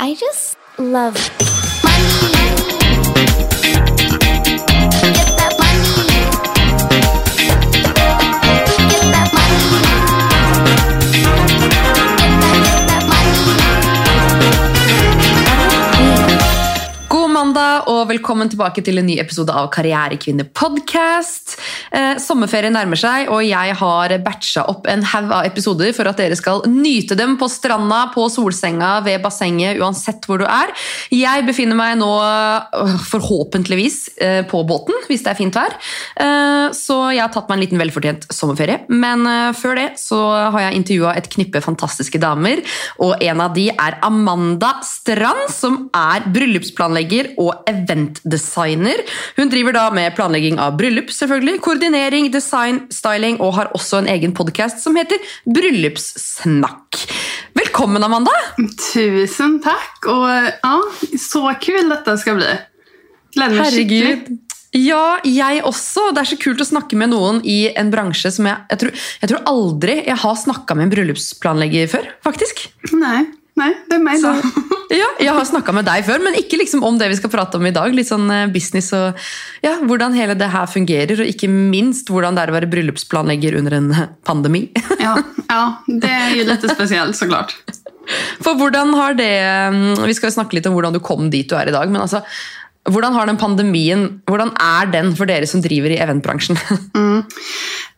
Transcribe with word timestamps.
I 0.00 0.14
just 0.14 0.56
love 0.76 1.14
money. 1.84 2.64
God 17.08 17.30
mandag 17.30 17.86
og 17.86 18.08
velkommen 18.08 18.50
tilbake 18.50 18.82
til 18.82 18.98
en 18.98 19.06
ny 19.06 19.14
episode 19.22 19.54
av 19.54 19.68
Karrierekvinner 19.70 20.48
podcast. 20.50 21.54
Eh, 21.94 22.16
sommerferien 22.18 22.74
nærmer 22.74 22.98
seg, 22.98 23.28
og 23.30 23.44
jeg 23.46 23.74
har 23.78 24.14
batcha 24.24 24.64
opp 24.70 24.88
en 24.90 25.04
haug 25.12 25.30
av 25.30 25.46
episoder 25.46 25.92
for 25.94 26.10
at 26.10 26.18
dere 26.18 26.36
skal 26.38 26.64
nyte 26.70 27.14
dem 27.18 27.36
på 27.38 27.46
stranda, 27.50 28.08
på 28.14 28.26
solsenga, 28.32 28.96
ved 29.06 29.22
bassenget, 29.22 29.78
uansett 29.78 30.26
hvor 30.26 30.42
du 30.42 30.46
er. 30.48 30.72
Jeg 31.14 31.44
befinner 31.46 31.78
meg 31.78 31.98
nå 32.00 32.10
øh, 32.18 32.96
forhåpentligvis 33.12 33.98
eh, 34.18 34.40
på 34.50 34.64
båten, 34.66 34.96
hvis 35.08 35.22
det 35.22 35.32
er 35.34 35.38
fint 35.38 35.58
vær. 35.58 35.76
Eh, 36.18 36.66
så 36.74 36.98
jeg 37.14 37.22
har 37.22 37.32
tatt 37.34 37.50
meg 37.50 37.60
en 37.60 37.64
liten 37.66 37.82
velfortjent 37.82 38.26
sommerferie. 38.34 38.80
Men 38.90 39.22
øh, 39.30 39.52
før 39.54 39.78
det 39.78 39.88
så 40.02 40.20
har 40.54 40.66
jeg 40.66 40.80
intervjua 40.80 41.14
et 41.18 41.30
knippe 41.30 41.62
fantastiske 41.64 42.18
damer, 42.22 42.64
og 43.04 43.22
en 43.22 43.44
av 43.44 43.54
de 43.54 43.68
er 43.70 44.00
Amanda 44.04 44.74
Strand, 44.86 45.46
som 45.52 45.84
er 45.94 46.26
bryllupsplanlegger 46.34 47.34
og 47.38 47.68
eventdesigner. 47.70 49.04
Hun 49.38 49.52
driver 49.52 49.78
da 49.78 49.86
med 49.94 50.14
planlegging 50.18 50.58
av 50.62 50.74
bryllup, 50.80 51.12
selvfølgelig, 51.14 51.60
koordinering, 51.84 52.30
design, 52.32 52.78
styling, 52.88 53.36
og 53.44 53.58
har 53.58 53.68
også 53.76 53.98
en 54.00 54.06
egen 54.08 54.32
podkast 54.32 54.80
som 54.80 54.96
heter 54.96 55.20
Bryllupssnakk. 55.44 56.96
Velkommen, 57.52 58.02
Amanda! 58.02 58.32
Tusen 58.92 59.60
tack 59.60 60.06
och 60.06 60.28
ja, 60.62 60.80
så 61.20 61.52
kul 61.60 61.88
detta 61.88 62.16
ska 62.16 62.34
bli. 62.34 62.48
Gläder 63.34 63.56
mig 63.56 63.72
skikkelig. 63.72 64.38
Ja, 64.70 65.18
jeg 65.24 65.60
også. 65.62 66.08
Det 66.14 66.24
er 66.24 66.30
så 66.32 66.40
kult 66.40 66.64
å 66.64 66.66
snakke 66.66 66.96
med 66.96 67.12
noen 67.12 67.42
i 67.44 67.68
en 67.76 67.92
bransje 67.92 68.32
som 68.32 68.48
jeg 68.48 68.64
Jeg 68.70 68.80
tror, 68.80 69.04
jeg 69.20 69.30
tror 69.30 69.44
aldri 69.52 70.00
jeg 70.06 70.16
har 70.24 70.40
snakka 70.40 70.74
med 70.74 70.88
en 70.88 70.94
bryllupsplanlegger 70.96 71.92
før, 71.92 72.08
faktisk. 72.24 72.64
Nej, 72.96 73.26
nej, 73.54 73.76
det 73.88 73.94
är 73.94 73.98
mig 73.98 74.18
Så, 74.18 74.26
då. 74.26 74.40
ja, 74.96 75.06
jeg 75.18 75.32
har 75.34 75.44
snakka 75.44 75.72
med 75.72 75.86
deg 75.86 76.06
før, 76.06 76.22
men 76.24 76.36
ikke 76.38 76.58
liksom 76.60 76.84
om 76.86 76.98
det 76.98 77.08
vi 77.12 77.18
skal 77.18 77.32
prate 77.32 77.58
om 77.58 77.66
i 77.66 77.74
dag. 77.74 77.94
Litt 77.94 78.10
sånn 78.10 78.26
eh, 78.30 78.46
business 78.52 78.92
og 78.96 79.20
ja, 79.64 79.76
hvordan 79.82 80.16
hele 80.16 80.36
det 80.38 80.50
her 80.52 80.66
fungerer, 80.70 81.22
og 81.22 81.30
ikke 81.30 81.50
minst 81.50 82.10
hvordan 82.12 82.36
det 82.36 82.44
er 82.44 82.52
å 82.52 82.56
være 82.58 82.70
bryllupsplanlegger 82.72 83.58
under 83.60 83.78
en 83.78 83.94
pandemi. 84.28 84.66
Ja, 85.00 85.16
ja, 85.48 85.62
det 85.86 86.10
är 86.10 86.34
ju 86.34 86.44
lite 86.44 86.68
speciellt 86.68 87.16
såklart. 87.16 87.56
For 88.44 88.58
hvordan 88.60 88.92
har 88.92 89.14
det 89.16 89.32
mm, 89.72 90.02
Vi 90.04 90.14
skal 90.14 90.28
jo 90.28 90.34
snakke 90.34 90.58
litt 90.58 90.66
om 90.68 90.74
hvordan 90.76 90.92
du 90.92 91.00
kom 91.00 91.30
dit 91.32 91.48
du 91.48 91.54
er 91.56 91.70
i 91.70 91.72
dag, 91.72 91.88
men 91.88 92.02
altså 92.02 92.20
hvordan 92.84 93.14
har 93.16 93.28
den 93.30 93.40
pandemien 93.40 94.02
Hvordan 94.28 94.52
er 94.60 94.90
den 94.92 95.14
for 95.16 95.28
dere 95.28 95.48
som 95.48 95.62
driver 95.64 95.94
i 95.94 96.00
eventbransjen? 96.04 96.58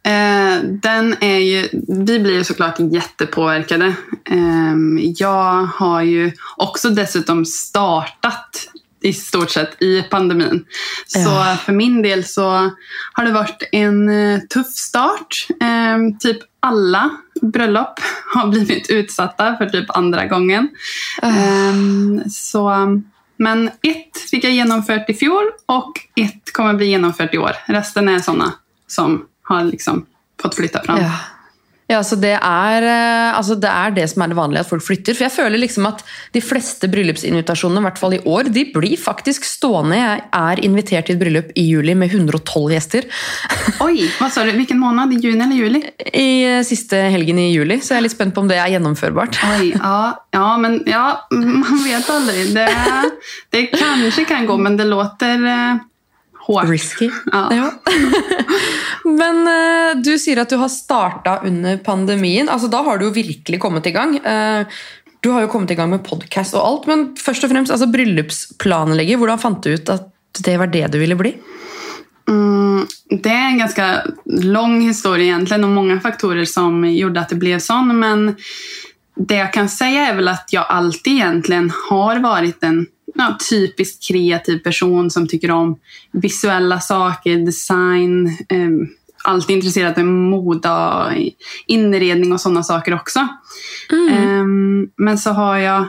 Eh, 0.06 0.62
den 0.62 1.16
är 1.20 1.38
ju, 1.38 1.68
vi 1.88 2.18
blir 2.18 2.32
ju 2.34 2.44
såklart 2.44 2.76
jättepåverkade. 2.78 3.86
Eh, 4.30 4.74
jag 5.16 5.62
har 5.62 6.02
ju 6.02 6.32
också 6.56 6.90
dessutom 6.90 7.44
startat 7.44 8.68
i 9.02 9.12
stort 9.12 9.50
sett 9.50 9.82
i 9.82 10.02
pandemin. 10.02 10.64
Så 11.06 11.18
Ja. 11.18 11.56
för 11.64 11.72
min 11.72 12.02
del 12.02 12.24
så 12.24 12.70
har 13.12 13.24
det 13.24 13.32
varit 13.32 13.68
en 13.72 14.08
eh, 14.08 14.40
tuff 14.40 14.66
start. 14.66 15.46
Eh, 15.60 16.18
typ 16.20 16.38
alla 16.60 17.10
bröllop 17.42 18.00
har 18.34 18.46
blivit 18.50 18.90
utsatta 18.90 19.56
för 19.56 19.66
typ 19.66 19.90
andra 19.96 20.27
gången. 20.27 20.68
Ehm, 21.22 22.22
så, 22.30 22.72
men 23.36 23.68
ett 23.68 24.18
fick 24.30 24.44
jag 24.44 24.52
genomfört 24.52 25.10
i 25.10 25.14
fjol 25.14 25.44
och 25.66 25.92
ett 26.16 26.52
kommer 26.52 26.74
bli 26.74 26.86
genomfört 26.86 27.34
i 27.34 27.38
år. 27.38 27.52
Resten 27.66 28.08
är 28.08 28.18
sådana 28.18 28.52
som 28.86 29.24
har 29.50 29.64
liksom 29.70 30.05
fått 30.42 30.58
flytta 30.58 30.84
fram. 30.84 31.02
Ja. 31.02 31.17
Ja, 31.86 32.01
så 32.02 32.17
det 32.18 32.33
er, 32.34 32.83
eh, 32.83 33.36
altså 33.39 33.55
det 33.62 33.70
er 33.70 33.92
det 33.95 34.08
som 34.11 34.24
er 34.24 34.33
det 34.33 34.36
vanlige, 34.36 34.64
at 34.64 34.70
folk 34.73 34.83
flytter. 34.83 35.14
For 35.14 35.29
jeg 35.29 35.34
føler 35.36 35.61
liksom 35.62 35.86
at 35.86 36.01
de 36.34 36.42
fleste 36.42 36.90
bryllupsinvitasjonene, 36.90 37.79
i 37.79 37.86
hvert 37.86 38.01
fall 38.01 38.17
i 38.17 38.23
år, 38.27 38.51
de 38.51 38.64
blir 38.74 38.98
faktisk 38.98 39.46
stående. 39.46 40.01
Jeg 40.01 40.24
er 40.34 40.62
invitert 40.67 41.07
til 41.07 41.14
et 41.14 41.23
bryllup 41.23 41.55
i 41.55 41.68
juli 41.68 41.95
med 41.95 42.11
112 42.11 42.74
gjester. 42.74 43.07
Oj, 43.86 44.02
vad 44.18 44.34
sa 44.34 44.42
du? 44.42 44.51
Vilken 44.58 44.83
månad? 44.83 45.14
I 45.14 45.20
juni 45.23 45.39
eller 45.39 45.63
juli? 45.63 45.84
I 46.11 46.28
eh, 46.57 46.64
siste 46.67 47.07
helgen 47.14 47.39
i 47.39 47.52
juli, 47.52 47.78
så 47.78 47.95
jeg 47.95 48.02
er 48.02 48.08
litt 48.08 48.17
spent 48.18 48.34
på 48.34 48.42
om 48.42 48.51
det 48.51 48.58
er 48.58 48.74
gjennomførbart. 48.74 49.39
Oj, 49.55 49.70
ja, 49.78 49.98
ja, 50.34 50.46
men 50.58 50.80
ja, 50.90 51.07
man 51.63 51.84
vet 51.86 52.14
aldrig. 52.18 52.48
Det, 52.57 52.67
det 53.55 53.68
kanske 53.78 54.27
kan 54.27 54.51
gå, 54.51 54.58
men 54.58 54.74
det 54.74 54.90
låter 54.90 55.52
eh, 55.55 55.86
hårt. 56.46 56.68
Risky. 56.70 57.11
Ja. 57.33 57.48
Ja. 57.55 57.70
Men 59.20 59.42
eh, 59.51 59.96
du 60.02 60.14
sier 60.18 60.42
at 60.42 60.51
du 60.51 60.58
har 60.61 60.70
starta 60.73 61.40
under 61.46 61.79
pandemien. 61.84 62.48
Altså, 62.48 62.70
da 62.73 62.83
har 62.86 62.98
du 62.98 63.08
jo 63.08 63.17
virkelig 63.17 63.61
kommet 63.62 63.86
i 63.86 63.95
gang. 63.95 64.17
Eh, 64.18 64.79
du 65.20 65.33
har 65.34 65.42
jo 65.42 65.51
kommet 65.51 65.73
i 65.74 65.79
gang 65.79 65.90
med 65.90 66.05
podkast 66.07 66.55
og 66.55 66.62
alt, 66.62 66.84
men 66.86 67.07
først 67.18 67.46
og 67.46 67.51
fremst 67.51 67.73
altså, 67.74 67.89
bryllupsplanlegger. 67.90 69.18
Hvordan 69.18 69.40
fant 69.42 69.64
du 69.64 69.73
ut 69.74 69.90
at 69.90 70.12
det 70.45 70.58
var 70.61 70.70
det 70.70 70.86
du 70.92 71.01
ville 71.02 71.17
bli? 71.18 71.33
Mm, 72.29 72.86
det 73.11 73.30
är 73.30 73.46
en 73.46 73.58
ganska 73.58 74.02
lång 74.24 74.80
historia 74.80 75.24
egentligen 75.24 75.64
och 75.64 75.70
många 75.70 76.01
faktorer 76.01 76.45
som 76.45 76.90
gjorde 76.90 77.20
att 77.20 77.28
det 77.28 77.36
blev 77.36 77.58
sån. 77.58 77.98
Men 77.98 78.36
det 79.17 79.36
jag 79.36 79.52
kan 79.52 79.68
säga 79.68 80.08
är 80.08 80.14
väl 80.14 80.28
att 80.28 80.52
jag 80.52 80.67
alltid 80.68 81.13
egentligen 81.13 81.73
har 81.90 82.18
varit 82.18 82.63
en 82.63 82.86
ja, 83.18 83.38
typisk 83.50 84.08
kreativ 84.08 84.58
person 84.58 85.10
som 85.10 85.28
tycker 85.28 85.50
om 85.50 85.78
visuella 86.12 86.80
saker, 86.80 87.36
design, 87.46 88.27
eh, 88.27 88.68
alltid 89.24 89.56
intresserad 89.56 89.98
av 89.98 90.04
moda, 90.04 91.12
inredning 91.66 92.32
och 92.32 92.40
sådana 92.40 92.62
saker 92.62 92.94
också. 92.94 93.28
Ehm, 94.10 94.88
men 94.96 95.18
så 95.18 95.30
har 95.30 95.56
jag 95.58 95.88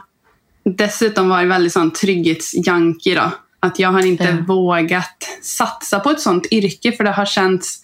dessutom 0.65 1.29
varit 1.29 1.49
väldigt 1.49 1.73
sån 1.73 1.91
trygghetsjunkie 1.91 3.15
då. 3.15 3.31
Att 3.59 3.79
jag 3.79 3.89
har 3.89 4.05
inte 4.05 4.23
Ja. 4.23 4.45
vågat 4.47 5.23
satsa 5.41 5.99
på 5.99 6.09
ett 6.09 6.21
sånt 6.21 6.45
yrke 6.51 6.91
för 6.91 7.03
det 7.03 7.11
har 7.11 7.25
känts 7.25 7.79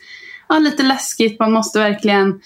ja, 0.49 0.59
lite 0.59 0.83
läskigt. 0.83 1.39
Man 1.39 1.51
måste 1.51 1.79
verkligen 1.79 2.39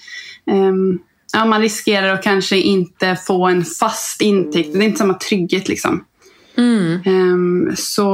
ehm, 0.50 0.98
ja, 1.32 1.44
man 1.44 1.60
riskerar 1.60 2.14
att 2.14 2.22
kanske 2.22 2.56
inte 2.56 3.16
få 3.26 3.46
en 3.46 3.64
fast 3.64 4.20
intäkt. 4.22 4.72
Det 4.72 4.78
är 4.78 4.82
inte 4.82 4.98
samma 4.98 5.14
trygghet 5.14 5.68
liksom. 5.68 6.04
Mm. 6.58 7.00
Ehm, 7.04 7.76
så 7.76 8.04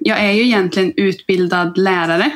jag 0.00 0.18
är 0.18 0.32
ju 0.32 0.42
egentligen 0.42 0.92
utbildad 0.96 1.78
lärare 1.78 2.30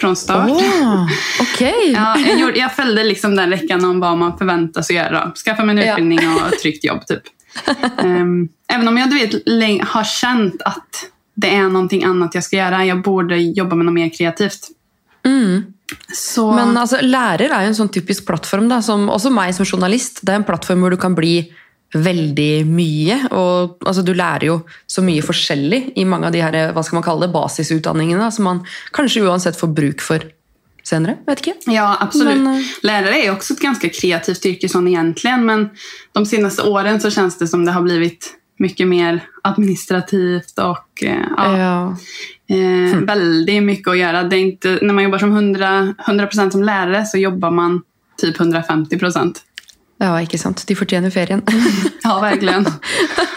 från 0.00 0.16
start. 0.16 0.50
Åh, 0.50 1.04
ok! 1.40 1.60
Ja, 1.94 2.18
jag, 2.18 2.40
gjorde, 2.40 2.58
jag 2.58 2.72
följde 2.76 3.04
liksom 3.04 3.36
den 3.36 3.50
räckan 3.50 3.84
om 3.84 4.00
vad 4.00 4.18
man 4.18 4.38
förväntas 4.38 4.90
att 4.90 4.96
göra. 4.96 5.32
Skaffa 5.44 5.64
mig 5.64 5.78
en 5.78 5.86
Ja. 5.86 5.92
utbildning 5.92 6.18
och 6.34 6.52
ett 6.52 6.60
tryggt 6.62 6.84
jobb. 6.84 7.06
Typ. 7.06 7.22
Ehm, 7.98 8.48
även 8.68 8.88
om 8.88 8.98
jag 8.98 9.10
du 9.10 9.18
vet, 9.18 9.88
har 9.88 10.04
känt 10.04 10.62
att 10.62 11.06
det 11.34 11.54
är 11.54 11.62
någonting 11.68 12.04
annat 12.04 12.34
jag 12.34 12.44
ska 12.44 12.56
göra. 12.56 12.84
Jag 12.86 13.02
borde 13.02 13.36
jobba 13.36 13.76
med 13.76 13.86
något 13.86 13.94
mer 13.94 14.08
kreativt. 14.08 14.68
Mm. 15.26 15.64
Så, 16.14 16.52
Men 16.52 16.76
altså, 16.76 17.00
lærer 17.02 17.52
er 17.52 17.66
jo 17.66 17.68
en 17.72 17.76
sånn 17.76 17.90
typisk 17.92 18.24
plattform, 18.26 18.68
da, 18.70 18.78
som 18.82 19.10
også 19.12 19.30
meg 19.30 19.52
som 19.54 19.66
journalist. 19.68 20.22
Det 20.22 20.32
er 20.32 20.40
en 20.40 20.46
plattform 20.48 20.80
hvor 20.80 20.90
du 20.94 20.96
kan 20.96 21.14
bli 21.14 21.52
veldig 21.94 22.66
mye. 22.66 23.18
og 23.30 23.82
altså, 23.86 24.02
Du 24.02 24.14
lærer 24.14 24.46
jo 24.46 24.60
så 24.86 25.02
mye 25.04 25.22
forskjellig 25.22 25.92
i 25.96 26.04
mange 26.04 26.26
av 26.26 26.32
de 26.32 26.42
her, 26.42 26.72
hva 26.72 26.84
skal 26.84 27.00
man 27.00 27.06
kalle 27.06 27.26
det, 27.26 27.34
basisutdanningene 27.34 28.22
da, 28.22 28.30
som 28.30 28.48
man 28.48 28.62
kanskje 28.92 29.24
uansett 29.26 29.58
får 29.58 29.74
bruk 29.76 30.00
for 30.04 30.24
senere. 30.84 31.18
Vet 31.26 31.44
ikke. 31.44 31.54
ja, 31.70 31.96
absolut. 32.00 32.38
Men, 32.38 32.54
eh, 32.56 32.62
Lärare 32.82 33.24
är 33.24 33.32
också 33.32 33.54
ett 33.54 33.60
ganska 33.60 33.88
kreativt 33.88 34.46
yrke 34.46 34.68
sån 34.68 34.88
egentligen. 34.88 35.46
Men 35.46 35.70
de 36.12 36.26
senaste 36.26 36.62
åren 36.62 37.00
så 37.00 37.10
känns 37.10 37.38
det 37.38 37.48
som 37.48 37.64
det 37.64 37.72
har 37.72 37.82
blivit 37.82 38.34
mycket 38.58 38.88
mer 38.88 39.20
administrativt 39.42 40.58
och 40.58 41.02
eh, 41.02 41.26
ja, 41.36 41.58
Ja. 41.58 41.96
Eh, 42.56 42.98
Väldigt 42.98 43.62
mycket 43.62 43.88
att 43.88 43.98
göra. 43.98 44.22
Det 44.22 44.36
är 44.36 44.40
inte, 44.40 44.78
när 44.82 44.94
man 44.94 45.04
jobbar 45.04 45.18
som 45.18 45.32
100, 45.32 45.94
100% 46.06 46.50
som 46.50 46.62
lärare 46.62 47.06
så 47.06 47.18
jobbar 47.18 47.50
man 47.50 47.82
typ 48.20 48.38
150%. 48.38 49.34
Ja, 50.02 50.16
ikke 50.22 50.40
sant. 50.40 50.64
De 50.68 50.78
fortjener 50.78 51.14
ferien. 51.14 51.44
Ja, 52.04 52.18
verkligen. 52.20 52.66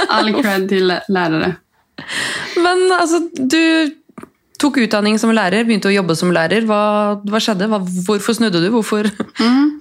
All 0.10 0.34
cred 0.42 0.70
till 0.70 0.94
lärare. 1.08 1.56
Men 2.58 2.92
altså, 3.00 3.20
du 3.34 3.94
tok 4.60 4.78
utdanning 4.78 5.20
som 5.20 5.34
begynte 5.68 5.90
å 5.90 5.94
jobbe 5.94 6.16
som 6.16 6.32
lærer. 6.34 6.66
Hva, 6.66 7.22
hva 7.22 7.42
skjedde? 7.44 7.68
Hva, 7.70 7.80
hvorfor 8.08 8.38
snudde 8.38 8.62
du? 8.64 8.70
Hvorfor? 8.74 9.10
Mm. 9.40 9.80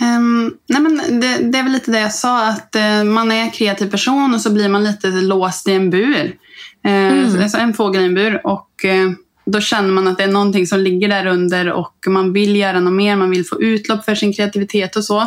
Ehm, 0.00 0.52
nej 0.68 0.80
men 0.80 1.20
det, 1.20 1.50
det 1.50 1.58
är 1.58 1.62
väl 1.62 1.72
lite 1.72 1.90
det 1.90 2.00
jag 2.00 2.14
sa, 2.14 2.48
att 2.48 2.76
eh, 2.76 3.04
man 3.04 3.32
är 3.32 3.42
en 3.42 3.50
kreativ 3.50 3.90
person 3.90 4.34
och 4.34 4.40
så 4.40 4.50
blir 4.50 4.68
man 4.68 4.84
lite 4.84 5.08
låst 5.08 5.68
i 5.68 5.72
en 5.72 5.90
bur. 5.90 6.36
Eh, 6.84 7.34
alltså 7.42 7.58
en 7.58 7.74
fågel 7.74 8.02
i 8.02 8.04
en 8.04 8.14
bur. 8.14 8.40
Och 8.46 8.84
eh, 8.84 9.10
då 9.44 9.60
känner 9.60 9.90
man 9.90 10.08
att 10.08 10.18
det 10.18 10.24
är 10.24 10.32
någonting 10.32 10.66
som 10.66 10.80
ligger 10.80 11.08
där 11.08 11.26
under 11.26 11.72
och 11.72 11.96
man 12.06 12.32
vill 12.32 12.56
göra 12.56 12.80
något 12.80 12.92
mer, 12.92 13.16
man 13.16 13.30
vill 13.30 13.46
få 13.46 13.62
utlopp 13.62 14.04
för 14.04 14.14
sin 14.14 14.32
kreativitet 14.32 14.96
och 14.96 15.04
så. 15.04 15.26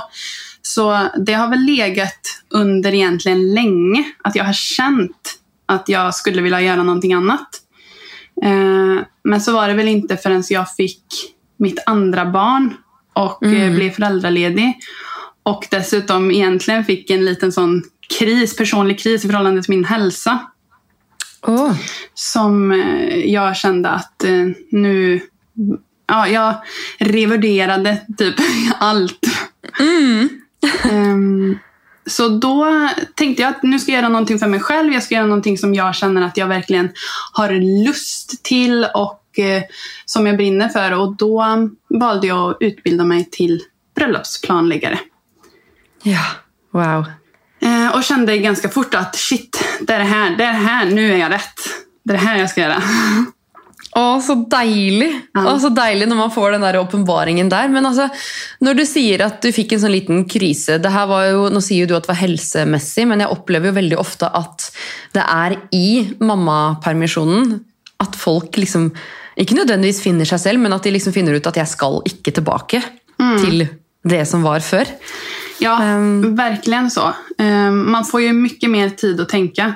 Så 0.68 1.08
det 1.18 1.34
har 1.34 1.50
väl 1.50 1.60
legat 1.60 2.44
under 2.50 2.94
egentligen 2.94 3.54
länge. 3.54 4.04
Att 4.24 4.36
jag 4.36 4.44
har 4.44 4.54
känt 4.54 5.40
att 5.66 5.90
jag 5.90 6.16
skulle 6.16 6.42
vilja 6.42 6.62
göra 6.62 6.84
någonting 6.84 7.14
annat. 7.14 7.50
Eh, 8.44 9.06
men 9.24 9.42
så 9.42 9.54
var 9.54 9.68
det 9.68 9.74
väl 9.74 9.88
inte 9.88 10.18
förrän 10.18 10.44
jag 10.50 10.76
fick 10.76 11.06
mitt 11.58 11.80
andra 11.86 12.26
barn 12.26 12.74
och 13.14 13.44
eh, 13.44 13.76
blev 13.76 13.92
föräldraledig. 13.92 14.74
Och 15.44 15.68
dessutom 15.72 16.32
egentligen 16.32 16.86
fick 16.86 17.10
en 17.10 17.26
liten 17.26 17.52
sån 17.52 17.84
kris, 18.20 18.56
personlig 18.56 19.00
kris 19.00 19.26
i 19.26 19.28
förhållande 19.28 19.62
till 19.62 19.76
min 19.76 19.86
hälsa. 19.86 20.40
Åh. 21.42 21.74
Som 22.14 22.72
eh, 22.72 23.20
jag 23.20 23.58
kände 23.58 23.90
att 23.90 24.26
nu... 24.72 25.22
Ja, 26.08 26.28
jag 26.28 26.56
reviderade 27.00 28.02
typ 28.18 28.36
allt. 28.80 29.20
Ehm, 30.92 31.58
så 32.06 32.30
då 32.30 32.90
tänkte 33.16 33.42
jag 33.42 33.50
att 33.50 33.64
nu 33.64 33.80
ska 33.80 33.92
jag 33.92 33.98
göra 33.98 34.10
någonting 34.10 34.40
för 34.40 34.48
mig 34.48 34.60
själv. 34.60 34.94
Jag 34.94 35.04
ska 35.04 35.16
göra 35.16 35.26
någonting 35.26 35.58
som 35.58 35.74
jag 35.74 35.96
känner 35.96 36.22
att 36.22 36.38
jag 36.38 36.48
verkligen 36.48 36.90
har 37.34 37.52
lust 37.86 38.44
till 38.44 38.88
och 38.94 39.40
eh, 39.40 39.64
som 40.06 40.28
jag 40.28 40.38
brinner 40.38 40.70
för. 40.70 40.92
Och 40.92 41.16
då 41.16 41.46
valde 41.90 42.28
jag 42.28 42.50
att 42.52 42.58
utbilda 42.60 43.04
mig 43.04 43.30
till 43.32 43.62
bröllopsplanläggare. 43.96 45.00
Ja, 46.04 46.26
wow. 46.72 47.06
Eh, 47.62 47.96
och 47.96 48.04
kände 48.04 48.38
ganska 48.38 48.70
fort 48.70 48.94
att 48.94 49.16
shit, 49.16 49.64
det 49.82 49.94
är 49.94 50.00
det 50.00 50.06
här, 50.06 50.38
det 50.38 50.44
är 50.44 50.54
det 50.54 50.60
här, 50.60 50.86
nu 50.86 51.14
är 51.14 51.18
jag 51.18 51.32
rätt. 51.32 51.60
Det 52.04 52.14
är 52.14 52.18
det 52.18 52.24
här 52.24 52.38
jag 52.38 52.50
ska 52.50 52.62
göra. 52.62 52.84
Å, 53.96 54.04
så 54.26 54.34
deilig! 54.50 55.10
Ja. 55.36 55.44
Å, 55.52 55.60
så 55.62 55.70
deilig 55.70 56.08
når 56.10 56.18
man 56.18 56.32
får 56.34 56.56
den 56.56 56.64
der 56.66 56.80
åpenbaringen 56.80 57.50
der. 57.52 57.68
Men 57.70 57.86
altså, 57.86 58.08
når 58.66 58.80
du 58.80 58.84
sier 58.90 59.22
at 59.26 59.42
du 59.46 59.52
fikk 59.54 59.76
en 59.76 59.84
sånn 59.84 59.94
liten 59.94 60.24
krise 60.26 60.80
det 60.82 60.90
her 60.96 61.06
var 61.12 61.28
jo, 61.30 61.44
Nå 61.54 61.62
sier 61.62 61.84
jo 61.84 61.92
du 61.92 61.96
at 61.98 62.08
det 62.08 62.14
var 62.14 62.22
helsemessig, 62.24 63.06
men 63.10 63.22
jeg 63.22 63.30
opplever 63.36 63.70
jo 63.70 63.76
veldig 63.78 64.00
ofte 64.02 64.30
at 64.34 64.66
det 65.14 65.22
er 65.30 65.58
i 65.78 65.86
mammapermisjonen 66.26 67.60
at 68.04 68.18
folk 68.20 68.58
liksom 68.58 68.90
ikke 69.40 69.56
nødvendigvis 69.58 70.02
finner 70.04 70.26
seg 70.30 70.42
selv, 70.42 70.62
men 70.62 70.74
at 70.76 70.84
de 70.86 70.92
liksom 70.94 71.14
finner 71.16 71.38
ut 71.38 71.48
at 71.50 71.56
jeg 71.62 71.70
skal 71.72 72.02
ikke 72.10 72.34
tilbake 72.38 72.82
til 73.42 73.64
det 74.04 74.24
som 74.30 74.44
var 74.44 74.60
før. 74.66 74.90
Ja, 75.62 75.78
Ehm. 75.80 76.34
verkligen 76.36 76.90
så. 76.92 77.14
Ehm, 77.40 77.78
man 77.94 78.04
får 78.06 78.22
ju 78.22 78.34
mycket 78.34 78.70
mer 78.70 78.90
tid 78.90 79.22
att 79.22 79.30
tänka. 79.30 79.74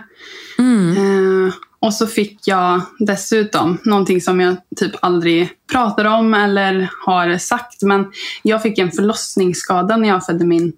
Ehm, 0.60 1.52
och 1.80 1.94
så 1.94 2.08
fick 2.08 2.48
jag 2.48 2.82
dessutom 3.00 3.78
någonting 3.86 4.22
som 4.22 4.40
jag 4.42 4.56
typ 4.76 4.92
aldrig 5.02 5.50
pratar 5.72 6.06
om 6.06 6.34
eller 6.34 6.90
har 7.06 7.38
sagt. 7.38 7.82
Men 7.82 8.12
jag 8.44 8.62
fick 8.62 8.78
en 8.78 8.92
förlossningsskada 8.92 9.98
när 9.98 10.10
jag 10.10 10.26
födde 10.26 10.46
min 10.46 10.74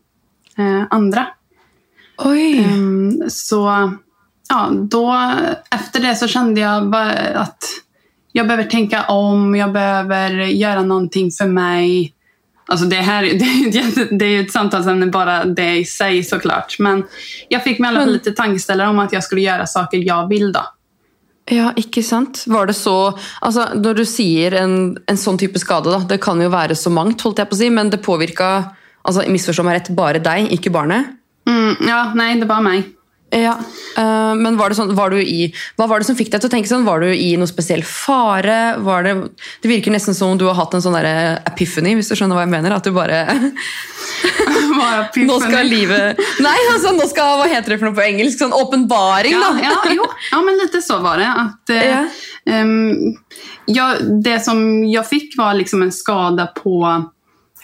eh, 0.58 0.84
andra. 0.90 1.28
Oi! 2.18 2.58
Ehm, 2.60 3.30
så 3.30 3.92
ja, 4.50 4.70
då, 4.74 5.34
efter 5.72 6.00
det 6.00 6.16
så 6.16 6.28
kände 6.28 6.62
jag 6.62 6.96
att 7.36 7.64
jag 8.32 8.48
behöver 8.48 8.64
tänka 8.64 9.04
om, 9.04 9.56
jag 9.56 9.72
behöver 9.72 10.30
göra 10.32 10.82
någonting 10.82 11.32
för 11.32 11.46
mig. 11.46 12.14
Alltså 12.68 12.86
det 12.86 12.96
här 12.96 13.22
det 13.40 13.46
är 13.46 13.62
ju 13.64 13.70
ett, 13.70 13.76
jätte- 13.76 14.16
det 14.16 14.26
är 14.26 14.42
ett 14.42 14.52
samtalsämne 14.52 15.06
bara 15.06 15.46
det 15.46 15.78
i 15.78 15.86
sig 15.86 16.24
såklart. 16.24 16.76
Men 16.80 17.04
jag 17.48 17.64
fick 17.64 17.80
mig 17.80 17.88
i 17.88 17.90
alla 17.90 18.00
fall 18.06 18.14
lite 18.14 18.32
tankeställare 18.32 18.90
om 18.90 19.00
att 19.00 19.14
jag 19.14 19.24
skulle 19.24 19.42
göra 19.42 19.66
saker 19.68 19.98
jag 19.98 20.28
vill 20.30 20.52
då. 20.52 20.62
Ja, 21.50 21.72
ikke 21.80 22.04
sant? 22.06 22.44
Var 22.50 22.70
det 22.70 22.76
så 22.78 22.96
altså, 23.42 23.72
Når 23.78 24.02
du 24.02 24.04
sier 24.06 24.54
en, 24.62 24.76
en 25.10 25.18
sånn 25.18 25.40
type 25.42 25.62
skade, 25.62 25.90
da, 25.90 26.04
det 26.10 26.20
kan 26.22 26.42
jo 26.42 26.52
være 26.54 26.78
så 26.78 26.92
mangt, 26.94 27.24
holdt 27.26 27.42
jeg 27.42 27.50
på 27.50 27.58
å 27.58 27.62
si, 27.64 27.72
men 27.74 27.90
det 27.90 28.04
påvirka 28.06 28.52
altså, 29.02 29.26
misforstå 29.26 29.66
meg 29.66 29.80
rett, 29.80 29.92
bare 29.98 30.22
deg, 30.24 30.52
ikke 30.56 30.74
barnet? 30.74 31.16
Mm, 31.50 31.90
ja, 31.90 32.04
nej, 32.18 32.38
det 32.42 32.50
var 32.50 32.62
mig. 32.66 32.86
Ja, 33.34 33.60
eh, 33.98 34.36
men 34.38 34.58
var 34.58 34.72
det 34.72 34.80
sånn, 34.80 34.96
var 34.98 35.14
du 35.14 35.20
i, 35.22 35.52
Hva 35.78 35.86
var 35.90 36.02
det 36.02 36.08
som 36.08 36.18
fikk 36.18 36.32
deg 36.34 36.42
til 36.42 36.50
å 36.50 36.54
tenke 36.54 36.70
sånn? 36.70 36.86
Var 36.88 37.04
du 37.04 37.12
i 37.14 37.36
noe 37.38 37.50
spesiell 37.50 37.84
fare? 37.86 38.80
Var 38.82 39.06
det, 39.06 39.14
det 39.62 39.70
virker 39.70 39.94
nesten 39.94 40.18
som 40.18 40.34
om 40.34 40.40
du 40.40 40.48
har 40.50 40.58
hatt 40.58 40.74
en 40.74 40.86
sånn 40.86 40.98
epiphany, 40.98 41.94
hvis 41.98 42.10
du 42.10 42.18
skjønner 42.18 42.40
hva 42.40 42.48
jeg 42.48 42.54
mener? 42.56 42.74
At 42.74 42.90
du 42.90 42.94
bare 42.96 43.22
Bara 44.80 45.08
Nå 45.16 45.40
skal 45.42 45.68
livet 45.68 46.20
Nei, 46.40 46.58
altså, 46.74 46.92
nå 46.96 47.06
skal 47.10 47.38
Hva 47.40 47.48
heter 47.52 47.74
det 47.74 47.78
for 47.82 47.90
noe 47.90 47.98
på 47.98 48.04
engelsk? 48.06 48.40
Sånn 48.42 48.54
åpenbaring, 48.56 49.34
Ja, 49.38 49.52
ja, 49.64 49.76
jo. 49.96 50.06
ja, 50.32 50.42
men 50.46 50.58
lite 50.62 50.82
så 50.82 50.98
var 51.04 51.18
det. 51.22 51.28
Att, 51.44 51.70
eh, 51.70 51.88
Ja. 51.90 52.06
ehm, 52.46 53.16
jag, 53.66 53.98
det 54.24 54.40
som 54.40 54.86
jag 54.86 55.08
fick 55.10 55.38
var 55.38 55.54
liksom 55.54 55.82
en 55.82 55.92
skada 55.92 56.48
på 56.48 57.04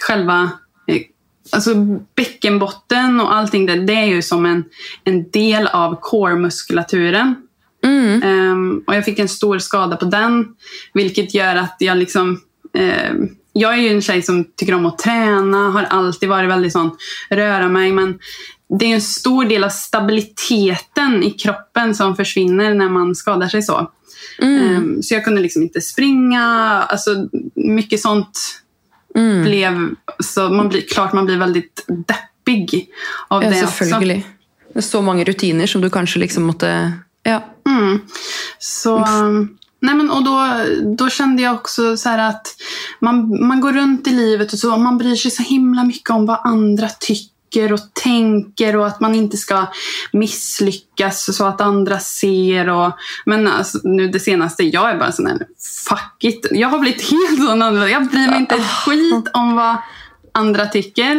själva 0.07 0.51
eh, 0.87 1.01
alltså 1.51 1.75
bäckenbotten 2.15 3.19
och 3.21 3.33
allting. 3.35 3.65
Det, 3.65 3.75
det 3.85 3.93
är 3.93 4.05
ju 4.05 4.21
som 4.21 4.45
en, 4.45 4.63
en 5.03 5.29
del 5.29 5.67
av 5.67 5.99
core-muskulaturen. 6.01 7.35
Mm. 7.85 8.23
Ehm, 8.23 8.83
och 8.87 8.95
jag 8.95 9.05
fick 9.05 9.19
en 9.19 9.29
stor 9.29 9.59
skada 9.59 9.95
på 9.97 10.05
den, 10.05 10.47
vilket 10.93 11.33
gör 11.33 11.55
att 11.55 11.75
jag 11.79 11.97
liksom... 11.97 12.41
ehm, 12.77 13.29
jag 13.57 13.73
är 13.73 13.77
ju 13.77 13.89
en 13.89 14.01
tjej 14.01 14.21
som 14.21 14.45
tycker 14.55 14.73
om 14.73 14.85
att 14.85 14.97
träna, 14.97 15.57
har 15.57 15.83
alltid 15.83 16.29
varit 16.29 16.49
väldigt 16.49 16.71
sån, 16.71 16.97
röra 17.29 17.67
mig, 17.67 17.91
men 17.91 18.19
det 18.79 18.85
är 18.85 18.93
en 18.95 19.01
stor 19.01 19.45
del 19.45 19.63
av 19.63 19.69
stabiliteten 19.69 21.23
i 21.23 21.31
kroppen 21.31 21.95
som 21.95 22.15
försvinner 22.15 22.73
när 22.73 22.89
man 22.89 23.15
skadar 23.15 23.47
sig 23.47 23.63
så. 23.63 23.91
Ehm, 24.41 25.03
så 25.03 25.13
jag 25.13 25.23
kunde 25.23 25.41
liksom 25.41 25.61
inte 25.61 25.81
springa, 25.81 26.43
alltså 26.89 27.27
mycket 27.55 28.01
sånt 28.01 28.61
Mm. 29.15 29.43
blev... 29.43 29.89
Så 30.19 30.49
man 30.49 30.69
blir, 30.69 30.81
klart 30.81 31.13
man 31.13 31.25
blir 31.25 31.37
väldigt 31.37 31.85
deppig 31.87 32.89
av 33.27 33.43
Ja, 33.43 33.49
det 33.49 33.63
också. 33.63 33.83
Det 33.99 34.23
er 34.75 34.81
så 34.81 35.01
mange 35.01 35.23
rutiner 35.23 35.67
som 35.67 35.81
du 35.81 35.89
kanskje 35.89 36.19
liksom 36.19 36.43
måtte 36.43 36.91
Ja. 37.23 37.43
Mm. 37.67 37.99
Så, 38.59 39.05
nej 39.85 39.95
men, 39.95 40.11
och 40.11 40.23
då, 40.23 40.47
då 40.97 41.09
kände 41.09 41.41
jag 41.41 41.55
också 41.55 41.97
så 41.97 42.09
att 42.09 42.47
man, 42.99 43.47
man 43.47 43.61
går 43.61 43.73
runt 43.73 44.07
i 44.07 44.11
livet 44.11 44.53
och 44.53 44.59
så, 44.59 44.77
man 44.77 44.97
bryr 44.97 45.15
sig 45.15 45.31
så 45.31 45.43
himla 45.43 45.83
mycket 45.83 46.09
om 46.09 46.25
vad 46.25 46.39
andra 46.43 46.89
tycker 46.89 47.73
och 47.73 47.93
tänker 47.93 48.75
och 48.75 48.87
att 48.87 48.99
man 48.99 49.15
inte 49.15 49.37
ska 49.37 49.65
misslyckas 50.11 51.35
så 51.35 51.45
att 51.45 51.61
andra 51.61 51.99
ser. 51.99 52.69
Och, 52.69 52.91
men 53.25 53.47
alltså, 53.47 53.79
nu 53.83 54.07
det 54.07 54.19
senaste, 54.19 54.63
jag 54.63 54.89
är 54.89 54.97
bara 54.99 55.11
sån 55.11 55.27
här, 55.27 55.37
fuck 55.89 56.23
it. 56.23 56.47
Jag 56.51 56.69
har 56.69 56.79
blivit 56.79 57.01
helt 57.11 57.37
sån 57.37 57.61
annorlunda. 57.61 57.89
Jag 57.89 58.07
bryr 58.07 58.27
mig 58.27 58.39
inte 58.39 58.55
ett 58.55 58.71
skit 58.71 59.29
om 59.33 59.55
vad 59.55 59.75
andra 60.33 60.65
tycker. 60.65 61.15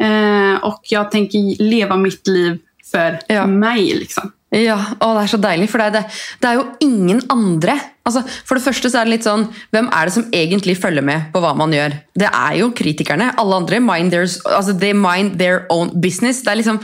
Eh, 0.00 0.64
och 0.64 0.80
jag 0.82 1.10
tänker 1.10 1.62
leva 1.62 1.96
mitt 1.96 2.26
liv 2.26 2.58
för 2.92 3.20
Ja. 3.28 3.46
mig. 3.46 3.94
Liksom. 3.94 4.32
Ja, 4.54 4.78
å, 4.96 5.10
det 5.12 5.22
er 5.26 5.30
så 5.34 5.40
deilig, 5.42 5.68
for 5.68 5.82
det 5.82 5.88
er, 5.90 5.94
det, 5.98 6.20
det 6.40 6.48
er 6.48 6.56
jo 6.56 6.68
ingen 6.84 7.20
andre. 7.32 7.74
Altså, 8.08 8.22
for 8.48 8.56
det 8.56 8.64
første 8.64 8.88
så 8.88 9.00
er 9.00 9.08
det 9.08 9.18
litt 9.18 9.26
sånn, 9.26 9.44
hvem 9.74 9.90
er 9.92 10.08
det 10.08 10.14
som 10.14 10.24
egentlig 10.32 10.78
følger 10.80 11.04
med 11.04 11.26
på 11.34 11.42
hva 11.44 11.50
man 11.58 11.74
gjør? 11.76 11.98
Det 12.16 12.30
er 12.30 12.54
jo 12.62 12.70
kritikerne. 12.76 13.34
Alle 13.40 13.58
andre 13.60 13.82
mind, 13.84 14.14
their, 14.14 14.24
altså, 14.48 14.72
they 14.72 14.96
mind 14.96 15.36
their 15.40 15.66
own 15.74 15.92
business. 16.00 16.40
Det 16.46 16.54
er 16.54 16.62
liksom, 16.62 16.80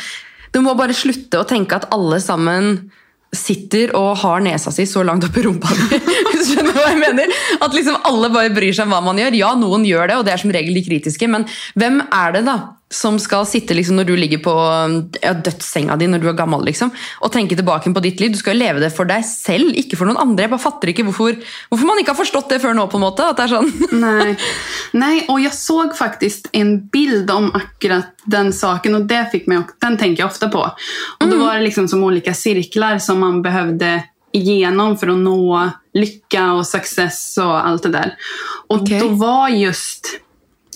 du 0.53 0.61
må 0.65 0.77
bare 0.77 0.97
slutte 0.97 1.41
å 1.41 1.49
tenke 1.49 1.81
at 1.81 1.89
alle 1.95 2.21
sammen 2.21 2.77
sitter 3.35 3.91
og 3.99 4.13
har 4.21 4.45
nesa 4.45 4.71
si 4.71 4.85
så 4.87 5.03
langt 5.03 5.25
opp 5.27 5.41
i 5.41 5.43
rumpa 5.43 5.73
di. 5.75 5.99
Hvis 6.29 6.53
du 6.53 6.53
skjønner 6.53 6.77
hva 6.77 6.87
jeg 6.93 7.01
mener? 7.01 7.33
At 7.65 7.75
liksom 7.75 7.97
alle 8.07 8.31
bare 8.35 8.53
bryr 8.55 8.77
seg 8.77 8.87
om 8.87 8.95
hva 8.95 9.03
man 9.09 9.19
gjør. 9.19 9.41
Ja, 9.41 9.55
noen 9.59 9.89
gjør 9.89 10.13
det, 10.13 10.21
og 10.21 10.29
det 10.29 10.37
er 10.37 10.45
som 10.45 10.53
regel 10.55 10.77
de 10.77 10.85
kritiske, 10.87 11.33
men 11.33 11.49
hvem 11.81 12.03
er 12.05 12.37
det 12.37 12.45
da 12.47 12.59
som 12.95 13.19
skal 13.23 13.47
sitte 13.49 13.75
liksom 13.77 13.99
når 13.99 14.09
du 14.09 14.15
ligger 14.17 14.41
på 14.45 14.55
ja, 15.21 15.35
dødssenga 15.35 15.97
di 16.01 16.09
når 16.11 16.23
du 16.23 16.29
er 16.31 16.39
gammel 16.39 16.65
liksom, 16.69 16.93
og 17.21 17.33
tenke 17.35 17.59
tilbake 17.59 17.93
på 17.95 18.05
ditt 18.05 18.23
liv? 18.23 18.33
Du 18.33 18.41
skal 18.41 18.57
jo 18.57 18.63
leve 18.63 18.83
det 18.85 18.93
for 18.95 19.09
deg 19.11 19.27
selv, 19.27 19.75
ikke 19.75 19.99
for 20.01 20.09
noen 20.09 20.21
andre. 20.23 20.47
Jeg 20.47 20.55
bare 20.55 20.65
fatter 20.65 20.93
ikke 20.93 21.07
hvorfor, 21.09 21.37
hvorfor 21.71 21.91
man 21.91 22.01
ikke 22.01 22.15
har 22.15 22.21
forstått 22.23 22.55
det 22.55 22.63
før 22.63 22.77
nå. 22.79 22.87
på 22.91 23.01
en 23.01 23.07
måte. 23.07 23.27
At 23.27 23.41
det 23.41 23.47
er 23.49 23.55
sånn. 23.57 23.73
Nej. 24.05 24.37
Nej, 24.93 25.27
och 25.29 25.41
jag 25.41 25.55
såg 25.55 25.97
faktiskt 25.97 26.49
en 26.53 26.87
bild 26.87 27.31
om 27.31 27.51
akkurat 27.55 28.07
den 28.25 28.53
saken 28.53 28.95
och 28.95 29.05
det 29.05 29.29
fick 29.33 29.47
mig, 29.47 29.59
och 29.59 29.71
den 29.81 29.99
tänker 29.99 30.23
jag 30.23 30.31
ofta 30.31 30.49
på. 30.49 30.71
Och 31.21 31.29
då 31.29 31.37
var 31.37 31.55
det 31.55 31.61
liksom 31.61 31.89
som 31.89 32.05
olika 32.05 32.35
cirklar 32.35 32.99
som 32.99 33.21
man 33.21 33.43
behövde 33.43 34.03
igenom 34.33 34.99
för 34.99 35.09
att 35.09 35.19
nå 35.19 35.71
lycka 35.95 36.53
och 36.53 36.67
success 36.67 37.39
och 37.39 37.67
allt 37.67 37.83
det 37.83 37.89
där. 37.89 38.15
Och 38.69 38.83
Okej. 38.83 39.01
då 39.01 39.09
var 39.09 39.49
just 39.49 40.21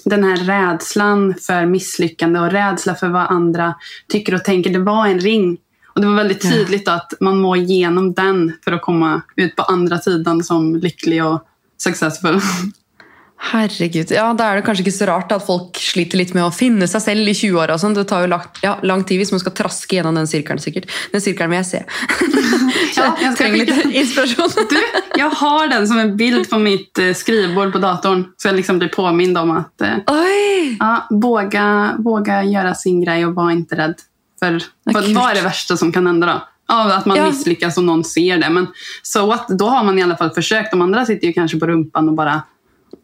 den 0.08 0.24
här 0.24 0.36
rädslan 0.36 1.34
för 1.40 1.66
misslyckande 1.66 2.40
och 2.40 2.50
rädsla 2.52 2.94
för 2.94 3.08
vad 3.08 3.26
andra 3.26 3.74
tycker 4.08 4.34
och 4.34 4.44
tänker, 4.44 4.70
det 4.70 4.78
var 4.78 5.06
en 5.06 5.20
ring. 5.20 5.58
Och 5.86 6.00
det 6.00 6.06
var 6.06 6.14
väldigt 6.14 6.42
tydligt 6.42 6.88
att 6.88 7.12
man 7.20 7.38
må 7.38 7.56
igenom 7.56 8.12
den 8.12 8.52
för 8.64 8.72
att 8.72 8.82
komma 8.82 9.22
ut 9.36 9.56
på 9.56 9.62
andra 9.62 9.98
sidan 9.98 10.44
som 10.44 10.76
lycklig 10.76 11.24
och 11.24 11.42
successful. 11.78 12.40
Herregud. 13.40 14.10
Ja, 14.10 14.32
Da 14.34 14.48
er 14.50 14.56
det 14.58 14.64
kanskje 14.66 14.82
ikke 14.84 14.92
så 14.96 15.06
rart 15.08 15.30
at 15.32 15.44
folk 15.46 15.78
sliter 15.78 16.18
litt 16.18 16.34
med 16.34 16.42
å 16.44 16.50
finne 16.52 16.88
seg 16.90 17.00
selv 17.04 17.28
i 17.30 17.34
20-åra. 17.38 17.74
og 17.76 17.80
sånn. 17.80 17.94
Det 17.94 18.04
tar 18.10 18.24
jo 18.26 18.30
lang, 18.32 18.42
ja, 18.62 18.76
lang 18.82 19.04
tid 19.06 19.20
hvis 19.20 19.30
man 19.32 19.40
skal 19.40 19.52
traske 19.52 19.96
gjennom 19.96 20.14
den 20.18 20.26
sirkelen. 20.26 20.58
sikkert. 20.58 20.90
Den 21.12 21.20
sirkelen 21.22 21.50
vil 21.50 21.62
jeg 21.62 21.66
se. 21.66 21.84
Så 22.94 23.00
Ja, 23.04 23.14
jeg 23.14 23.28
jeg 23.28 23.36
trenger 23.38 23.58
litt 23.62 23.94
inspirasjon. 23.94 24.50
Du, 24.70 24.78
jag 25.18 25.30
har 25.30 25.68
den 25.68 25.86
som 25.88 25.98
en 25.98 26.16
bild 26.16 26.50
på 26.50 26.58
mitt 26.58 26.98
eh, 26.98 27.14
skrivbord 27.14 27.72
på 27.72 27.78
datorn. 27.78 28.24
Så 28.36 28.48
jag 28.48 28.56
liksom 28.56 28.78
blir 28.78 28.88
påmind 28.88 29.38
om 29.38 29.50
att 29.50 29.80
eh, 29.80 29.96
Oi! 30.06 30.76
ja, 30.80 31.06
våga, 31.10 31.94
våga 31.98 32.42
göra 32.44 32.74
sin 32.74 33.00
grej 33.04 33.26
och 33.26 33.34
var 33.34 33.50
inte 33.50 33.76
rädd. 33.76 33.94
För 34.38 34.62
Vad 34.84 34.94
för 34.94 35.02
kul. 35.02 35.14
vad 35.14 35.30
är 35.30 35.34
det 35.34 35.40
värsta 35.42 35.76
som 35.76 35.92
kan 35.92 36.06
hända 36.06 36.26
då? 36.26 36.42
Ja, 36.68 36.94
att 36.94 37.06
man 37.06 37.16
Ja. 37.16 37.26
misslyckas 37.30 37.78
och 37.78 37.84
någon 37.84 38.04
ser 38.04 38.38
det. 38.38 38.50
Men 38.50 38.66
so 39.02 39.26
what? 39.26 39.48
Då 39.48 39.66
har 39.68 39.84
man 39.84 39.98
i 39.98 40.02
alla 40.02 40.16
fall 40.16 40.30
försökt. 40.30 40.70
De 40.70 40.82
andra 40.82 41.06
sitter 41.06 41.26
ju 41.26 41.32
kanske 41.32 41.58
på 41.58 41.66
rumpan 41.66 42.08
och 42.08 42.14
bara 42.14 42.42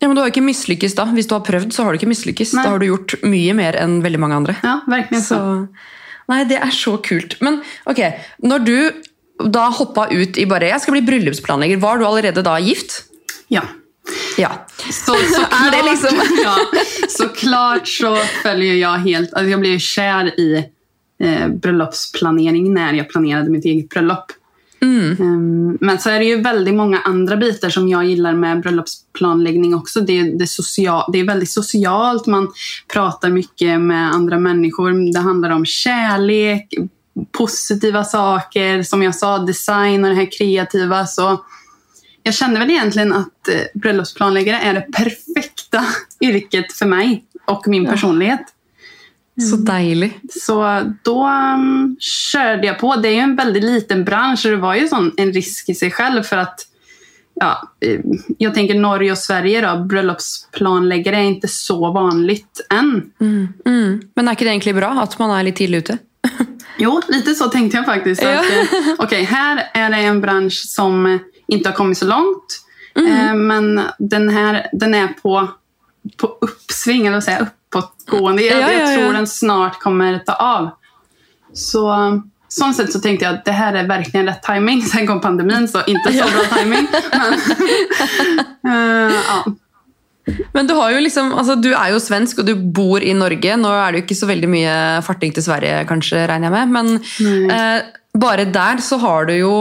Ja, 0.00 0.09
men 0.09 0.14
Du 0.17 0.21
har 0.23 0.29
ikke 0.31 0.43
mislykkes 0.45 0.95
da. 0.99 1.05
Hvis 1.14 1.29
du 1.31 1.35
har 1.37 1.45
prøvd, 1.47 1.73
så 1.73 1.85
har 1.85 1.93
du 1.93 1.99
ikke. 1.99 2.09
Nei. 2.11 2.62
Da 2.64 2.71
har 2.71 2.79
du 2.79 2.87
gjort 2.87 3.14
mye 3.23 3.55
mer 3.57 3.76
enn 3.81 4.00
veldig 4.05 4.21
mange 4.21 4.37
andre. 4.37 4.57
Ja, 4.62 4.81
verkligen 4.91 5.23
så. 5.25 5.38
Så, 5.38 5.69
nei, 6.29 6.45
det 6.50 6.59
er 6.61 6.71
så 6.75 6.97
kult. 7.05 7.38
Men 7.41 7.62
ok, 7.87 8.00
når 8.43 8.64
du 8.64 8.76
da 9.50 9.69
hoppa 9.75 10.07
ut 10.12 10.38
i 10.38 10.45
bare 10.47 10.69
Jeg 10.71 10.81
skal 10.81 10.95
bli 10.95 11.03
bryllupsplanlegger. 11.09 11.81
Var 11.83 11.99
du 11.99 12.05
allerede 12.07 12.43
da 12.47 12.59
gift? 12.62 13.05
Ja. 13.49 13.62
Ja. 14.38 14.50
Så, 14.91 15.14
såklart, 15.14 15.85
liksom- 15.91 16.21
ja, 16.45 16.57
såklart 17.09 17.88
så 17.88 18.17
följer 18.43 18.75
jag 18.75 18.99
helt... 18.99 19.35
Alltså 19.35 19.50
jag 19.50 19.61
blev 19.61 19.79
kär 19.79 20.41
i 20.41 20.64
eh, 21.21 21.49
bröllopsplanering 21.49 22.75
när 22.75 22.93
jag 22.93 23.09
planerade 23.09 23.50
mitt 23.50 23.64
eget 23.64 23.88
bröllop. 23.88 24.33
Ehm, 25.21 25.79
men 25.81 25.99
så 25.99 26.11
är 26.11 26.19
det 26.19 26.25
ju 26.25 26.41
väldigt 26.43 26.75
många 26.75 27.00
andra 27.00 27.37
bitar 27.37 27.71
som 27.71 27.88
jag 27.88 28.05
gillar 28.05 28.33
med 28.35 28.61
bröllopsplanläggning 28.62 29.75
också. 29.75 30.00
Det, 30.00 30.19
är- 30.21 30.38
det, 30.38 30.47
social, 30.47 31.11
det 31.12 31.19
är 31.21 31.25
väldigt 31.26 31.50
socialt, 31.50 32.26
man 32.26 32.49
pratar 32.93 33.31
mycket 33.31 33.81
med 33.81 34.11
andra 34.14 34.38
människor. 34.38 35.12
Det 35.12 35.19
handlar 35.21 35.50
om 35.50 35.64
kärlek, 35.67 36.75
positiva 37.33 38.05
saker, 38.05 38.83
som 38.83 39.03
jag 39.03 39.14
sa, 39.14 39.38
design 39.38 40.05
och 40.05 40.11
det 40.11 40.17
här 40.17 40.38
kreativa. 40.38 41.07
Så 41.07 41.45
jag 42.23 42.35
kände 42.35 42.61
väl 42.61 42.71
egentligen 42.71 43.12
att 43.12 43.49
eh, 43.49 43.81
bröllopsplanläggare 43.81 44.57
är 44.59 44.75
det 44.75 44.81
perfekta 44.93 45.85
yrket 46.21 46.73
för 46.73 46.87
mig 46.87 47.25
och 47.47 47.69
min 47.69 47.87
personlighet. 47.87 48.41
Så 49.41 49.57
deilig. 49.57 50.21
Så 50.31 50.83
då 51.03 51.26
um, 51.26 51.97
körde 52.00 52.67
jag 52.67 52.79
på. 52.79 52.97
Det 52.97 53.09
är 53.09 53.12
ju 53.12 53.19
en 53.19 53.37
väldigt 53.37 53.64
liten 53.64 54.05
bransch 54.05 54.47
och 54.47 54.50
det 54.50 54.57
var 54.57 54.75
ju 54.75 54.88
sån, 54.88 55.12
en 55.17 55.33
risk 55.33 55.69
i 55.69 55.75
sig 55.75 55.91
själv 55.91 56.23
för 56.23 56.37
att 56.37 56.61
ja, 57.35 57.62
eh, 57.81 58.00
jag 58.38 58.55
tänker 58.55 58.75
Norge 58.75 59.12
och 59.12 59.19
Sverige 59.19 59.61
då, 59.61 59.85
bröllopsplanläggare 59.85 61.17
är 61.17 61.23
inte 61.23 61.49
så 61.49 61.93
vanligt 61.93 62.67
än. 62.71 63.11
Mm. 63.21 64.00
Men 64.14 64.29
er 64.29 64.33
ikke 64.33 64.45
det 64.45 64.50
egentlig 64.50 64.75
bra 64.76 64.91
at 65.03 65.19
man 65.19 65.31
er 65.31 65.43
litt 65.43 65.57
tidlig 65.57 65.79
ute? 65.79 65.99
Jo, 66.79 67.00
lite 67.09 67.35
så 67.35 67.49
tänkte 67.49 67.76
jag 67.76 67.87
faktiskt. 67.87 68.23
Ja. 68.23 68.41
Att, 68.41 68.47
eh, 68.47 68.95
Okej, 68.99 69.25
här 69.25 69.71
är 69.75 69.91
det 69.91 69.97
en 69.97 70.21
bransch 70.21 70.64
som 70.69 71.19
inte 71.47 71.69
har 71.69 71.76
kommit 71.76 71.99
så 71.99 72.07
långt. 72.07 72.61
Eh, 72.97 73.35
men 73.35 73.81
den 73.99 74.29
här 74.29 74.67
den 74.73 74.95
är 74.95 75.09
på, 75.09 75.49
på 76.16 76.26
uppsving, 76.40 77.06
eller 77.06 77.23
jag, 77.26 77.40
uppåtgående. 77.42 78.42
Jag, 78.42 78.61
Ja, 78.61 78.70
ja, 78.70 78.78
jag 78.80 78.92
ja. 78.92 78.96
tror 78.96 79.12
den 79.12 79.26
snart 79.26 79.80
kommer 79.80 80.18
ta 80.18 80.32
av. 80.32 80.70
Så 81.54 81.94
sånt 82.49 82.76
sätt 82.76 82.92
så 82.92 83.00
tänkte 83.00 83.25
jag 83.25 83.34
att 83.34 83.44
det 83.44 83.52
här 83.52 83.75
är 83.75 83.88
verkligen 83.88 84.26
rätt 84.26 84.42
timing. 84.42 84.82
Sen 84.92 85.06
kom 85.06 85.20
pandemin, 85.20 85.68
så 85.68 85.82
inte 85.87 86.12
så 86.12 86.25
bra 86.25 86.58
timing. 86.58 86.87
Men, 87.12 87.32
eh, 89.08 89.14
ja. 89.28 89.44
Men 90.52 90.66
du, 90.66 90.75
har 90.75 90.90
jo 90.90 91.00
liksom, 91.00 91.34
altså, 91.34 91.54
du 91.54 91.75
er 91.75 91.90
jo 91.92 92.00
svensk, 92.00 92.38
og 92.40 92.46
du 92.49 92.54
bor 92.56 93.02
i 93.02 93.12
Norge. 93.12 93.56
Nå 93.61 93.73
er 93.76 93.92
det 93.92 93.99
jo 93.99 94.04
ikke 94.06 94.16
så 94.16 94.28
veldig 94.30 94.49
mye 94.49 94.76
farting 95.04 95.34
til 95.37 95.44
Sverige, 95.44 95.82
kanskje, 95.88 96.23
regner 96.30 96.49
jeg 96.49 96.54
med. 96.54 96.73
Men 96.73 97.50
eh, 97.52 97.90
bare 98.16 98.46
der 98.49 98.80
så 98.80 98.96
har 99.02 99.28
du 99.28 99.34
jo 99.37 99.54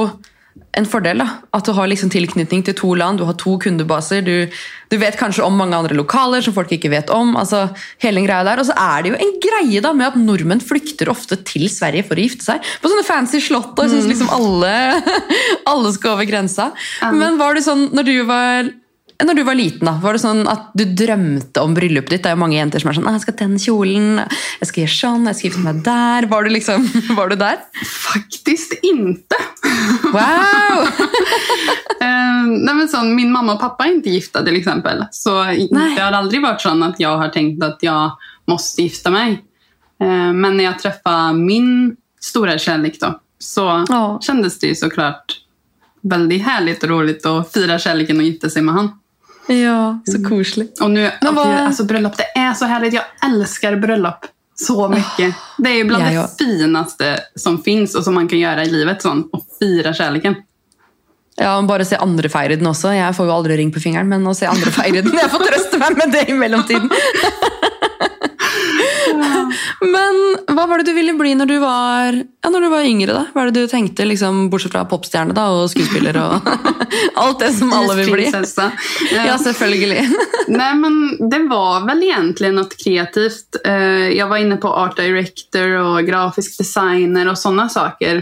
en 0.78 0.88
fordel. 0.90 1.22
da, 1.22 1.28
At 1.54 1.68
du 1.68 1.74
har 1.78 1.90
liksom 1.90 2.12
tilknytning 2.14 2.64
til 2.66 2.76
to 2.78 2.94
land, 2.98 3.20
du 3.22 3.26
har 3.28 3.38
to 3.40 3.56
kundebaser. 3.62 4.24
Du, 4.26 4.50
du 4.90 4.98
vet 5.02 5.18
kanskje 5.20 5.46
om 5.46 5.56
mange 5.58 5.78
andre 5.78 5.98
lokaler 5.98 6.44
som 6.46 6.56
folk 6.56 6.72
ikke 6.74 6.92
vet 6.94 7.14
om. 7.14 7.36
altså 7.38 7.68
hele 8.02 8.20
den 8.20 8.28
greia 8.28 8.44
der. 8.48 8.62
Og 8.62 8.70
så 8.70 8.76
er 8.78 9.04
det 9.04 9.14
jo 9.14 9.20
en 9.22 9.34
greie 9.44 9.84
da 9.86 9.94
med 9.94 10.12
at 10.12 10.20
nordmenn 10.20 10.64
flykter 10.64 11.12
ofte 11.14 11.38
til 11.46 11.70
Sverige 11.72 12.08
for 12.08 12.18
å 12.18 12.26
gifte 12.26 12.48
seg. 12.48 12.72
På 12.82 12.92
sånne 12.92 13.08
fancy 13.08 13.42
slott. 13.44 13.74
og 13.78 13.84
jeg 13.86 13.96
synes 13.96 14.12
liksom 14.14 14.32
alle, 14.34 14.74
alle 15.72 15.94
skal 15.96 16.18
over 16.18 16.30
grensa. 16.30 16.72
Men 17.14 17.38
var 17.42 17.58
det 17.58 17.68
sånn 17.68 17.92
når 17.94 18.10
du 18.10 18.16
var 18.30 18.74
når 19.22 19.36
du 19.38 19.44
var 19.44 19.56
liten, 19.56 19.86
da, 19.88 19.94
var 20.02 20.16
det 20.18 20.22
sånn 20.24 20.42
at 20.50 20.72
du 20.78 20.84
drømte 20.98 21.62
om 21.62 21.74
bryllupet 21.78 22.10
ditt? 22.16 22.24
Det 22.26 22.34
jo 22.34 22.40
mange 22.42 22.58
jenter 22.58 22.82
som 22.82 22.90
er 22.90 22.98
sånn 22.98 23.08
«Ah, 23.08 23.14
'Jeg 23.18 23.22
skal 23.26 23.38
tenne 23.40 23.60
kjolen, 23.62 24.08
jeg 24.60 24.68
skal 24.70 24.84
gjøre 24.84 24.98
sånn, 24.98 25.28
jeg 25.30 25.36
skal 25.38 25.50
gifte 25.50 25.64
meg 25.64 25.84
der'. 25.86 26.30
Var 26.30 26.44
du 26.44 26.50
liksom, 26.50 26.88
var 27.18 27.30
du 27.30 27.36
der? 27.36 27.58
Faktiskt 27.86 28.74
inte. 28.84 29.36
Wow! 30.14 30.88
Eh, 32.04 32.44
nej 32.48 32.76
men 32.76 32.88
sån, 32.90 33.16
min 33.16 33.32
mamma 33.32 33.54
och 33.54 33.60
pappa 33.60 33.86
är 33.86 33.92
inte 33.94 34.10
gifta 34.10 34.44
till 34.44 34.56
exempel. 34.56 35.06
Så 35.12 35.44
Nej. 35.44 35.96
det 35.96 36.02
har 36.02 36.12
aldrig 36.12 36.42
varit 36.42 36.62
så 36.62 36.84
att 36.84 37.00
jag 37.00 37.18
har 37.18 37.30
tänkt 37.30 37.64
att 37.64 37.78
jag 37.82 38.12
måste 38.48 38.82
gifta 38.82 39.10
mig. 39.10 39.44
Eh, 40.02 40.34
men 40.34 40.58
när 40.58 40.64
jag 40.64 40.80
träffade 40.80 41.34
min 41.34 41.96
stora 42.20 42.58
kärlek 42.58 43.00
då, 43.00 43.20
så 43.40 43.86
Ja. 43.90 44.20
kändes 44.22 44.60
det 44.60 44.68
ju 44.68 44.76
såklart 44.76 45.26
väldigt 46.02 46.44
härligt 46.44 46.84
och 46.84 46.90
roligt 46.90 47.26
att 47.26 47.54
fira 47.54 47.80
kärleken 47.80 48.18
och 48.18 48.24
gifta 48.24 48.50
sig 48.50 48.62
med 48.62 48.76
han. 48.76 48.90
Ja, 49.48 50.00
så 50.06 50.30
koselig. 50.30 50.68
Och 50.82 50.92
nu, 50.92 51.06
och 51.06 51.36
det- 51.36 51.42
alltså 51.42 51.84
bröllop, 51.84 52.18
det 52.18 52.40
är 52.40 52.54
så 52.54 52.66
härligt. 52.66 52.94
Jag 52.94 53.04
älskar 53.26 53.76
bröllop 53.76 54.26
så 54.56 54.88
mycket. 54.90 55.36
Det 55.58 55.70
är 55.70 55.76
ju 55.76 55.84
bland 55.84 56.04
Ja, 56.04 56.08
det 56.08 56.14
ja. 56.14 56.28
finaste 56.40 57.20
som 57.36 57.64
finns 57.64 57.96
och 57.96 58.04
som 58.04 58.14
man 58.14 58.28
kan 58.28 58.40
göra 58.40 58.64
i 58.64 58.70
livet. 58.70 59.02
Sån, 59.02 59.30
och 59.32 59.46
fira 59.60 59.94
kärleken. 59.94 60.36
Ja, 61.36 61.62
Bare 61.62 61.86
se 61.86 61.96
andre 61.96 62.30
feire 62.30 62.56
den 62.56 62.68
også. 62.68 62.92
Jeg 62.94 63.16
får 63.16 63.26
jo 63.26 63.32
aldri 63.34 63.58
ring 63.58 63.72
på 63.74 63.80
fingeren, 63.82 64.10
men 64.10 64.28
å 64.28 64.34
se 64.38 64.46
andre 64.46 64.72
feire 64.72 65.02
den 65.02 65.18
Jeg 65.18 65.30
får 65.34 65.40
trøste 65.48 65.78
meg 65.82 65.98
med 65.98 66.12
det 66.14 66.30
i 66.30 66.34
mellomtiden. 66.34 66.90
Men 69.96 70.20
hva 70.56 70.66
var 70.70 70.78
det 70.82 70.86
du 70.92 70.94
ville 70.96 71.14
bli 71.18 71.34
når 71.36 71.50
du 71.50 71.56
var, 71.62 72.16
ja, 72.18 72.50
når 72.50 72.62
du 72.66 72.70
var 72.72 72.86
yngre? 72.88 73.14
da? 73.16 73.24
Hva 73.34 73.44
er 73.44 73.52
det 73.52 73.64
du 73.66 73.72
tenkte, 73.72 74.06
liksom, 74.08 74.46
bortsett 74.54 74.72
fra 74.76 74.84
popstjerne 74.90 75.36
da, 75.36 75.48
og 75.52 75.70
skuespiller 75.72 76.18
og 76.22 76.48
alt 77.24 77.40
det 77.44 77.52
som 77.58 77.74
alle 77.76 77.98
vil 78.02 78.12
bli? 78.14 78.28
Ja, 79.14 79.38
selvfølgelig. 79.38 80.08
Nej, 80.48 80.76
men 80.76 81.30
det 81.30 81.40
var 81.50 81.86
väl 81.88 82.04
egentligen 82.04 82.56
något 82.56 82.78
kreativt. 82.84 83.56
Eh, 83.66 84.10
Jag 84.18 84.28
var 84.28 84.38
inne 84.38 84.58
på 84.58 84.68
art 84.68 84.98
director 84.98 85.70
och 85.72 86.06
grafisk 86.06 86.58
designer 86.58 87.28
och 87.32 87.38
sådana 87.38 87.70
saker 87.70 88.16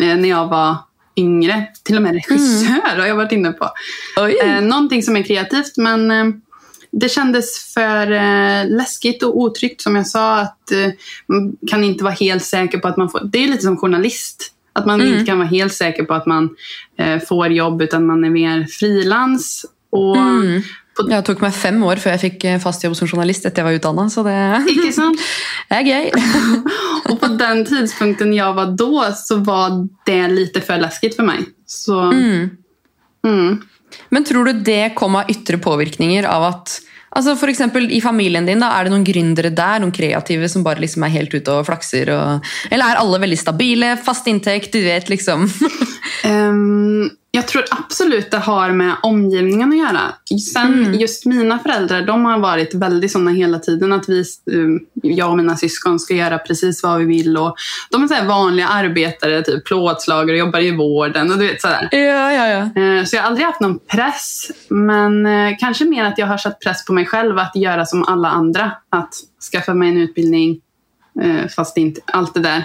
eh, 0.00 0.16
när 0.16 0.28
jag 0.28 0.46
var 0.48 0.76
yngre. 1.16 1.66
Till 1.84 1.96
och 1.96 2.02
med 2.02 2.12
regissör 2.14 2.98
har 2.98 3.06
jag 3.06 3.16
varit 3.16 3.32
inne 3.32 3.52
på. 3.52 3.68
Oi. 4.20 4.36
Eh, 4.44 4.60
Någonting 4.60 5.02
som 5.02 5.16
är 5.16 5.22
kreativt, 5.22 5.76
men 5.76 6.10
det 6.92 7.08
kändes 7.08 7.74
för 7.74 8.12
eh, 8.12 8.70
läskigt 8.76 9.22
och 9.22 9.38
otryggt 9.38 9.80
som 9.80 9.96
jag 9.96 10.06
sa. 10.06 10.38
att 10.38 10.70
eh, 10.72 10.88
Man 11.26 11.56
kan 11.70 11.84
inte 11.84 12.04
vara 12.04 12.14
helt 12.14 12.44
säker 12.44 12.78
på 12.78 12.88
att 12.88 12.96
man 12.96 13.08
får... 13.08 13.20
Det 13.24 13.44
är 13.44 13.48
lite 13.48 13.62
som 13.62 13.76
journalist. 13.76 14.52
Att 14.72 14.86
man 14.86 15.00
inte 15.02 15.24
kan 15.24 15.38
vara 15.38 15.48
helt 15.48 15.74
säker 15.74 16.04
på 16.04 16.14
att 16.14 16.26
man 16.26 16.56
eh, 16.98 17.20
får 17.20 17.48
jobb 17.48 17.82
utan 17.82 18.06
man 18.06 18.24
är 18.24 18.30
mer 18.30 18.66
frilans. 18.70 19.66
Och 19.90 20.16
Jeg 21.08 21.24
tok 21.24 21.40
meg 21.40 21.54
fem 21.56 21.78
år 21.88 22.00
før 22.02 22.12
jeg 22.12 22.20
fikk 22.20 22.44
eh, 22.48 22.58
fast 22.60 22.82
jobb 22.84 22.94
som 22.96 23.08
journalist 23.08 23.46
etter 23.48 23.62
jeg 23.62 23.68
var 23.70 23.76
utdanna, 23.78 24.04
så 24.12 24.24
det, 24.26 24.36
Icke 24.68 24.90
sant? 24.92 25.20
det 25.70 25.78
er 25.78 25.88
gøy. 25.88 26.10
Och 27.08 27.20
på 27.20 27.30
den 27.40 27.64
tidpunkten 27.64 28.34
jag 28.36 28.54
var 28.54 28.66
då 28.76 29.08
så 29.16 29.36
var 29.36 29.88
det 30.06 30.28
lite 30.28 30.60
för 30.60 30.78
läskigt 30.78 31.16
för 31.16 31.22
mig. 31.22 31.38
Så, 31.66 32.00
mm. 32.00 33.62
Men 34.10 34.24
tror 34.24 34.48
du 34.48 34.64
det 34.64 34.94
kom 34.98 35.16
av 35.16 35.30
yttre 35.30 35.58
påvirkninger 35.58 36.24
av 36.24 36.44
att 36.44 36.80
altså 37.10 37.36
for 37.36 37.48
eksempel 37.48 37.90
I 37.90 38.00
familien 38.00 38.46
din 38.46 38.60
da, 38.60 38.70
er 38.72 38.84
det 38.84 38.92
noen 38.94 39.04
gründere 39.04 39.50
der, 39.52 39.80
noen 39.80 39.92
kreative 39.92 40.48
som 40.48 40.64
bare 40.64 40.80
liksom 40.80 41.04
er 41.04 41.12
helt 41.16 41.34
ute 41.34 41.52
og 41.52 41.66
flakser? 41.68 42.12
Og, 42.14 42.52
eller 42.70 42.88
er 42.88 43.00
alle 43.00 43.20
veldig 43.20 43.40
stabile, 43.40 43.96
fast 43.96 44.28
inntekt, 44.32 44.72
du 44.72 44.80
vet 44.84 45.12
liksom 45.12 45.48
um, 46.24 47.10
jag 47.34 47.48
tror 47.48 47.64
absolut 47.70 48.30
det 48.30 48.38
har 48.38 48.70
med 48.70 48.94
omgivningen 49.02 49.72
att 49.72 49.78
göra. 49.78 50.00
Sen 50.52 51.00
just 51.00 51.26
mina 51.26 51.58
föräldrar, 51.58 52.02
de 52.06 52.24
har 52.24 52.38
varit 52.38 52.74
väldigt 52.74 53.12
sådana 53.12 53.30
hela 53.30 53.58
tiden 53.58 53.92
att 53.92 54.08
vi, 54.08 54.20
eh, 54.20 54.82
jag 55.02 55.30
och 55.30 55.36
mina 55.36 55.56
syskon 55.56 55.98
ska 56.00 56.14
göra 56.14 56.38
precis 56.38 56.82
vad 56.82 56.98
vi 56.98 57.04
vill. 57.04 57.36
Och 57.36 57.56
de 57.90 58.02
är 58.02 58.08
så 58.08 58.14
här 58.14 58.26
vanliga 58.26 58.68
arbetare, 58.68 59.42
typ 59.42 59.64
plåtslagare, 59.66 60.36
jobbar 60.36 60.60
i 60.60 60.76
vården 60.76 61.32
och 61.32 61.38
du 61.38 61.46
vet 61.46 61.60
sådär. 61.60 61.88
Ja, 61.92 62.32
ja, 62.32 62.48
ja. 62.48 62.82
Eh, 62.82 63.04
Så 63.04 63.16
jag 63.16 63.22
har 63.22 63.28
aldrig 63.28 63.46
haft 63.46 63.60
någon 63.60 63.78
press, 63.78 64.50
men 64.68 65.26
eh, 65.26 65.56
kanske 65.60 65.84
mer 65.84 66.04
att 66.04 66.18
jag 66.18 66.26
har 66.26 66.38
satt 66.38 66.60
press 66.60 66.84
på 66.84 66.92
mig 66.92 67.06
själv 67.06 67.38
att 67.38 67.56
göra 67.56 67.86
som 67.86 68.04
alla 68.04 68.28
andra. 68.28 68.72
Att 68.90 69.14
skaffa 69.52 69.74
mig 69.74 69.88
en 69.88 69.98
utbildning, 69.98 70.60
eh, 71.22 71.48
fast 71.56 71.76
inte 71.76 72.00
allt 72.06 72.34
det 72.34 72.40
där. 72.40 72.64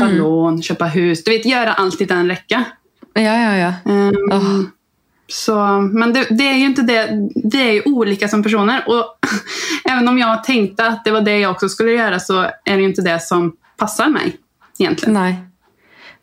Ta 0.00 0.06
lån, 0.08 0.62
köpa 0.62 0.84
hus, 0.84 1.24
du 1.24 1.30
vet 1.30 1.46
göra 1.46 1.72
allt 1.72 2.00
i 2.00 2.04
den 2.04 2.28
räcka. 2.28 2.64
Ja, 3.14 3.40
ja, 3.40 3.56
ja. 3.56 3.92
Ehm, 3.92 4.32
Åh. 4.32 4.60
Så, 5.28 5.56
men 5.92 6.12
det, 6.12 6.26
det 6.30 6.48
är 6.48 6.54
ju 6.54 6.66
inte 6.66 6.82
det. 6.82 7.30
Vi 7.34 7.68
är 7.68 7.72
ju 7.72 7.82
olika 7.84 8.28
som 8.28 8.42
personer. 8.42 8.84
Och 8.86 9.04
även 9.90 10.08
om 10.08 10.18
jag 10.18 10.44
tänkte 10.44 10.86
att 10.86 11.04
det 11.04 11.10
var 11.10 11.20
det 11.20 11.38
jag 11.38 11.50
också 11.50 11.68
skulle 11.68 11.92
göra 11.92 12.20
så 12.20 12.40
är 12.40 12.76
det 12.76 12.80
ju 12.80 12.88
inte 12.88 13.02
det 13.02 13.22
som 13.22 13.56
passar 13.76 14.08
mig 14.08 14.36
egentligen. 14.78 15.14
Nei. 15.14 15.34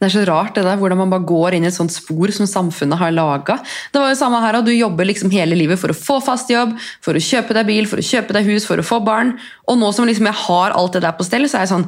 Det 0.01 0.07
er 0.07 0.13
så 0.15 0.21
rart 0.25 0.55
det 0.57 0.63
der, 0.65 0.79
hvordan 0.81 0.97
man 0.97 1.11
bare 1.13 1.21
går 1.29 1.53
inn 1.53 1.65
i 1.67 1.67
et 1.69 1.75
sånt 1.75 1.93
spor 1.93 2.31
som 2.33 2.47
samfunnet 2.49 2.97
har 2.97 3.11
laga. 3.13 3.59
Det 3.93 4.01
var 4.01 4.09
jo 4.09 4.17
samme 4.17 4.39
her, 4.41 4.57
og 4.57 4.65
du 4.65 4.71
jobber 4.73 5.05
liksom 5.05 5.29
hele 5.29 5.53
livet 5.53 5.77
for 5.77 5.93
å 5.93 5.97
få 5.97 6.17
fast 6.25 6.49
jobb, 6.49 6.73
for 7.05 7.13
å 7.13 7.21
kjøpe 7.21 7.53
deg 7.53 7.67
bil, 7.69 7.85
for 7.85 8.01
å 8.01 8.05
kjøpe 8.07 8.33
deg 8.33 8.49
hus, 8.49 8.65
for 8.65 8.81
å 8.81 8.85
få 8.87 8.97
barn. 9.05 9.35
Og 9.69 9.77
nå 9.77 9.91
som 9.93 10.09
liksom 10.09 10.25
jeg 10.25 10.39
har 10.47 10.73
alt 10.73 10.97
det 10.97 11.03
der 11.05 11.13
på 11.13 11.27
stell, 11.27 11.45
så 11.45 11.59
er 11.59 11.67
jeg 11.67 11.73
sånn 11.75 11.85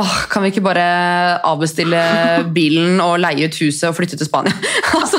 Åh, 0.00 0.14
Kan 0.30 0.42
vi 0.42 0.48
ikke 0.52 0.62
bare 0.64 0.84
avbestille 1.44 2.00
bilen 2.54 3.00
og 3.04 3.18
leie 3.20 3.48
ut 3.50 3.58
huset 3.60 3.90
og 3.90 3.96
flytte 3.98 4.16
til 4.16 4.26
Spania? 4.28 4.54
altså, 4.98 5.18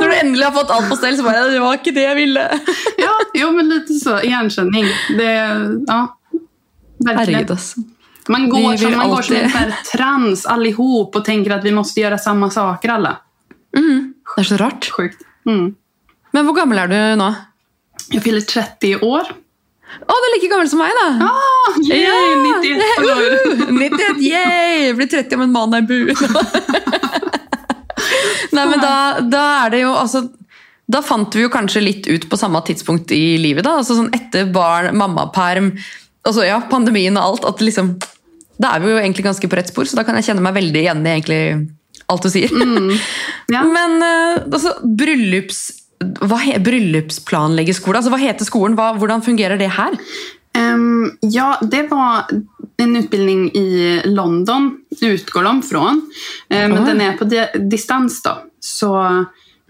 når 0.00 0.10
du 0.10 0.14
endelig 0.18 0.44
har 0.44 0.52
fått 0.56 0.70
alt 0.74 0.90
på 0.90 0.98
stell, 1.00 1.16
så 1.16 1.24
bare 1.24 1.46
Det 1.54 1.62
var 1.62 1.78
ikke 1.78 1.94
det 1.96 2.04
jeg 2.04 2.18
ville. 2.18 2.44
Ja, 3.06 3.12
jo 3.40 3.50
men 3.56 3.68
lite 3.70 3.96
så. 4.00 4.18
Igenkänning. 4.24 4.86
Det, 5.16 5.30
ja, 5.88 6.00
verkligen. 6.98 7.18
Herregud, 7.18 7.50
altså. 7.56 7.84
Man 8.28 8.48
går, 8.50 8.70
Vi 8.72 8.78
som, 8.78 8.96
man 8.98 9.10
går 9.10 9.22
som 9.22 9.36
alltid- 9.36 9.44
en 9.44 9.50
sån 9.50 9.60
här 9.60 9.74
trans 9.92 10.46
allihop 10.46 11.16
och 11.16 11.24
tänker 11.24 11.50
att 11.50 11.64
vi 11.64 11.70
måste 11.72 12.00
göra 12.00 12.18
samma 12.18 12.50
saker 12.50 12.88
alla. 12.88 13.16
Det 13.72 14.40
er 14.40 14.42
så 14.44 14.56
rart. 14.56 14.88
Sjukt. 14.90 15.22
Mm. 15.46 15.74
Men 16.32 16.44
hvor 16.46 16.54
gammel 16.56 16.78
er 16.78 16.88
du 16.88 17.16
nå? 17.16 17.34
Jag 18.10 18.22
fyller 18.22 18.40
30 18.40 18.96
år. 18.96 19.22
Å, 20.04 20.12
du 20.16 20.26
er 20.28 20.32
like 20.34 20.48
gammel 20.52 20.68
som 20.70 20.80
meg, 20.82 20.92
da! 20.98 21.06
Ah, 21.30 21.76
yay, 21.88 22.02
Ja! 22.04 22.16
91 22.62 23.06
år. 23.12 23.36
91, 23.80 24.20
yay! 24.26 24.90
Blir 24.98 25.08
30 25.12 25.38
om 25.38 25.44
en 25.46 25.54
mann 25.54 25.76
er 25.78 25.86
bu. 25.88 26.00
Nei, 28.56 28.64
men 28.70 28.80
da, 28.80 28.94
da 29.20 29.44
er 29.66 29.72
det 29.74 29.80
jo 29.82 29.92
altså 29.96 30.22
Da 30.88 31.00
fant 31.04 31.34
vi 31.34 31.42
jo 31.42 31.50
kanskje 31.52 31.82
litt 31.82 32.06
ut 32.08 32.26
på 32.30 32.38
samme 32.40 32.60
tidspunkt 32.64 33.10
i 33.12 33.36
livet. 33.42 33.64
da, 33.66 33.74
altså 33.80 33.96
sånn 33.98 34.12
Etter 34.16 34.46
barn, 34.54 34.92
mammaperm, 34.96 35.72
altså 36.26 36.44
ja, 36.46 36.60
pandemien 36.70 37.16
og 37.18 37.24
alt. 37.24 37.48
at 37.50 37.64
liksom, 37.64 37.94
Da 38.62 38.76
er 38.76 38.84
vi 38.84 38.92
jo 38.94 39.00
egentlig 39.00 39.26
ganske 39.26 39.50
på 39.50 39.58
rett 39.58 39.72
spor, 39.72 39.88
så 39.88 39.98
da 39.98 40.04
kan 40.06 40.16
jeg 40.20 40.28
kjenne 40.30 40.44
meg 40.46 40.54
veldig 40.56 40.84
igjen 40.84 41.02
i 41.04 41.12
egentlig 41.16 41.40
alt 42.06 42.22
du 42.22 42.30
sier. 42.30 42.52
Ja. 43.54 43.62
Men 43.66 43.98
eh, 44.02 44.44
altså, 44.46 44.76
bryllups... 44.82 45.64
Hva 46.00 46.36
he, 46.42 46.58
bryllupsplanleggerskole, 46.60 47.96
altså 48.00 48.10
hva 48.12 48.18
heter 48.20 48.44
skolen? 48.48 48.76
Hva, 48.76 48.92
hvordan 48.98 49.22
fungerer 49.24 49.58
det 49.60 49.70
her? 49.76 49.96
Ehm, 50.56 51.10
ja, 51.22 51.56
det 51.62 51.86
var 51.90 52.26
en 52.78 52.96
utbildning 52.96 53.46
i 53.56 54.00
London, 54.04 54.70
utgår 55.00 55.42
de 55.44 55.62
från. 55.62 56.02
Men 56.48 56.74
den 56.84 57.00
är 57.00 57.12
på 57.16 57.24
di- 57.24 57.68
distans 57.70 58.22
då. 58.22 58.38
Så 58.60 59.24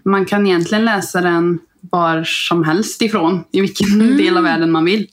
man 0.05 0.25
kan 0.25 0.47
egentligen 0.47 0.85
läsa 0.85 1.21
den 1.21 1.59
var 1.91 2.23
som 2.23 2.63
helst 2.63 3.01
ifrån, 3.01 3.43
i 3.51 3.61
vilken 3.61 4.17
del 4.17 4.37
av 4.37 4.43
världen 4.43 4.71
man 4.71 4.85
vill. 4.85 5.07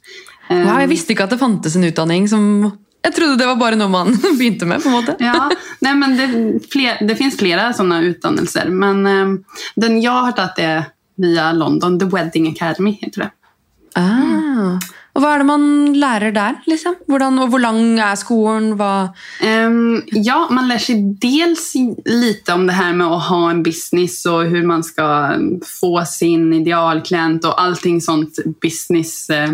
Wow, 0.50 0.80
jeg 0.80 0.88
visste 0.90 1.14
ikke 1.14 1.24
at 1.24 1.30
det 1.32 1.38
fantes 1.40 1.76
en 1.76 1.84
utdanning 1.86 2.26
som 2.28 2.42
Jeg 3.04 3.14
trodde 3.14 3.36
det 3.40 3.46
var 3.46 3.56
bare 3.60 3.76
noe 3.76 3.88
man 3.92 4.10
begynte 4.38 4.66
med. 4.66 4.82
på 4.82 4.88
en 4.88 4.94
måte. 4.94 5.14
Ja, 5.20 5.50
nej, 5.84 5.94
men 5.94 6.16
det, 6.16 6.26
fler, 6.72 6.98
det 7.06 7.16
finns 7.16 7.36
flera 7.36 7.72
sådana 7.72 8.00
utdannelser. 8.02 8.68
Men 8.68 9.06
ehm, 9.06 9.44
den 9.76 10.00
jag 10.02 10.12
har 10.24 10.32
tagit 10.32 10.58
är 10.58 10.84
via 11.16 11.52
London, 11.52 11.98
The 11.98 12.06
Wedding 12.06 12.48
Academy 12.48 12.98
heter 13.00 13.20
det. 13.20 13.30
Ah. 13.94 14.78
Og 15.14 15.22
Hva 15.22 15.34
er 15.34 15.42
det 15.44 15.46
man 15.46 15.66
lærer 15.94 16.32
der? 16.34 16.56
liksom? 16.66 16.96
Hvordan, 17.06 17.38
og 17.38 17.48
Hvor 17.48 17.62
lang 17.62 18.00
er 18.02 18.14
skolen? 18.18 18.72
Ehm, 19.40 20.02
ja, 20.10 20.48
man 20.50 20.68
lär 20.68 20.78
sig 20.78 21.16
dels 21.20 21.74
lite 22.04 22.52
om 22.52 22.66
det 22.66 22.72
här 22.72 22.92
med 22.92 23.06
att 23.06 23.28
ha 23.28 23.50
en 23.50 23.62
business 23.62 24.26
och 24.26 24.44
hur 24.44 24.62
man 24.62 24.84
ska 24.84 25.38
få 25.80 26.04
sin 26.04 26.52
idealklient 26.52 27.44
och 27.44 27.62
allting 27.62 28.00
sånt 28.00 28.38
business 28.62 29.30
eh, 29.30 29.50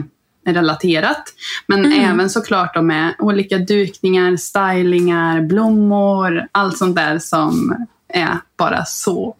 relaterat. 0.46 1.24
Men 1.66 1.92
även 1.92 2.30
såklart 2.30 2.74
då 2.74 2.82
med 2.82 3.14
olika 3.18 3.58
dukningar, 3.58 4.36
stylingar, 4.36 5.40
blommor, 5.40 6.46
allt 6.52 6.78
sånt 6.78 6.96
där 6.96 7.18
som 7.18 7.74
är 8.08 8.38
bara 8.56 8.84
så 8.84 9.36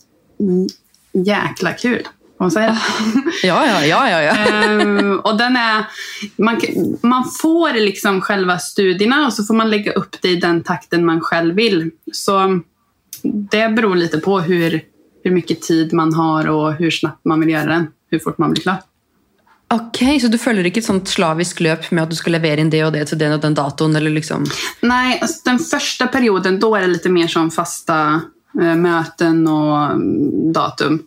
jäkla 1.13 1.73
kul. 1.73 2.03
Får 2.39 2.45
man 2.45 2.51
säga? 2.51 2.79
Ja, 3.43 3.67
ja, 3.67 3.87
ja. 3.87 4.11
ja, 4.11 4.23
ja. 4.23 4.33
Ehm, 4.33 5.19
och 5.19 5.37
den 5.37 5.57
är, 5.57 5.85
man, 6.37 6.61
man 7.03 7.31
får 7.43 7.81
liksom 7.81 8.21
själva 8.21 8.59
studierna 8.59 9.27
och 9.27 9.33
så 9.33 9.45
får 9.45 9.55
man 9.55 9.71
lägga 9.71 9.93
upp 9.93 10.17
det 10.23 10.29
i 10.29 10.37
den 10.37 10.63
takten 10.63 11.05
man 11.05 11.21
själv 11.21 11.55
vill. 11.55 11.91
Så 12.13 12.61
det 13.23 13.69
beror 13.69 13.97
lite 13.97 14.19
på 14.19 14.41
hur, 14.41 14.81
hur 15.25 15.31
mycket 15.31 15.63
tid 15.63 15.93
man 15.93 16.15
har 16.15 16.49
och 16.49 16.73
hur 16.73 16.91
snabbt 16.91 17.25
man 17.25 17.41
vill 17.41 17.51
göra 17.51 17.67
den. 17.67 17.87
Hur 18.11 18.19
fort 18.19 18.39
man 18.39 18.51
blir 18.51 18.63
klar. 18.63 18.77
Ok, 19.75 20.21
Så 20.21 20.29
du 20.29 20.39
følger 20.39 20.67
ikke 20.67 20.81
et 20.83 20.87
sånt 20.89 21.09
slavisk 21.09 21.61
løp 21.63 21.85
med 21.93 22.03
at 22.03 22.11
du 22.11 22.17
skal 22.19 22.35
levere 22.35 22.59
inn 22.59 22.73
det 22.73 22.81
og 22.83 22.91
det 22.91 23.05
til 23.07 23.21
den 23.21 23.37
og 23.37 23.43
den 23.45 23.55
datoen? 23.55 23.95
eller 23.97 24.11
liksom... 24.11 24.45
Nej, 24.81 25.19
alltså 25.23 25.41
den 25.45 25.59
första 25.59 26.07
perioden 26.07 26.61
då 26.61 26.75
är 26.77 26.81
det 26.81 26.87
lite 26.87 27.09
mer 27.09 27.29
som 27.29 27.51
fasta 27.51 28.21
möten 28.53 29.49
och 29.49 29.85
mm, 29.85 30.53
datum. 30.53 31.03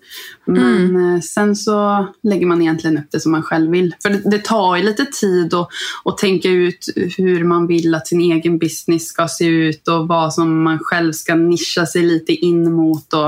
Men 0.46 1.16
eh, 1.16 1.22
sen 1.22 1.56
så 1.56 2.08
lägger 2.24 2.46
man 2.46 2.62
egentligen 2.62 2.98
upp 2.98 3.12
det 3.12 3.20
som 3.20 3.32
man 3.32 3.44
själv 3.44 3.72
vill. 3.72 3.96
För 4.02 4.10
det, 4.10 4.22
det 4.26 4.44
tar 4.44 4.76
ju 4.76 4.84
lite 4.84 5.06
tid 5.06 5.54
att, 5.54 5.70
att 6.06 6.18
tänka 6.18 6.50
ut 6.50 6.86
hur 7.18 7.44
man 7.44 7.68
vill 7.68 7.96
att 7.96 8.08
sin 8.08 8.22
egen 8.22 8.58
business 8.58 9.08
ska 9.08 9.28
se 9.28 9.46
ut 9.46 9.88
och 9.88 10.08
vad 10.08 10.34
som 10.34 10.64
man 10.64 10.80
själv 10.80 11.12
ska 11.12 11.36
nischa 11.36 11.86
sig 11.86 12.02
lite 12.02 12.34
in 12.34 12.74
mot 12.74 13.14
och 13.14 13.28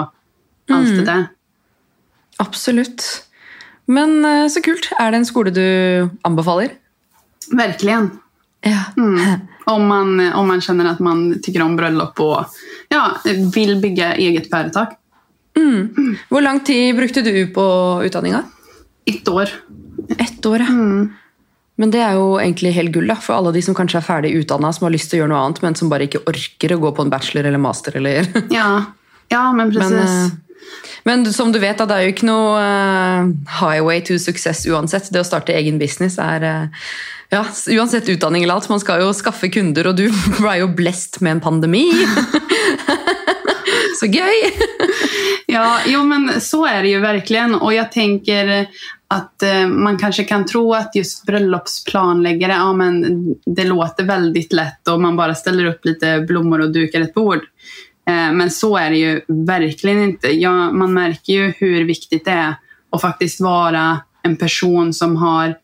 allt 0.69 0.88
det 0.88 1.06
där. 1.06 1.25
Absolutt. 2.38 3.25
Men 3.86 4.25
eh, 4.25 4.47
så 4.47 4.62
kult. 4.62 4.89
Er 4.99 5.12
det 5.12 5.17
en 5.17 5.25
skole 5.25 5.49
du 5.49 6.10
anbefaler? 6.21 6.69
Verkligen. 7.51 8.10
Ja. 8.65 8.84
Om 9.65 9.88
man, 9.88 10.34
om 10.34 10.47
man 10.47 10.62
känner 10.62 10.86
att 10.86 10.99
man 10.99 11.41
tycker 11.43 11.62
om 11.62 11.75
bröllop 11.75 12.19
och 12.19 12.45
ja, 12.89 13.12
vill 13.56 13.82
bygga 13.82 14.15
eget 14.15 14.49
företag. 14.49 14.88
Hvor 16.30 16.41
lang 16.41 16.60
tid 16.60 16.95
brukte 16.95 17.21
du 17.21 17.47
på 17.47 18.01
utdanninga? 18.06 18.43
Ett 19.06 19.28
år. 19.28 19.49
Ett 20.17 20.45
år, 20.45 20.60
ja. 20.60 20.67
Men 21.75 21.91
det 21.91 21.99
er 21.99 22.15
jo 22.15 22.38
egentlig 22.39 22.71
helt 22.78 22.93
gull 22.95 23.10
da, 23.12 23.17
for 23.19 23.36
alle 23.36 23.51
de 23.56 23.62
som 23.65 23.75
kanskje 23.75 23.99
er 23.99 24.08
ferdig 24.08 24.32
utdanna, 24.39 24.71
som 24.73 24.88
har 24.88 24.95
til 24.95 25.17
å 25.17 25.21
gjøre 25.21 25.32
noe 25.34 25.41
annet, 25.43 25.62
men 25.65 25.75
som 25.75 25.91
bare 25.91 26.08
ikke 26.08 26.23
orker 26.32 26.75
å 26.75 26.80
gå 26.80 26.91
på 26.95 27.04
en 27.04 27.12
bachelor 27.12 27.49
eller 27.49 27.60
master. 27.60 27.97
eller... 27.99 28.30
Ja, 28.54 28.69
ja 29.32 29.43
men 29.51 29.73
precis. 29.73 29.91
Men, 29.91 30.32
eh, 30.32 30.93
men 31.04 31.34
som 31.36 31.51
du 31.51 31.60
vet, 31.60 31.78
da, 31.78 31.88
det 31.89 31.97
er 31.97 32.08
jo 32.08 32.13
ikke 32.15 32.30
noe 32.30 32.62
eh, 32.62 33.34
highway 33.60 33.99
to 34.08 34.15
success 34.21 34.63
uansett. 34.71 35.12
Det 35.12 35.19
å 35.19 35.28
starte 35.28 35.56
egen 35.56 35.82
business 35.82 36.15
er 36.21 36.47
eh, 36.47 36.88
ja, 37.36 37.45
Uansett 37.78 38.10
utdanning 38.10 38.43
eller 38.43 38.54
alt, 38.54 38.69
man 38.69 38.80
skal 38.80 39.04
jo 39.04 39.12
skaffe 39.15 39.50
kunder, 39.52 39.91
og 39.91 40.00
du 40.00 40.08
ble 40.39 40.60
jo 40.62 40.71
blest 40.76 41.21
med 41.21 41.38
en 41.38 41.43
pandemi. 41.43 41.89
Så 44.00 44.10
gøy! 44.12 44.39
Ja, 45.48 45.78
jo 45.88 46.04
men 46.04 46.41
så 46.41 46.65
är 46.65 46.84
det 46.84 46.89
ju 46.89 47.00
verkligen. 47.00 47.56
Och 47.56 47.74
jag 47.74 47.91
tänker 47.91 48.67
att 49.08 49.43
eh, 49.43 49.67
man 49.67 49.98
kanske 49.98 50.24
kan 50.24 50.45
tro 50.45 50.74
att 50.74 50.95
just 50.95 51.26
bröllopsplanläggare, 51.26 52.52
ja 52.52 52.74
men 52.74 53.26
det 53.45 53.63
låter 53.63 54.04
väldigt 54.04 54.54
lätt 54.54 54.88
och 54.88 55.02
man 55.02 55.15
bara 55.15 55.36
ställer 55.36 55.65
upp 55.65 55.86
lite 55.86 56.26
blommor 56.28 56.62
och 56.62 56.71
dukar 56.71 57.02
ett 57.02 57.13
bord. 57.13 57.39
Eh, 58.08 58.32
men 58.32 58.52
så 58.52 58.78
är 58.78 58.89
det 58.89 58.98
ju 58.98 59.21
verkligen 59.28 60.04
inte. 60.04 60.28
Ja, 60.28 60.71
man 60.71 60.93
märker 60.93 61.34
ju 61.34 61.54
hur 61.58 61.86
viktigt 61.86 62.26
det 62.26 62.32
är 62.32 62.56
att 62.91 63.02
faktiskt 63.02 63.41
vara 63.41 64.00
en 64.24 64.38
person 64.38 64.93
som 64.93 65.15
har 65.15 65.56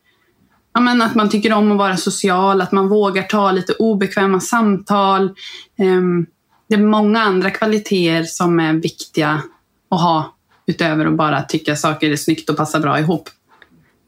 ja, 0.74 0.80
men 0.80 1.02
att 1.02 1.14
man 1.14 1.28
tycker 1.28 1.52
om 1.52 1.72
att 1.72 1.78
vara 1.78 1.96
social, 1.96 2.60
att 2.60 2.72
man 2.72 2.88
vågar 2.88 3.22
ta 3.22 3.52
lite 3.52 3.72
obekväma 3.72 4.40
samtal. 4.40 5.30
Ehm, 5.78 6.26
det 6.68 6.74
är 6.74 6.78
många 6.78 7.20
andra 7.20 7.50
kvaliteter 7.50 8.24
som 8.24 8.60
är 8.60 8.72
viktiga 8.72 9.42
att 9.90 10.00
ha 10.00 10.34
utöver 10.66 11.06
att 11.06 11.16
bara 11.16 11.42
tycka 11.42 11.76
saker 11.76 12.10
är 12.10 12.16
snyggt 12.16 12.50
och 12.50 12.56
passar 12.56 12.80
bra 12.80 12.98
ihop. 12.98 13.28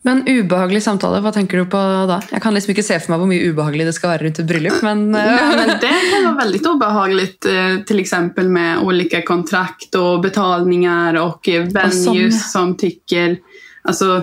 Men 0.05 0.20
ubehagelig 0.29 0.83
samtale, 0.85 1.22
hva 1.24 1.31
tenker 1.33 1.62
du 1.62 1.64
på 1.72 1.81
da? 2.09 2.18
Jeg 2.29 2.42
kan 2.44 2.53
liksom 2.53 2.74
ikke 2.74 2.83
se 2.85 2.98
for 3.00 3.14
meg 3.14 3.22
hvor 3.22 3.29
mye 3.31 3.46
ubehagelig 3.48 3.87
det 3.88 3.94
skal 3.96 4.11
være 4.12 4.27
rundt 4.27 4.40
et 4.42 4.48
bryllup, 4.50 4.83
men 4.85 5.07
eh, 5.16 5.31
Nej, 5.33 5.57
men 5.57 5.72
det 5.81 5.92
kan 6.11 6.27
vara 6.27 6.35
väldigt 6.42 6.66
obehagligt, 6.68 7.46
eh, 7.48 7.79
till 7.88 8.00
exempel 8.03 8.48
med 8.53 8.83
olika 8.85 9.22
kontrakt 9.22 9.94
och 9.94 10.20
betalningar 10.20 11.14
och 11.22 11.48
eh, 11.48 11.64
venues 11.64 12.35
ja. 12.35 12.50
som 12.53 12.77
tycker, 12.77 13.38
alltså 13.83 14.22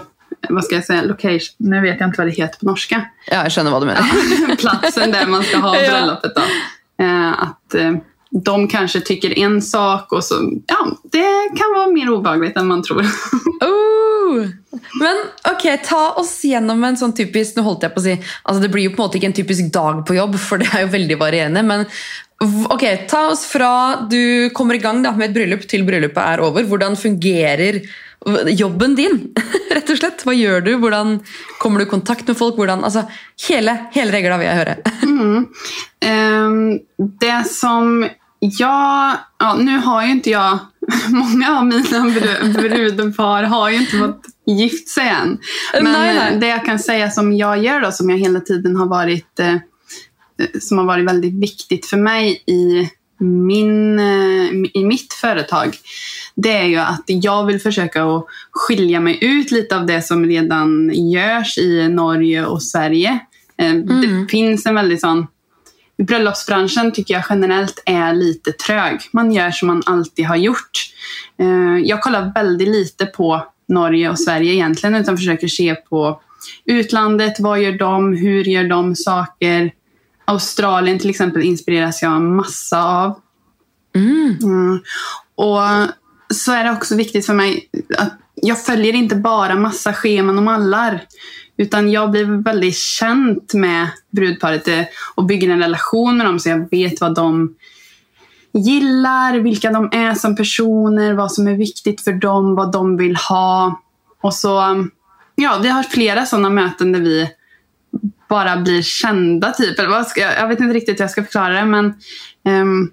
vad 0.50 0.64
ska 0.66 0.76
jag 0.76 0.86
säga, 0.86 1.02
location, 1.02 1.56
nu 1.58 1.82
vet 1.82 2.00
jag 2.00 2.08
inte 2.10 2.18
vad 2.18 2.28
det 2.28 2.32
heter 2.32 2.60
på 2.60 2.66
norska. 2.66 3.02
ja, 3.32 3.44
jeg 3.44 3.52
skjønner 3.52 3.72
hva 3.72 3.80
du 3.80 3.86
mener. 3.86 4.56
platsen 4.62 5.12
där 5.12 5.26
man 5.28 5.44
ska 5.44 5.58
ha 5.58 5.72
bröllopet. 5.90 6.36
Då. 6.36 6.42
Eh, 7.04 7.32
att 7.44 7.74
eh, 7.76 7.92
de 8.44 8.68
kanske 8.68 9.02
tycker 9.02 9.40
en 9.40 9.62
sak 9.62 10.12
och 10.12 10.24
så, 10.24 10.36
ja, 10.68 10.98
det 11.12 11.50
kan 11.58 11.74
vara 11.76 11.88
mer 11.88 12.10
obehagligt 12.10 12.58
än 12.58 12.68
man 12.68 12.84
tror. 12.84 13.06
Oh! 13.62 14.48
Men 15.00 15.18
ok, 15.54 15.84
ta 15.88 16.10
oss 16.18 16.44
gjennom 16.44 16.84
en 16.88 16.96
sånn 16.98 17.12
typisk 17.14 17.58
Nå 17.60 17.66
holdt 17.66 17.84
jeg 17.84 17.92
på 17.94 18.00
å 18.00 18.04
si 18.06 18.14
altså 18.16 18.62
Det 18.64 18.70
blir 18.74 18.86
jo 18.88 18.94
på 18.96 19.02
måte 19.04 19.20
ikke 19.20 19.28
en 19.30 19.36
typisk 19.38 19.68
dag 19.76 20.00
på 20.08 20.16
jobb, 20.16 20.38
for 20.40 20.62
det 20.62 20.70
er 20.74 20.86
jo 20.86 20.92
veldig 20.94 21.18
varierende. 21.20 21.62
Men 21.68 21.84
v- 22.42 22.70
ok, 22.74 22.86
ta 23.12 23.26
oss 23.34 23.44
fra 23.52 23.72
du 24.10 24.50
kommer 24.56 24.80
i 24.80 24.82
gang 24.82 25.04
da, 25.04 25.12
med 25.14 25.30
et 25.30 25.36
bryllup 25.36 25.68
til 25.70 25.84
bryllupet 25.86 26.24
er 26.24 26.42
over. 26.48 26.64
Hvordan 26.72 26.96
fungerer 26.98 27.82
jobben 28.48 28.96
din? 28.96 29.34
rett 29.74 29.90
og 29.90 29.98
slett? 29.98 30.24
Hva 30.26 30.34
gjør 30.36 30.62
du? 30.66 30.72
Hvordan 30.82 31.20
kommer 31.60 31.82
du 31.82 31.86
i 31.86 31.90
kontakt 31.90 32.28
med 32.28 32.38
folk? 32.38 32.56
Hvordan, 32.60 32.84
altså, 32.84 33.06
hele, 33.50 33.78
hele 33.96 34.12
regla 34.14 34.38
vil 34.42 34.50
jeg 34.52 34.62
høre. 34.62 34.76
Ehm, 36.02 36.80
det 37.20 37.48
som 37.48 38.10
jag... 38.40 39.18
Ja, 39.38 39.56
nu 39.60 39.78
har 39.78 40.06
ju 40.06 40.12
inte 40.12 40.30
jag... 40.30 40.60
Många 41.10 41.58
av 41.58 41.66
mina 41.66 42.06
bru- 42.08 42.54
brudpar 42.54 43.44
har 43.44 43.70
ju 43.70 43.78
inte 43.78 43.98
fått 43.98 44.22
gift 44.46 44.90
sig 44.90 45.10
än. 45.10 45.38
Men 45.74 45.84
Nej, 45.84 46.16
nej. 46.16 46.38
det 46.40 46.48
jag 46.48 46.66
kan 46.66 46.80
säga 46.80 47.12
som 47.12 47.34
jag 47.34 47.64
gör 47.64 47.82
då, 47.82 47.92
som 47.92 48.10
jag 48.10 48.18
hela 48.18 48.40
tiden 48.40 48.76
har 48.76 48.86
varit... 48.86 49.40
Eh, 49.40 49.56
som 50.62 50.78
har 50.78 50.86
varit 50.86 51.06
väldigt 51.06 51.34
viktigt 51.34 51.86
för 51.86 51.98
mig 51.98 52.44
i, 52.48 52.90
min, 53.24 54.00
eh, 54.00 54.72
i 54.74 54.86
mitt 54.86 55.14
företag. 55.14 55.78
Det 56.36 56.58
är 56.58 56.66
ju 56.66 56.78
att 56.78 57.04
jag 57.06 57.46
vill 57.46 57.60
försöka 57.60 58.04
att 58.06 58.26
skilja 58.52 59.00
mig 59.00 59.18
ut 59.22 59.52
lite 59.52 59.78
av 59.78 59.86
det 59.86 60.02
som 60.02 60.26
redan 60.26 60.92
görs 60.94 61.58
i 61.58 61.88
Norge 61.88 62.46
och 62.46 62.64
Sverige. 62.64 63.20
Eh, 63.58 63.74
Det 63.74 64.28
finns 64.30 64.66
en 64.66 64.76
väldigt 64.76 65.02
sån 65.02 65.28
bröllopsbranschen 65.98 66.92
tycker 66.92 67.14
jag 67.14 67.24
generellt 67.30 67.84
är 67.86 68.14
lite 68.14 68.52
trög. 68.52 69.00
Man 69.14 69.32
gör 69.32 69.52
som 69.52 69.68
man 69.68 69.84
alltid 69.86 70.26
har 70.26 70.36
gjort. 70.36 70.72
Eh, 71.40 71.78
Jag 71.84 72.02
kollar 72.02 72.32
väldigt 72.36 72.68
lite 72.68 73.06
på 73.06 73.46
Norge 73.68 74.10
och 74.10 74.20
Sverige 74.20 74.54
egentligen 74.54 74.96
utan 74.96 75.18
försöker 75.18 75.48
se 75.48 75.76
på 75.76 76.22
utlandet. 76.66 77.40
Vad 77.40 77.62
gör 77.62 77.72
de? 77.72 78.14
Hur 78.18 78.44
gör 78.44 78.64
de 78.64 78.96
saker? 78.96 79.72
Australien 80.26 81.00
till 81.00 81.10
exempel 81.10 81.42
inspireras 81.42 82.02
jag 82.02 82.22
massa 82.22 82.84
av. 82.84 83.20
Mm. 83.96 84.80
Och 85.36 85.60
så 86.34 86.52
är 86.52 86.64
det 86.64 86.72
också 86.72 86.96
viktigt 86.96 87.26
för 87.26 87.34
mig 87.34 87.70
att 87.98 88.14
jag 88.36 88.66
följer 88.66 88.94
inte 88.94 89.16
bara 89.16 89.56
massa 89.56 89.94
scheman 89.94 90.38
och 90.38 90.44
mallar. 90.44 91.02
Utan 91.58 91.92
jag 91.92 92.12
blir 92.12 92.44
väldigt 92.44 92.78
känt 92.78 93.54
med 93.54 93.88
brudparet 94.12 94.68
eh, 94.68 94.82
och 95.16 95.26
bygger 95.26 95.50
en 95.50 95.60
relation 95.60 96.18
med 96.18 96.26
dem 96.26 96.40
så 96.40 96.50
jag 96.50 96.70
vet 96.72 97.02
vad 97.02 97.16
de 97.16 97.56
gillar, 98.54 99.40
vilka 99.40 99.72
de 99.72 99.90
är 99.92 100.14
som 100.14 100.36
personer, 100.36 101.14
vad 101.14 101.32
som 101.32 101.48
är 101.48 101.56
viktigt 101.56 102.02
för 102.02 102.14
dem, 102.14 102.56
vad 102.56 102.72
de 102.72 102.98
vill 102.98 103.16
ha. 103.16 103.82
Och 104.22 104.34
så, 104.34 104.62
um, 104.62 104.92
ja, 105.36 105.60
vi 105.64 105.70
har 105.70 105.84
flera 105.84 106.26
sådana 106.26 106.50
möten 106.50 106.92
där 106.92 107.00
vi 107.00 107.30
bara 108.30 108.58
blir 108.58 108.82
kända 108.82 109.52
typ. 109.52 109.80
Eller 109.80 109.90
vad 109.90 110.08
ska 110.08 110.22
jag, 110.22 110.48
vet 110.48 110.60
inte 110.60 110.74
riktigt 110.74 111.00
hur 111.00 111.04
jag 111.04 111.12
ska 111.12 111.24
förklara 111.24 111.54
det 111.54 111.66
men 111.66 111.94
um, 112.46 112.92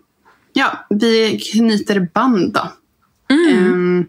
ja, 0.52 0.86
vi 0.90 1.38
knyter 1.38 2.08
band 2.14 2.52
då. 2.52 2.72
Ehm, 3.48 4.06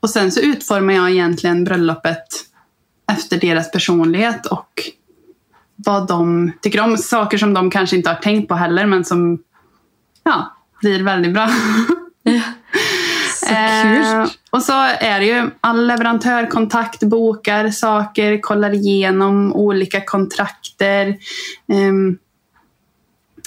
och 0.00 0.10
sen 0.10 0.32
så 0.32 0.40
utformar 0.40 0.94
jag 0.94 1.10
egentligen 1.10 1.64
bröllopet 1.64 2.26
efter 3.12 3.40
deras 3.40 3.70
personlighet 3.70 4.46
och 4.46 4.70
vad 5.76 6.06
de 6.08 6.52
tycker 6.62 6.80
om. 6.80 6.96
Saker 6.96 7.38
som 7.38 7.54
de 7.54 7.70
kanske 7.70 7.96
inte 7.96 8.10
har 8.10 8.16
tänkt 8.16 8.48
på 8.48 8.54
heller 8.54 8.86
men 8.86 9.04
som 9.04 9.38
ja, 10.24 10.56
blir 10.80 11.02
väldigt 11.02 11.34
bra. 11.34 11.48
Så 13.40 13.52
Eh, 13.52 13.82
kult. 13.82 14.38
och 14.50 14.62
så 14.62 14.72
är 14.82 15.20
det 15.20 15.26
ju 15.26 15.50
all 15.60 15.86
leverantörkontakt, 15.86 17.02
bokar 17.02 17.70
saker, 17.70 18.40
kollar 18.40 18.74
igenom 18.74 19.52
olika 19.52 20.00
kontrakter. 20.04 21.16
Ehm, 21.72 22.18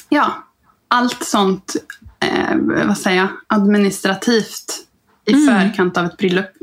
ja, 0.10 0.44
allt 0.88 1.24
sånt 1.24 1.76
eh, 2.20 2.56
vad 2.88 2.98
säger 2.98 3.18
jag, 3.18 3.28
administrativt 3.48 4.89
i 5.30 5.46
förkant 5.46 5.98
av 5.98 6.06
ett 6.06 6.18
bröllop. 6.18 6.56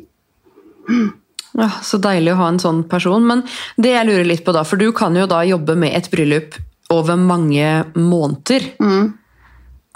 Ja, 1.57 1.71
så 1.83 1.99
deilig 1.99 2.35
å 2.35 2.41
ha 2.41 2.49
en 2.53 2.61
sånn 2.61 2.83
person. 2.89 3.27
Men 3.27 3.45
det 3.81 3.95
jeg 3.95 4.09
lurer 4.09 4.29
litt 4.29 4.45
på 4.45 4.53
da, 4.53 4.65
for 4.65 4.81
du 4.81 4.91
kan 4.97 5.17
jo 5.17 5.27
da 5.31 5.43
jobbe 5.47 5.77
med 5.79 5.97
et 5.97 6.11
bryllup 6.13 6.59
over 6.93 7.17
mange 7.17 7.85
måneder. 7.95 8.73
Mm. 8.81 9.15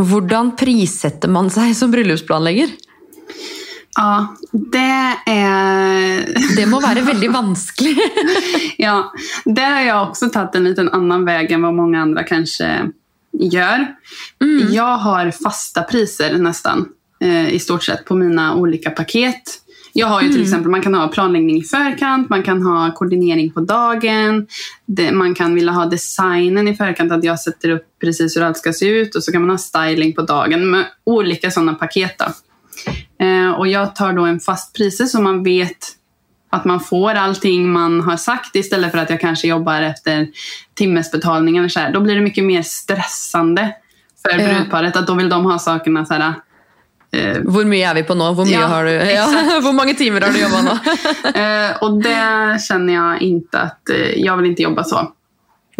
Hvordan 0.00 0.54
prissetter 0.56 1.28
man 1.28 1.50
seg 1.52 1.74
som 1.76 1.92
bryllupsplanlegger? 1.92 2.72
Ja, 3.96 4.36
det 4.52 5.16
är... 5.26 6.24
Det 6.56 6.66
må 6.66 6.80
være 6.80 7.04
veldig 7.04 7.30
vanskelig. 7.30 7.98
Ja, 8.80 9.12
där 9.44 9.70
har 9.70 9.80
jag 9.80 10.08
också 10.08 10.30
tagit 10.30 10.54
en 10.54 10.64
liten 10.64 10.88
annan 10.88 11.24
väg 11.24 11.50
än 11.52 11.62
vad 11.62 11.74
många 11.74 12.02
andra 12.02 12.22
kanske 12.24 12.90
gör. 13.32 13.86
Jag 14.70 14.96
har 14.96 15.30
fasta 15.30 15.82
priser 15.82 16.38
nästan 16.38 16.88
eh, 17.20 17.54
i 17.54 17.58
stort 17.58 17.84
sett 17.84 18.04
på 18.04 18.14
mina 18.14 18.54
olika 18.54 18.90
paket. 18.90 19.42
Jag 19.92 20.06
har 20.06 20.22
ju 20.22 20.32
till 20.32 20.42
exempel, 20.42 20.70
man 20.70 20.82
kan 20.82 20.94
ha 20.94 21.08
planläggning 21.08 21.56
i 21.56 21.62
förkant, 21.62 22.30
man 22.30 22.42
kan 22.42 22.62
ha 22.62 22.94
koordinering 22.94 23.52
på 23.52 23.60
dagen, 23.60 24.46
det, 24.86 25.12
man 25.12 25.34
kan 25.34 25.54
vilja 25.54 25.72
ha 25.72 25.86
designen 25.86 26.68
i 26.68 26.74
förkant, 26.74 27.12
att 27.12 27.24
jag 27.24 27.40
sätter 27.40 27.70
upp 27.70 27.84
precis 28.00 28.36
hur 28.36 28.42
allt 28.42 28.56
ska 28.56 28.72
se 28.72 28.86
ut 28.86 29.14
och 29.14 29.24
så 29.24 29.32
kan 29.32 29.40
man 29.40 29.50
ha 29.50 29.58
styling 29.58 30.12
på 30.12 30.22
dagen 30.22 30.70
med 30.70 30.84
olika 31.04 31.50
sådana 31.50 31.74
paket. 31.74 32.18
Då. 32.18 32.24
Eh, 33.24 33.50
och 33.50 33.68
jag 33.68 33.96
tar 33.96 34.12
då 34.12 34.24
en 34.24 34.40
fast 34.40 34.76
pris 34.76 35.12
så 35.12 35.22
man 35.22 35.42
vet 35.42 35.96
att 36.50 36.64
man 36.64 36.80
får 36.80 37.14
allting 37.14 37.72
man 37.72 38.00
har 38.00 38.16
sagt 38.16 38.56
istället 38.56 38.90
för 38.90 38.98
att 38.98 39.10
jag 39.10 39.20
kanske 39.20 39.48
jobbar 39.48 39.82
efter 39.82 40.28
timmesbetalning 40.74 41.56
eller 41.56 41.68
så 41.68 41.80
här. 41.80 41.92
Då 41.92 42.00
blir 42.00 42.14
det 42.14 42.20
mycket 42.20 42.44
mer 42.44 42.62
stressande 42.62 43.74
för 44.22 44.38
brudparet. 44.38 44.96
Att 44.96 45.06
då 45.06 45.14
vill 45.14 45.28
de 45.28 45.44
ha 45.44 45.58
sakerna 45.58 46.06
så 46.06 46.14
här. 46.14 46.34
Eh, 47.12 47.38
Hvor 47.42 47.64
mye 47.66 47.82
er 47.90 47.94
vi 47.94 48.02
på 48.06 48.14
nå? 48.14 48.28
Hvor, 48.38 48.46
mye 48.46 48.54
Ja, 48.54 48.66
har 48.70 48.84
du? 48.84 48.90
Ja, 49.18 49.24
hvor 49.60 49.72
mange 49.74 49.94
timer 49.98 50.20
har 50.20 50.32
du 50.32 50.38
jobba 50.40 50.60
nå? 50.62 50.76
eh, 51.40 51.76
och 51.82 52.02
det 52.02 52.62
känner 52.68 52.94
jag 52.94 53.22
inte 53.22 53.60
att 53.60 53.90
eh, 53.90 53.96
jag 54.20 54.36
vill 54.36 54.50
inte 54.50 54.62
jobba 54.62 54.84
så. 54.84 55.12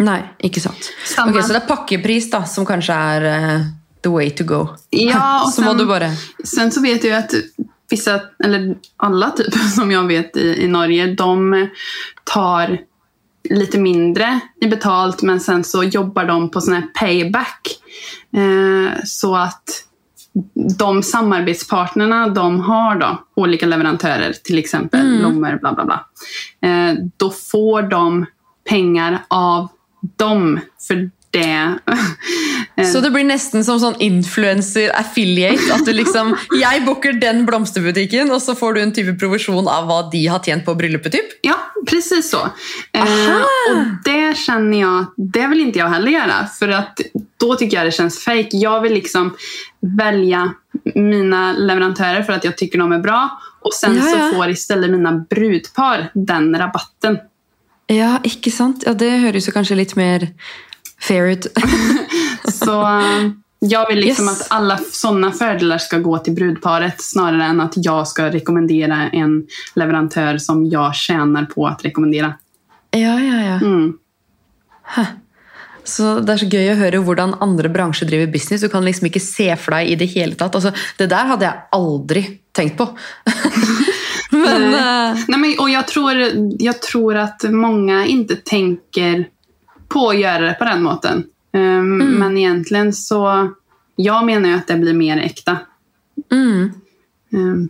Nei, 0.01 0.21
ikke 0.43 0.59
sant. 0.59 0.89
Samme. 1.05 1.31
Ok, 1.37 1.43
Så 1.45 1.53
det 1.53 1.61
er 1.61 1.67
pakkepris 1.67 2.31
da, 2.31 2.43
som 2.49 2.65
kanskje 2.65 2.95
er 3.15 3.25
eh, 3.31 3.61
the 4.03 4.09
way 4.09 4.29
to 4.31 4.43
go. 4.43 4.67
Ja, 4.89 5.43
och 5.45 5.53
så 5.53 5.61
sen- 5.61 5.77
du 5.77 5.85
bare 5.85 6.11
Sen 6.43 6.71
så 6.71 6.81
vet 6.81 7.03
jag 7.03 7.17
att 7.17 7.33
vissa, 7.89 8.19
eller 8.43 8.75
alla 8.97 9.29
typ 9.29 9.53
som 9.75 9.91
jag 9.91 10.07
vet 10.07 10.37
i, 10.37 10.63
i 10.63 10.67
Norge, 10.67 11.07
de 11.15 11.67
tar 12.23 12.77
lite 13.49 13.79
mindre 13.79 14.39
i 14.61 14.67
betalt 14.67 15.21
men 15.21 15.39
sen 15.39 15.63
så 15.63 15.83
jobbar 15.83 16.25
de 16.25 16.51
på 16.51 16.61
sån 16.61 16.73
här 16.73 16.81
payback. 16.99 17.67
Eh, 18.35 19.03
så 19.05 19.35
att 19.35 19.63
de 20.77 21.03
samarbetspartnerna 21.03 22.27
de 22.29 22.59
har 22.59 22.95
då, 22.95 23.23
olika 23.35 23.65
leverantörer, 23.65 24.33
till 24.43 24.57
exempel 24.57 25.17
blommor, 25.19 25.57
bla 25.61 25.73
bla 25.73 25.85
bla. 25.85 26.05
Eh, 26.69 26.95
då 27.17 27.29
får 27.29 27.81
de 27.81 28.25
pengar 28.69 29.19
av 29.27 29.67
dem 30.17 30.59
för 30.87 31.11
det. 31.33 31.79
Så 32.91 32.99
det 33.03 33.11
blir 33.13 33.23
nesten 33.27 33.63
som 33.63 33.79
sånn 33.79 33.95
influencer-affiliate. 34.01 35.67
At 35.75 35.85
du 35.85 35.91
liksom 35.93 36.33
Jeg 36.61 36.83
booker 36.85 37.13
den 37.21 37.43
blomsterbutikken, 37.45 38.31
og 38.33 38.41
så 38.41 38.55
får 38.57 38.73
du 38.73 38.81
en 38.81 38.93
type 38.95 39.13
provisjon 39.21 39.67
av 39.69 39.85
hva 39.89 39.99
de 40.11 40.23
har 40.31 40.41
tjent 40.45 40.65
på 40.65 40.75
bryllupet. 40.79 41.11
typ. 41.11 41.35
Ja, 41.45 41.57
precis 41.89 42.29
så. 42.31 42.41
Eh, 42.93 43.01
Aha. 43.01 43.39
och 43.71 43.85
det 44.05 44.37
känner 44.37 44.79
jag, 44.81 45.05
det 45.17 45.47
vill 45.47 45.59
inte 45.61 45.79
jag 45.79 45.89
heller 45.89 46.11
göra. 46.11 46.47
För 46.59 46.69
att 46.69 46.99
då 47.39 47.55
tycker 47.55 47.77
jag 47.77 47.85
det 47.85 47.91
känns 47.91 48.19
fake. 48.23 48.49
Jag 48.51 48.81
vill 48.81 48.93
liksom 48.93 49.35
välja 49.97 50.53
mina 50.95 51.53
leverantörer 51.53 52.23
för 52.23 52.33
att 52.33 52.43
jag 52.43 52.57
tycker 52.57 52.79
de 52.79 52.91
är 52.91 52.99
bra. 52.99 53.41
Och 53.61 53.73
sen 53.73 53.95
Ja, 53.97 54.09
ja. 54.09 54.29
så 54.29 54.35
får 54.35 54.49
istället 54.49 54.89
mina 54.91 55.11
brudpar 55.29 56.09
den 56.13 56.55
rabatten. 56.57 57.17
Ja, 57.87 58.19
ikke 58.23 58.51
sant? 58.51 58.83
Ja, 58.87 58.93
Det 58.93 59.09
høres 59.19 59.47
jo 59.49 59.51
kanskje 59.51 59.75
litt 59.75 59.95
mer 59.99 60.29
fair 61.01 61.27
ut. 61.27 61.47
Så 62.53 62.81
eh, 62.81 63.29
jag 63.59 63.87
vill 63.89 63.99
liksom 63.99 64.25
Yes. 64.25 64.41
att 64.41 64.47
alla 64.51 64.77
sådana 64.91 65.31
fördelar 65.31 65.77
ska 65.77 65.97
gå 65.97 66.17
till 66.17 66.33
brudparet 66.33 67.01
snarare 67.01 67.43
än 67.45 67.61
att 67.61 67.73
jag 67.75 68.07
ska 68.07 68.29
rekommendera 68.29 69.09
en 69.09 69.47
leverantör 69.75 70.37
som 70.37 70.65
jag 70.65 70.95
tjänar 70.95 71.45
på 71.45 71.67
att 71.67 71.85
rekommendera. 71.85 72.33
ja, 72.91 73.19
ja, 73.19 73.41
ja. 73.43 73.55
Mm. 73.61 73.93
Så 75.83 76.19
Det 76.19 76.33
er 76.33 76.37
så 76.37 76.45
gøy 76.45 76.67
å 76.71 76.77
høre 76.77 76.99
hvordan 77.01 77.33
andre 77.41 77.69
bransjer 77.69 78.07
driver 78.07 78.27
business. 78.31 78.61
Du 78.61 78.69
kan 78.69 78.85
liksom 78.85 79.07
ikke 79.09 79.19
se 79.19 79.47
for 79.57 79.73
deg 79.73 79.89
i 79.89 79.95
det 79.97 80.05
hele 80.13 80.35
tatt. 80.37 80.55
Altså, 80.55 80.71
det 80.97 81.07
der 81.09 81.25
hadde 81.31 81.47
jeg 81.47 81.63
aldri 81.73 82.21
tenkt 82.53 82.77
på. 82.77 82.85
Men 84.31 84.73
eh, 84.73 85.17
Nej, 85.27 85.39
men, 85.39 85.55
och 85.59 85.69
jag, 85.69 85.87
tror, 85.87 86.13
jag 86.59 86.81
tror 86.81 87.15
att 87.17 87.43
många 87.43 88.05
inte 88.05 88.35
tänker 88.35 89.25
på 89.93 90.09
att 90.09 90.19
göra 90.19 90.39
det 90.47 90.53
på 90.53 90.65
den 90.65 90.83
måten. 90.83 91.23
Um, 91.53 91.97
Men 91.97 92.37
egentligen 92.37 92.93
så, 92.93 93.51
jag 93.95 94.25
menar 94.25 94.49
ju 94.49 94.55
att 94.55 94.67
det 94.67 94.75
blir 94.75 94.93
mer 94.93 95.17
äkta. 95.17 95.57
mm. 96.31 96.71
Um, 97.33 97.69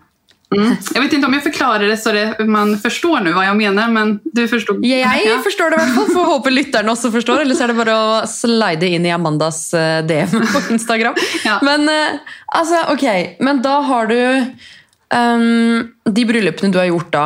Mm. 0.58 0.76
Jag 0.94 1.02
vet 1.02 1.14
inte 1.14 1.28
om 1.28 1.34
jag 1.34 1.44
förklarar 1.44 1.88
det 1.88 1.98
så 1.98 2.12
det, 2.12 2.36
man 2.46 2.78
förstår 2.78 3.20
nu 3.20 3.32
vad 3.32 3.46
jag 3.46 3.58
menar, 3.58 3.88
men 3.88 4.20
du 4.24 4.48
förstod. 4.48 4.86
Ja, 4.86 4.98
jeg 4.98 5.22
Ja. 5.28 5.38
forstår 5.44 5.70
det 5.70 5.76
i 5.76 5.80
hvert 5.80 5.96
fall. 5.96 6.06
Får 6.14 6.26
håpe 6.26 6.50
lytterne 6.52 6.92
også 6.92 7.12
forstår. 7.12 7.40
Eller 7.42 7.56
så 7.56 7.64
er 7.64 7.68
det 7.72 7.78
bare 7.78 7.94
å 7.96 8.28
slide 8.28 8.84
inn 8.88 9.06
i 9.08 9.12
Amandas 9.16 9.74
eh, 9.74 10.02
DM 10.06 10.28
på 10.52 10.62
Instagram. 10.76 11.16
Ja. 11.46 11.60
Men 11.64 11.88
eh, 11.90 12.20
altså, 12.52 12.82
ok. 12.92 13.06
Men 13.40 13.62
da 13.64 13.78
har 13.82 14.08
du 14.12 14.18
ehm, 15.16 15.88
De 16.06 16.26
bryllupene 16.26 16.72
du 16.74 16.80
har 16.82 16.90
gjort 16.92 17.12
da, 17.16 17.26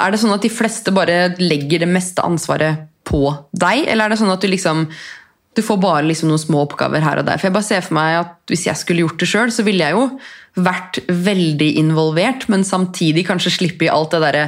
er 0.00 0.10
det 0.14 0.22
sånn 0.22 0.32
at 0.32 0.42
de 0.42 0.48
fleste 0.52 0.92
bare 0.96 1.34
legger 1.44 1.84
det 1.84 1.90
meste 1.92 2.24
ansvaret 2.24 2.88
på 3.12 3.26
deg? 3.52 3.84
Eller 3.86 4.08
er 4.08 4.14
det 4.14 4.22
sånn 4.22 4.32
at 4.32 4.42
du 4.42 4.48
liksom 4.48 4.86
du 5.52 5.60
får 5.60 5.82
bare 5.82 6.06
liksom 6.06 6.30
noen 6.30 6.40
små 6.40 6.62
oppgaver 6.64 7.04
her 7.04 7.20
og 7.20 7.26
der. 7.28 7.36
For 7.36 7.50
jeg 7.50 7.52
bare 7.52 7.66
ser 7.66 7.82
for 7.84 7.98
meg 7.98 8.22
at 8.22 8.38
Hvis 8.48 8.64
jeg 8.64 8.80
skulle 8.80 9.04
gjort 9.04 9.20
det 9.20 9.28
sjøl, 9.28 9.50
så 9.52 9.64
ville 9.66 9.84
jeg 9.84 9.92
jo 9.92 10.06
vært 10.64 10.98
veldig 11.08 11.68
involvert, 11.80 12.48
men 12.52 12.64
samtidig 12.64 13.24
kanskje 13.24 13.54
slippe 13.54 13.86
i 13.86 13.92
alt 13.92 14.12
det 14.12 14.20
derre 14.20 14.42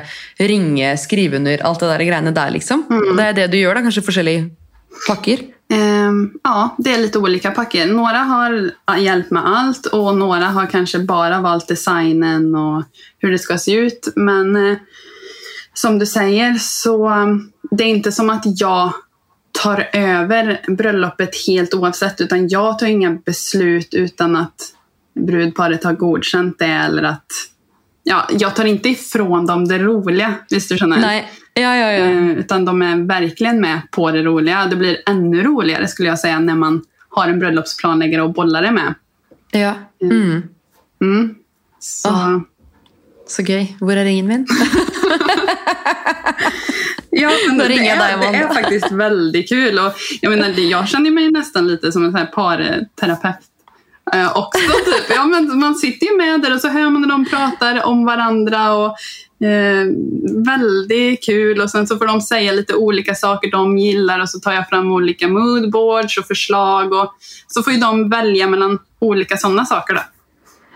ringe, 0.50 0.90
skrive 1.00 1.38
under, 1.38 1.62
alt 1.64 1.81
det 1.81 1.88
der 1.88 2.05
greiene 2.05 2.33
der, 2.37 2.53
liksom. 2.53 2.83
Det 2.88 3.24
er 3.24 3.38
det 3.38 3.46
du 3.53 3.57
gjør, 3.57 3.79
da? 3.79 3.85
Kanskje 3.87 4.05
forskjellige 4.05 4.50
pakker? 5.07 5.46
Ehm, 5.72 6.31
ja, 6.42 6.77
det 6.79 6.94
är 6.94 6.98
lite 6.98 7.18
olika 7.18 7.50
paket. 7.50 7.88
Några 7.88 8.18
har 8.18 8.72
hjälpt 8.98 9.31
med 9.31 9.46
allt 9.46 9.87
och 9.87 10.16
några 10.16 10.44
har 10.44 10.66
kanske 10.66 10.98
bara 10.98 11.40
valt 11.40 11.68
designen 11.68 12.55
och 12.55 12.83
hur 13.18 13.31
det 13.31 13.38
ska 13.38 13.59
se 13.59 13.72
ut. 13.72 14.12
Men 14.16 14.57
eh, 14.57 14.79
som 15.74 15.98
du 15.98 16.07
säger 16.07 16.55
så 16.55 17.11
um, 17.11 17.53
det 17.70 17.85
är 17.85 17.88
inte 17.88 18.12
som 18.12 18.31
att 18.31 18.61
jag 18.61 18.92
tar 19.62 19.88
över 19.92 20.61
bröllopet 20.68 21.31
helt 21.46 21.74
oavsett 21.74 22.20
utan 22.20 22.48
jag 22.48 22.79
tar 22.79 22.87
inga 22.87 23.11
beslut 23.11 23.94
utan 23.94 24.37
att 24.37 24.55
brudparet 25.14 25.85
har 25.85 25.92
godkänt 25.92 26.59
det 26.59 26.64
eller 26.66 27.03
att 27.03 27.27
ja, 28.03 28.29
jag 28.31 28.55
tar 28.57 28.64
inte 28.64 28.88
ifrån 28.88 29.46
dem 29.46 29.68
det 29.68 29.79
roliga, 29.79 30.35
visst 30.50 30.68
du 30.68 30.77
känner? 30.79 31.00
Nei. 31.00 31.24
Ja, 31.55 31.77
ja, 31.77 31.92
ja. 31.92 32.05
Eh, 32.05 32.31
Utan 32.31 32.64
de 32.64 32.83
är 32.83 32.96
verkligen 33.07 33.61
med 33.61 33.81
på 33.90 34.11
det 34.11 34.22
roliga. 34.22 34.66
Det 34.66 34.77
blir 34.77 34.96
ännu 35.07 35.42
roligere 35.42 35.88
skulle 35.88 36.09
jag 36.09 36.18
säga 36.18 36.40
när 36.40 36.55
man 36.55 36.85
har 37.09 37.29
en 37.29 37.38
bröllopsplanläggare 37.38 38.22
och 38.22 38.33
bollar 38.33 38.62
det 38.62 38.70
med. 38.70 38.94
ja. 39.50 39.74
Mm. 40.03 40.42
Mm. 41.00 41.35
Så, 41.79 42.09
Ah. 42.09 42.40
Så 43.27 43.43
gøy. 43.43 43.67
Hvor 43.81 43.97
er 43.97 44.05
ringen 44.05 44.27
min? 44.29 44.47
ja, 47.11 47.31
men 47.49 47.59
det, 47.59 47.69
dig, 47.69 47.89
är, 47.89 48.19
det 48.19 48.39
är 48.39 48.49
faktiskt 48.55 48.93
väldigt 48.93 49.49
kul. 49.49 49.79
Och 49.79 49.93
jag, 50.21 50.31
menar, 50.31 50.49
det- 50.49 50.63
jag 50.63 50.89
känner 50.89 51.11
mig 51.11 51.31
nästan 51.31 51.67
lite 51.69 51.93
som 51.93 52.05
en 52.05 52.11
sån 52.13 52.19
här 52.21 52.27
parterapeut. 52.27 53.37
Eh, 54.15 54.37
också, 54.39 54.61
typ. 54.85 55.17
ja, 55.17 55.25
men 55.27 55.59
man 55.59 55.75
sitter 55.75 56.07
ju 56.07 56.17
med 56.17 56.41
där 56.41 56.55
och 56.55 56.61
så 56.61 56.69
hör 56.69 56.91
man 56.91 57.03
när 57.03 57.09
de 57.09 57.25
pratar 57.25 57.83
om 57.85 58.05
varandra. 58.05 58.73
och 58.75 58.97
eh, 59.47 59.87
Väldigt 60.47 61.25
kul. 61.27 61.61
Och 61.61 61.71
sen 61.71 61.87
så 61.87 61.99
får 61.99 62.07
de 62.07 62.21
säga 62.21 62.53
lite 62.53 62.75
olika 62.75 63.15
saker 63.15 63.51
de 63.51 63.79
gillar 63.79 64.21
och 64.21 64.29
så 64.31 64.41
tar 64.41 64.53
jag 64.53 64.69
fram 64.69 64.93
olika 64.93 65.29
moodboards 65.29 66.19
och 66.19 66.27
förslag. 66.27 66.93
Och 66.93 67.15
så 67.49 67.63
får 67.63 67.73
ju 67.73 67.79
de 67.81 68.11
välja 68.11 68.47
mellan 68.47 68.79
olika 68.99 69.37
sådana 69.37 69.65
saker. 69.65 69.95
Då. 69.95 70.01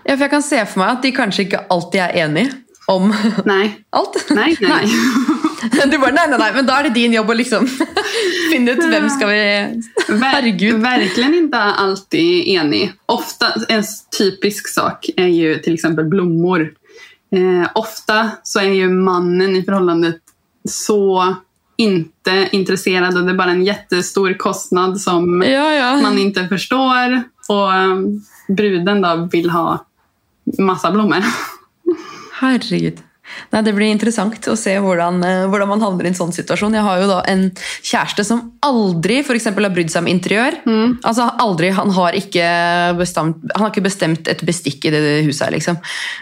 Ja, 0.09 0.15
for 0.17 0.25
jeg 0.25 0.31
kan 0.33 0.41
se 0.45 0.63
for 0.65 0.81
meg 0.81 0.95
at 0.95 1.03
de 1.05 1.11
kanskje 1.13 1.43
ikke 1.45 1.59
alltid 1.69 2.01
er 2.01 2.15
enige 2.25 2.55
om 2.89 3.11
Nej, 3.45 3.75
alt. 3.93 4.15
nej. 4.33 4.55
nej. 4.61 4.85
Du 5.91 5.97
bare, 5.99 6.15
nei, 6.15 6.23
nei, 6.31 6.37
nei, 6.39 6.47
men 6.55 6.65
da 6.65 6.79
er 6.79 6.87
det 6.87 6.95
din 6.95 7.13
jobb 7.13 7.29
å 7.29 7.35
liksom 7.37 7.67
finne 8.51 8.73
ut 8.73 8.81
hvem 8.89 9.05
skal 9.11 9.29
vi 9.29 10.21
Herregud. 10.23 10.79
Verkligen 10.81 11.35
inte 11.35 11.59
alltid 11.59 12.47
enig. 12.55 12.93
Ofta, 13.11 13.51
en 13.69 13.83
typisk 14.17 14.67
sak 14.73 15.09
är 15.17 15.27
ju 15.27 15.59
till 15.59 15.73
exempel 15.73 16.05
blommor. 16.05 16.71
Eh, 17.35 17.69
ofta 17.75 18.29
så 18.43 18.59
är 18.59 18.73
ju 18.73 18.89
mannen 18.89 19.55
i 19.55 19.63
förhållandet 19.63 20.17
så 20.69 21.35
inte 21.77 22.49
intresserad 22.51 23.17
och 23.17 23.23
det 23.23 23.31
är 23.31 23.37
bara 23.37 23.51
en 23.51 23.63
jättestor 23.65 24.33
kostnad 24.33 25.01
som 25.01 25.43
Ja, 25.43 25.73
ja. 25.73 26.01
man 26.01 26.17
inte 26.17 26.47
förstår. 26.47 27.23
Och 27.47 27.73
eh, 27.73 27.95
bruden 28.47 29.01
då 29.01 29.29
vill 29.31 29.49
ha 29.49 29.85
massa 30.57 30.91
blommor. 30.91 31.25
Herregud. 32.39 33.03
Nei, 33.53 33.61
Det 33.61 33.73
blir 33.75 33.91
interessant 33.91 34.47
å 34.49 34.57
se 34.57 34.75
hvordan, 34.81 35.21
eh, 35.23 35.65
man 35.69 35.81
havner 35.81 36.05
i 36.05 36.11
en 36.11 36.17
sånn 36.17 36.33
situasjon. 36.33 36.73
Jeg 36.73 36.85
har 36.85 36.99
jo 37.01 37.07
da 37.07 37.21
en 37.27 37.51
kjæreste 37.85 38.25
som 38.25 38.53
aldri 38.65 39.23
for 39.23 39.35
eksempel, 39.35 39.63
har 39.63 39.75
brydd 39.75 39.91
seg 39.91 40.03
om 40.03 40.09
interiør. 40.09 40.59
Altså 41.03 41.29
aldri, 41.37 41.71
Han 41.71 41.91
har 41.91 42.13
ikke 42.13 42.97
bestemt, 42.97 43.37
han 43.55 43.61
har 43.61 43.71
ikke 43.71 43.85
bestemt 43.85 44.27
et 44.27 44.41
bestikk 44.45 44.85
i 44.85 44.89
det 44.89 45.25
huset 45.25 45.51
liksom. 45.51 45.77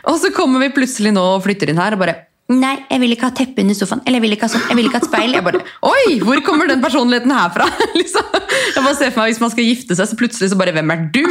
Og 0.06 0.20
så 0.20 0.34
kommer 0.34 0.60
vi 0.60 0.70
plutselig 0.70 1.14
nå 1.14 1.24
og 1.38 1.44
flytter 1.44 1.70
inn 1.70 1.78
her 1.78 1.94
og 1.94 2.00
bare 2.00 2.27
Nei, 2.48 2.78
jeg 2.88 3.02
vil 3.04 3.12
ikke 3.12 3.28
ha 3.28 3.36
teppe 3.36 3.60
under 3.60 3.76
sofaen. 3.76 4.02
Eller 4.06 4.22
jeg 4.22 4.24
vil 4.24 4.34
ikke 4.38 4.48
ha 4.48 4.52
sånn, 4.54 4.66
jeg 4.70 4.78
vil 4.80 4.86
ikke 4.88 5.02
ha 5.02 5.04
et 5.04 5.10
speil. 5.10 5.34
Jeg 5.36 5.44
bare, 5.44 5.60
Oi, 5.90 6.14
hvor 6.24 6.40
kommer 6.46 6.70
den 6.70 6.84
personligheten 6.84 7.34
her 7.36 7.52
fra? 7.52 7.68
liksom. 8.00 8.30
Jeg 8.38 8.84
bare 8.86 8.96
ser 8.96 9.12
for 9.12 9.24
meg 9.24 9.34
Hvis 9.34 9.44
man 9.44 9.52
skal 9.52 9.68
gifte 9.68 9.98
seg, 10.00 10.08
så 10.08 10.20
plutselig 10.20 10.52
så 10.54 10.60
bare 10.60 10.76
Hvem 10.78 10.94
er 10.96 11.04
du? 11.12 11.24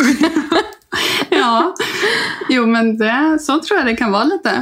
ja, 1.41 1.53
jo 2.53 2.67
men 2.69 2.95
det, 3.01 3.17
så 3.45 3.57
tror 3.65 3.81
jag 3.81 3.89
det 3.89 3.97
kan 4.01 4.13
vara 4.13 4.29
lite. 4.35 4.55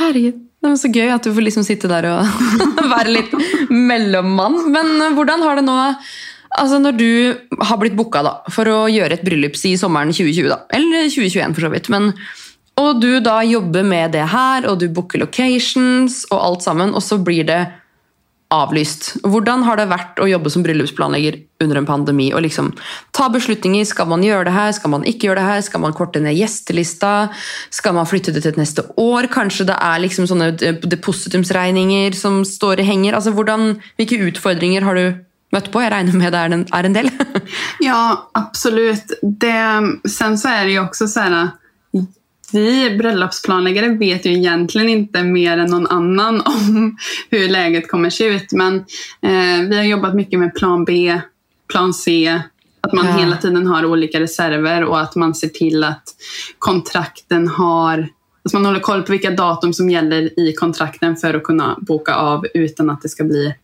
Herregud. 0.00 0.40
Det 0.58 0.72
var 0.72 0.80
så 0.80 0.90
gøy 0.90 1.12
at 1.14 1.28
du 1.28 1.30
får 1.36 1.44
liksom 1.46 1.68
sitte 1.68 1.90
der 1.90 2.08
og 2.10 2.40
være 2.94 3.12
litt 3.12 3.36
mellommann. 3.68 4.58
Men 4.72 4.96
eh, 4.96 5.14
hvordan 5.18 5.44
har 5.44 5.60
det 5.60 5.68
nå 5.68 5.78
Altså 6.58 6.78
Når 6.80 6.94
du 6.96 7.10
har 7.68 7.76
blitt 7.76 7.94
booka 7.94 8.22
da, 8.24 8.30
for 8.50 8.66
å 8.72 8.76
gjøre 8.88 9.18
et 9.18 9.24
bryllup 9.26 9.58
i 9.68 9.74
sommeren 9.76 10.14
2020, 10.16 10.46
da, 10.48 10.62
eller 10.72 11.10
2021 11.12 11.52
for 11.52 11.66
så 11.66 11.70
vidt, 11.74 11.90
men, 11.92 12.08
og 12.78 13.02
du 13.02 13.18
da 13.24 13.40
jobber 13.42 13.82
med 13.86 14.14
det 14.14 14.28
her, 14.30 14.68
og 14.70 14.78
du 14.80 14.88
booker 14.88 15.22
locations 15.24 16.24
og 16.30 16.38
alt 16.38 16.66
sammen, 16.66 16.94
og 16.94 17.02
så 17.02 17.18
blir 17.18 17.46
det 17.48 17.62
avlyst. 18.54 19.10
Hvordan 19.28 19.62
har 19.66 19.76
det 19.76 19.90
vært 19.90 20.20
å 20.22 20.28
jobbe 20.28 20.50
som 20.52 20.62
bryllupsplanlegger 20.64 21.36
under 21.64 21.80
en 21.80 21.88
pandemi? 21.88 22.30
og 22.32 22.42
liksom 22.46 22.70
Ta 23.12 23.28
beslutninger. 23.28 23.84
Skal 23.84 24.08
man 24.08 24.24
gjøre 24.24 24.46
det 24.48 24.54
her? 24.54 24.72
Skal 24.72 24.92
man 24.94 25.04
ikke 25.04 25.28
gjøre 25.28 25.42
det 25.42 25.48
her? 25.48 25.60
Skal 25.66 25.82
man 25.84 25.96
korte 25.96 26.22
ned 26.24 26.36
gjestelista? 26.38 27.28
Skal 27.70 27.96
man 27.96 28.08
flytte 28.08 28.32
det 28.32 28.42
til 28.44 28.54
et 28.54 28.60
neste 28.60 28.86
år? 28.96 29.28
Kanskje 29.32 29.68
det 29.68 29.76
er 29.76 30.00
liksom 30.00 30.28
sånne 30.30 30.52
depositumsregninger 30.80 32.16
som 32.16 32.40
står 32.44 32.80
i 32.80 32.88
henger? 32.88 33.18
Altså, 33.18 33.34
hvordan, 33.36 33.82
hvilke 34.00 34.22
utfordringer 34.30 34.86
har 34.86 34.96
du 34.96 35.20
møtt 35.52 35.70
på? 35.72 35.82
Jag 35.82 35.92
räknar 35.92 36.16
med 36.16 36.32
det 36.32 36.38
är 36.38 36.50
en, 36.50 36.66
en 36.72 36.92
del. 36.92 37.10
Ja, 37.80 38.30
absolut. 38.32 39.18
Det, 39.22 39.82
sen 40.08 40.38
så 40.38 40.48
är 40.48 40.64
det 40.64 40.70
ju 40.70 40.80
också 40.80 41.08
så 41.08 41.20
här. 41.20 41.50
Vi 42.52 42.96
bröllopsplanläggare 42.96 43.88
vet 43.88 44.26
ju 44.26 44.32
egentligen 44.32 44.88
inte 44.88 45.22
mer 45.22 45.58
än 45.58 45.70
någon 45.70 45.86
annan 45.86 46.40
om 46.46 46.96
hur 47.30 47.48
läget 47.48 47.90
kommer 47.90 48.10
se 48.10 48.24
ut. 48.24 48.52
Men 48.52 48.76
eh, 49.22 49.68
vi 49.68 49.76
har 49.76 49.84
jobbat 49.84 50.14
mycket 50.14 50.38
med 50.38 50.54
plan 50.54 50.84
B, 50.84 51.20
plan 51.72 51.94
C. 51.94 52.40
Att 52.80 52.92
man 52.92 53.06
Ja. 53.06 53.12
hela 53.12 53.36
tiden 53.36 53.66
har 53.66 53.84
olika 53.84 54.20
reserver 54.20 54.84
och 54.84 55.00
att 55.00 55.14
man 55.16 55.34
ser 55.34 55.48
till 55.48 55.84
att 55.84 56.04
kontrakten 56.58 57.48
har 57.48 58.08
att 58.44 58.52
man 58.52 58.66
håller 58.66 58.80
koll 58.80 59.02
på 59.02 59.12
vilka 59.12 59.30
datum 59.30 59.72
som 59.72 59.90
gäller 59.90 60.40
i 60.40 60.52
kontrakten 60.52 61.16
för 61.16 61.34
att 61.34 61.42
kunna 61.42 61.76
boka 61.80 62.14
av 62.14 62.46
utan 62.54 62.90
att 62.90 63.02
det 63.02 63.08
ska 63.08 63.24
bli 63.24 63.54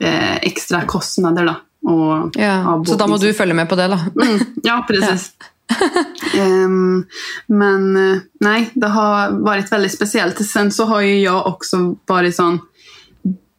eh, 0.00 0.36
extra 0.36 0.82
kostnader. 0.82 1.44
Då, 1.46 1.54
och, 1.90 2.30
Ja, 2.34 2.84
så 2.86 2.94
da 2.94 3.06
må 3.06 3.16
du 3.16 3.34
følge 3.34 3.54
med 3.54 3.68
på 3.68 3.76
det, 3.76 3.88
da. 3.88 4.00
Mm, 4.22 4.40
ja, 4.62 4.84
precis. 4.88 5.32
Ehm, 6.38 7.04
men 7.46 7.96
eh, 7.96 8.18
nej, 8.40 8.70
det 8.74 8.86
har 8.86 9.30
varit 9.30 9.72
väldigt 9.72 9.94
speciellt. 9.94 10.46
Sen 10.46 10.72
så 10.72 10.84
har 10.84 11.00
ju 11.00 11.20
jag 11.20 11.46
också 11.46 11.96
varit 12.06 12.36
sån... 12.36 12.60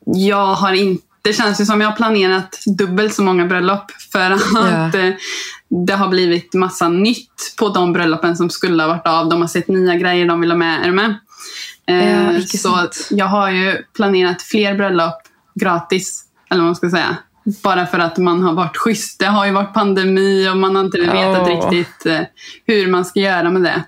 Jag 0.06 0.45
har 0.56 0.73
inte... 0.73 1.04
Det 1.21 1.34
känns 1.34 1.62
ju 1.62 1.65
som 1.65 1.82
jag 1.82 1.89
har 1.89 1.95
planerat 1.95 2.60
dubbelt 2.65 3.13
så 3.13 3.23
många 3.23 3.45
bröllop 3.45 3.91
för 4.12 4.32
att 4.32 4.95
eh, 4.95 5.10
det 5.69 5.93
har 5.93 6.08
blivit 6.08 6.54
massa 6.54 6.89
nytt 6.89 7.56
på 7.60 7.69
de 7.69 7.93
bröllopen 7.93 8.38
som 8.38 8.50
skulle 8.50 8.84
ha 8.84 8.88
varit 8.88 9.08
av. 9.08 9.30
De 9.30 9.41
har 9.41 9.47
sett 9.47 9.67
nya 9.67 9.95
grejer 9.95 10.26
de 10.26 10.41
vill 10.41 10.52
ha 10.52 10.58
med. 10.58 10.82
Är 10.82 10.86
du 10.86 10.91
med? 10.91 11.15
Icke 12.39 12.58
så 12.58 12.69
sant. 12.69 13.08
jag 13.12 13.26
har 13.26 13.50
ju 13.52 13.84
planerat 13.93 14.41
fler 14.41 14.76
bröllop 14.76 15.21
gratis, 15.56 16.23
eller 16.50 16.62
vad 16.62 16.67
man 16.67 16.76
ska 16.76 16.89
säga. 16.89 17.17
Bara 17.63 17.86
för 17.86 17.99
att 17.99 18.17
man 18.17 18.41
har 18.41 18.53
varit 18.53 18.77
schysst. 18.77 19.19
Det 19.19 19.25
har 19.25 19.45
ju 19.45 19.51
varit 19.51 19.73
pandemi 19.73 20.49
och 20.49 20.57
man 20.57 20.75
har 20.75 20.83
inte 20.83 20.99
vetat 20.99 21.47
riktigt 21.47 22.05
eh, 22.05 22.21
hur 22.65 22.88
man 22.88 23.05
ska 23.05 23.19
göra 23.19 23.49
med 23.49 23.62
det. 23.62 23.83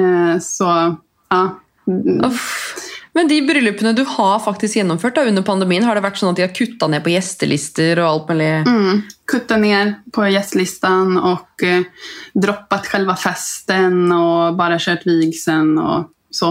Eh, 0.00 0.40
så, 0.40 0.96
ja. 1.28 1.60
Mm, 1.86 2.24
Uff. 2.24 2.74
Men 3.16 3.28
de 3.28 3.42
bryllupene 3.42 3.92
du 3.92 4.04
har 4.04 4.38
faktisk 4.44 4.76
gjennomført 4.76 5.14
da, 5.14 5.22
under 5.24 5.42
pandemien, 5.42 5.84
har 5.88 5.96
det 5.96 6.02
vært 6.04 6.18
sånn 6.20 6.34
at 6.34 6.36
de 6.36 6.44
har 6.44 6.52
kutta 6.52 6.88
ned 6.92 7.00
på 7.00 7.14
gjestelister 7.14 7.96
og 8.02 8.08
alt 8.10 8.32
mulig? 8.32 8.48
Mm, 8.68 8.98
kutta 9.24 9.56
ner 9.56 9.94
på 10.12 10.26
gästlistan 10.28 11.16
och 11.16 11.62
eh, 11.64 11.86
droppat 12.34 12.86
själva 12.86 13.16
festen 13.16 14.12
och 14.12 14.56
bara 14.56 14.78
kört 14.78 15.06
vigseln 15.06 15.78
och 15.78 16.10
så. 16.30 16.50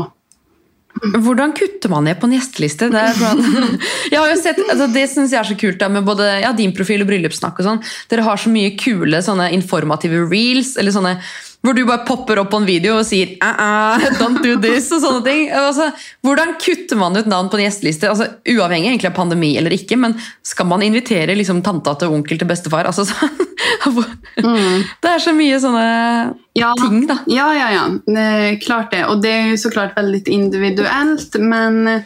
Hvordan 0.95 1.51
kutter 1.58 1.91
man 1.91 2.05
ned 2.08 2.19
på 2.21 2.29
en 2.29 2.36
gjesteliste? 2.38 2.88
Jeg 4.12 4.19
har 4.19 4.29
jo 4.31 4.38
sett, 4.39 4.62
altså 4.71 4.88
det 4.93 5.05
syns 5.12 5.34
jeg 5.34 5.41
er 5.41 5.49
så 5.49 5.58
kult 5.60 5.79
da, 5.81 5.89
med 5.91 6.05
både 6.08 6.27
ja, 6.45 6.53
din 6.55 6.73
profil 6.75 7.03
og 7.03 7.10
bryllupssnakk. 7.10 7.60
og 7.60 7.67
sånn. 7.67 7.81
Dere 8.12 8.23
har 8.27 8.39
så 8.39 8.51
mye 8.53 8.75
kule 8.79 9.19
sånne 9.25 9.49
informative 9.58 10.23
reels, 10.31 10.75
eller 10.79 10.95
sånne 10.95 11.17
Hvor 11.65 11.73
du 11.73 11.82
bare 11.88 12.06
popper 12.06 12.39
opp 12.43 12.51
på 12.54 12.60
en 12.62 12.67
video 12.67 12.99
og 12.99 13.06
sier 13.08 13.34
uh 13.41 13.62
-uh, 13.62 14.04
'don't 14.19 14.41
do 14.43 14.56
this' 14.62 14.91
og 14.93 15.01
sånne 15.01 15.23
ting. 15.25 15.49
Altså, 15.49 15.91
hvordan 16.21 16.54
kutter 16.62 16.95
man 16.95 17.17
ut 17.17 17.25
navn 17.25 17.49
på 17.49 17.58
en 17.58 17.65
gjesteliste? 17.65 18.10
Altså, 18.10 18.28
uavhengig 18.45 18.89
egentlig 18.89 19.10
av 19.10 19.15
pandemi 19.17 19.58
eller 19.58 19.73
ikke, 19.73 19.97
men 19.97 20.13
skal 20.43 20.65
man 20.65 20.82
invitere 20.82 21.36
liksom, 21.36 21.63
tanta 21.63 21.95
til 21.95 22.08
onkel 22.08 22.38
til 22.38 22.47
bestefar? 22.47 22.86
Altså, 22.86 23.06
så, 23.06 23.15
Det 25.01 25.10
er 25.10 25.19
så 25.19 25.34
mye 25.34 25.60
sånne 25.60 26.34
Ja, 26.54 26.73
ting, 26.80 27.08
da. 27.08 27.17
ja, 27.28 27.54
ja, 27.54 27.71
ja. 27.71 27.86
Det 28.06 28.19
är 28.19 28.62
klart 28.62 28.91
det. 28.91 29.06
Och 29.06 29.21
det 29.21 29.30
är 29.30 29.47
ju 29.47 29.58
såklart 29.58 29.97
väldigt 29.97 30.28
individuellt, 30.28 31.36
men 31.39 32.04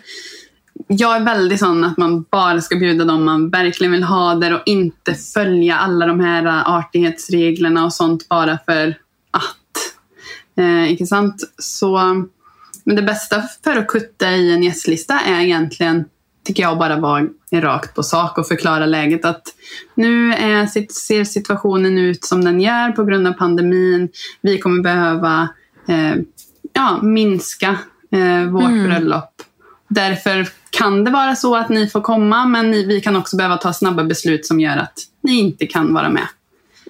jag 0.88 1.15
är 1.15 1.26
väldigt 1.26 1.60
sån 1.60 1.84
att 1.84 1.98
man 1.98 2.26
bara 2.32 2.62
ska 2.62 2.76
bjuda 2.76 3.06
dem 3.06 3.26
man 3.26 3.50
verkligen 3.50 3.91
vill 3.91 4.04
ha 4.04 4.36
där 4.36 4.54
och 4.54 4.62
inte 4.65 5.13
följa 5.13 5.76
alla 5.76 6.06
de 6.06 6.19
här 6.19 6.63
artighetsreglerna 6.80 7.86
och 7.86 7.93
sånt 7.93 8.30
bara 8.30 8.58
för 8.65 8.95
att. 9.31 9.95
Eh, 10.57 10.91
inte 10.91 11.05
sant? 11.05 11.53
Så, 11.57 11.97
men 12.83 12.95
det 12.95 13.01
bästa 13.01 13.43
för 13.63 13.75
att 13.75 13.87
kutta 13.87 14.31
i 14.31 14.53
en 14.53 14.63
gästlista 14.63 15.19
är 15.19 15.41
egentligen, 15.41 16.05
tycker 16.45 16.63
jag, 16.63 16.77
bara 16.77 16.99
vara 16.99 17.27
rakt 17.51 17.95
på 17.95 18.03
sak 18.03 18.37
och 18.37 18.47
förklara 18.47 18.85
läget. 18.85 19.25
Att 19.25 19.43
nu 19.95 20.33
är, 20.33 20.65
ser 20.91 21.23
situationen 21.23 21.97
ut 21.97 22.25
som 22.25 22.45
den 22.45 22.61
gör 22.61 22.91
på 22.91 23.03
grund 23.03 23.27
av 23.27 23.33
pandemin. 23.33 24.09
Vi 24.41 24.59
kommer 24.59 24.83
behöva 24.83 25.49
eh, 25.87 26.15
ja, 26.73 26.99
minska 27.01 27.77
eh, 28.11 28.51
vårt 28.51 28.83
bröllop. 28.83 29.41
Därför 29.87 30.47
kan 30.69 31.03
det 31.03 31.11
vara 31.11 31.35
så 31.35 31.55
att 31.55 31.69
ni 31.69 31.87
får 31.87 32.01
komma, 32.01 32.45
men 32.45 32.71
ni, 32.71 32.85
vi 32.85 33.01
kan 33.01 33.15
också 33.15 33.37
behöva 33.37 33.57
ta 33.57 33.73
snabba 33.73 34.03
beslut 34.03 34.45
som 34.45 34.59
gör 34.59 34.77
att 34.77 34.99
ni 35.21 35.39
inte 35.39 35.65
kan 35.65 35.93
vara 35.93 36.09
med. 36.09 36.27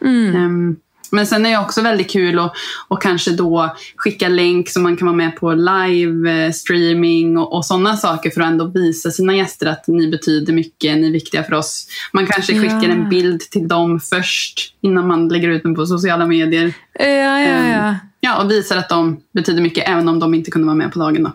Ehm, 0.02 0.76
men 1.12 1.28
sen 1.28 1.46
är 1.46 1.50
det 1.52 1.58
också 1.58 1.82
väldigt 1.82 2.12
kul 2.12 2.40
att 2.40 2.54
och 2.88 3.02
kanske 3.02 3.32
då 3.32 3.76
skicka 3.96 4.28
länk 4.28 4.70
så 4.70 4.80
man 4.80 4.98
kan 4.98 5.06
vara 5.08 5.16
med 5.16 5.36
på 5.36 5.54
livestreaming 5.54 7.38
och, 7.38 7.54
och 7.54 7.66
sådana 7.66 7.98
saker 7.98 8.30
för 8.30 8.42
att 8.42 8.48
ändå 8.48 8.66
visa 8.66 9.12
sina 9.12 9.36
gäster 9.36 9.66
att 9.68 9.88
ni 9.88 10.08
betyder 10.08 10.54
mycket, 10.54 10.98
ni 10.98 11.08
är 11.08 11.12
viktiga 11.12 11.44
för 11.44 11.54
oss. 11.54 11.88
Man 12.14 12.28
kanske 12.28 12.54
skickar 12.54 12.88
Ja. 12.88 12.92
en 12.92 13.10
bild 13.10 13.42
till 13.42 13.68
dem 13.68 14.00
först 14.00 14.76
innan 14.82 15.08
man 15.08 15.28
lägger 15.28 15.50
ut 15.50 15.64
den 15.64 15.76
på 15.76 15.86
sociala 15.86 16.26
medier. 16.28 16.74
Ja, 16.94 17.06
ja, 17.40 17.68
ja. 17.68 17.96
Ja, 18.22 18.42
och 18.44 18.52
visar 18.52 18.78
att 18.78 18.90
de 18.90 19.22
betyder 19.32 19.62
mycket 19.62 19.90
även 19.90 20.10
om 20.10 20.20
de 20.20 20.34
inte 20.34 20.52
kunde 20.52 20.66
vara 20.66 20.76
med 20.76 20.92
på 20.94 21.00
dagen. 21.00 21.24
Då. 21.24 21.32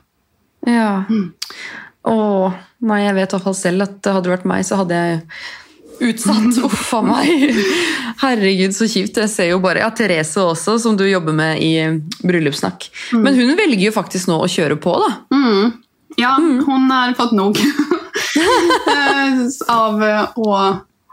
Ja. 0.73 1.05
Åh, 2.03 2.53
nei, 2.85 2.99
jeg 3.07 3.15
vet 3.17 3.33
i 3.33 3.37
hvert 3.37 3.45
fall 3.47 3.55
selv 3.57 3.83
at 3.87 3.95
det 4.05 4.13
hadde 4.13 4.29
vært 4.29 4.45
meg, 4.49 4.65
så 4.69 4.77
hadde 4.77 4.99
jeg 4.99 5.21
utsatt. 6.01 6.59
Uff 6.65 6.95
a 6.95 7.03
meg. 7.03 7.55
Herregud, 8.23 8.75
så 8.77 8.89
kjipt. 8.89 9.17
Jeg 9.17 9.31
ser 9.33 9.51
jo 9.53 9.61
bare 9.63 9.85
ja, 9.85 9.91
Therese 9.95 10.43
også, 10.43 10.79
som 10.83 10.97
du 10.99 11.05
jobber 11.09 11.37
med 11.37 11.63
i 11.63 11.73
Bryllupssnakk. 12.27 12.89
Men 13.13 13.35
hun 13.39 13.55
velger 13.59 13.89
jo 13.89 13.95
faktisk 13.95 14.31
nå 14.31 14.41
å 14.45 14.51
kjøre 14.51 14.77
på, 14.81 14.97
da. 15.03 15.13
Mm. 15.37 15.73
Ja, 16.17 16.37
hon 16.39 16.91
har 16.91 17.15
fått 17.19 17.33
nog 17.33 17.59
av 19.69 20.03
eh, 20.03 20.21
att 20.23 20.37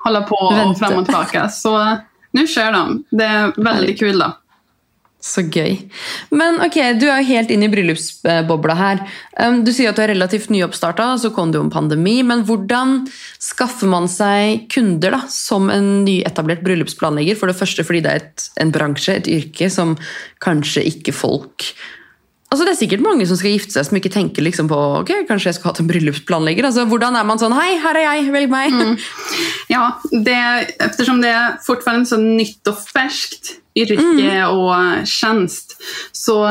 hålla 0.04 0.22
på 0.22 0.36
och 0.36 0.58
Vänta. 0.58 0.80
fram 0.80 1.00
och 1.00 1.06
tillbaka. 1.06 1.50
Så 1.50 1.98
nu 2.32 2.48
kör 2.48 2.72
de. 2.72 3.04
Det 3.10 3.24
är 3.26 3.64
väldigt 3.64 4.00
kul 4.00 4.20
då. 4.20 4.32
Så 5.22 5.44
gøy. 5.54 5.76
Men 6.34 6.58
ok, 6.66 6.78
du 6.98 7.06
er 7.06 7.22
jo 7.22 7.28
helt 7.30 7.52
inne 7.54 7.68
i 7.68 7.72
bryllupsbobla 7.72 8.76
her. 8.80 9.04
Du 9.62 9.70
sier 9.70 9.92
at 9.92 10.00
du 10.00 10.02
er 10.02 10.16
relativt 10.16 10.50
nyoppstarta, 10.50 11.12
så 11.22 11.30
kom 11.36 11.54
det 11.54 11.60
jo 11.60 11.66
en 11.68 11.74
pandemi. 11.74 12.18
Men 12.26 12.42
hvordan 12.48 13.04
skaffer 13.38 13.92
man 13.92 14.10
seg 14.10 14.66
kunder 14.74 15.14
da, 15.14 15.22
som 15.30 15.70
en 15.70 15.92
nyetablert 16.08 16.66
bryllupsplanlegger? 16.66 17.38
For 17.38 17.52
det 17.52 17.60
første 17.60 17.86
fordi 17.86 18.02
det 18.02 18.12
er 18.12 18.24
et, 18.26 18.48
en 18.66 18.74
bransje, 18.74 19.20
et 19.22 19.30
yrke, 19.30 19.70
som 19.70 19.94
kanskje 20.42 20.88
ikke 20.90 21.14
folk 21.14 21.70
Altså 22.52 22.66
Det 22.68 22.74
er 22.74 22.80
sikkert 22.82 23.04
mange 23.06 23.26
som 23.28 23.38
skal 23.40 23.54
gifte 23.54 23.78
seg, 23.78 23.86
som 23.88 23.98
ikke 23.98 24.12
tenker 24.12 24.44
liksom 24.44 24.68
på 24.68 24.78
ok, 25.00 25.12
kanskje 25.30 25.48
jeg 25.48 25.56
skulle 25.58 25.72
hatt 25.72 25.80
en 25.80 25.88
bryllupsplanlegger. 25.88 26.68
Altså 26.68 26.84
Hvordan 26.90 27.16
er 27.16 27.28
man 27.28 27.40
sånn 27.40 27.56
Hei, 27.56 27.78
her 27.80 28.00
er 28.00 28.08
jeg, 28.10 28.32
velg 28.36 28.52
meg! 28.52 28.76
Ja, 29.72 29.86
det, 30.12 30.36
eftersom 30.84 31.22
det 31.24 31.30
är 31.32 31.54
fortfarande 31.64 32.06
så 32.06 32.18
nytt 32.18 32.68
och 32.68 32.80
färskt 32.80 33.54
yrke 33.76 34.46
och 34.46 35.08
tjänst 35.08 35.82
så 36.12 36.44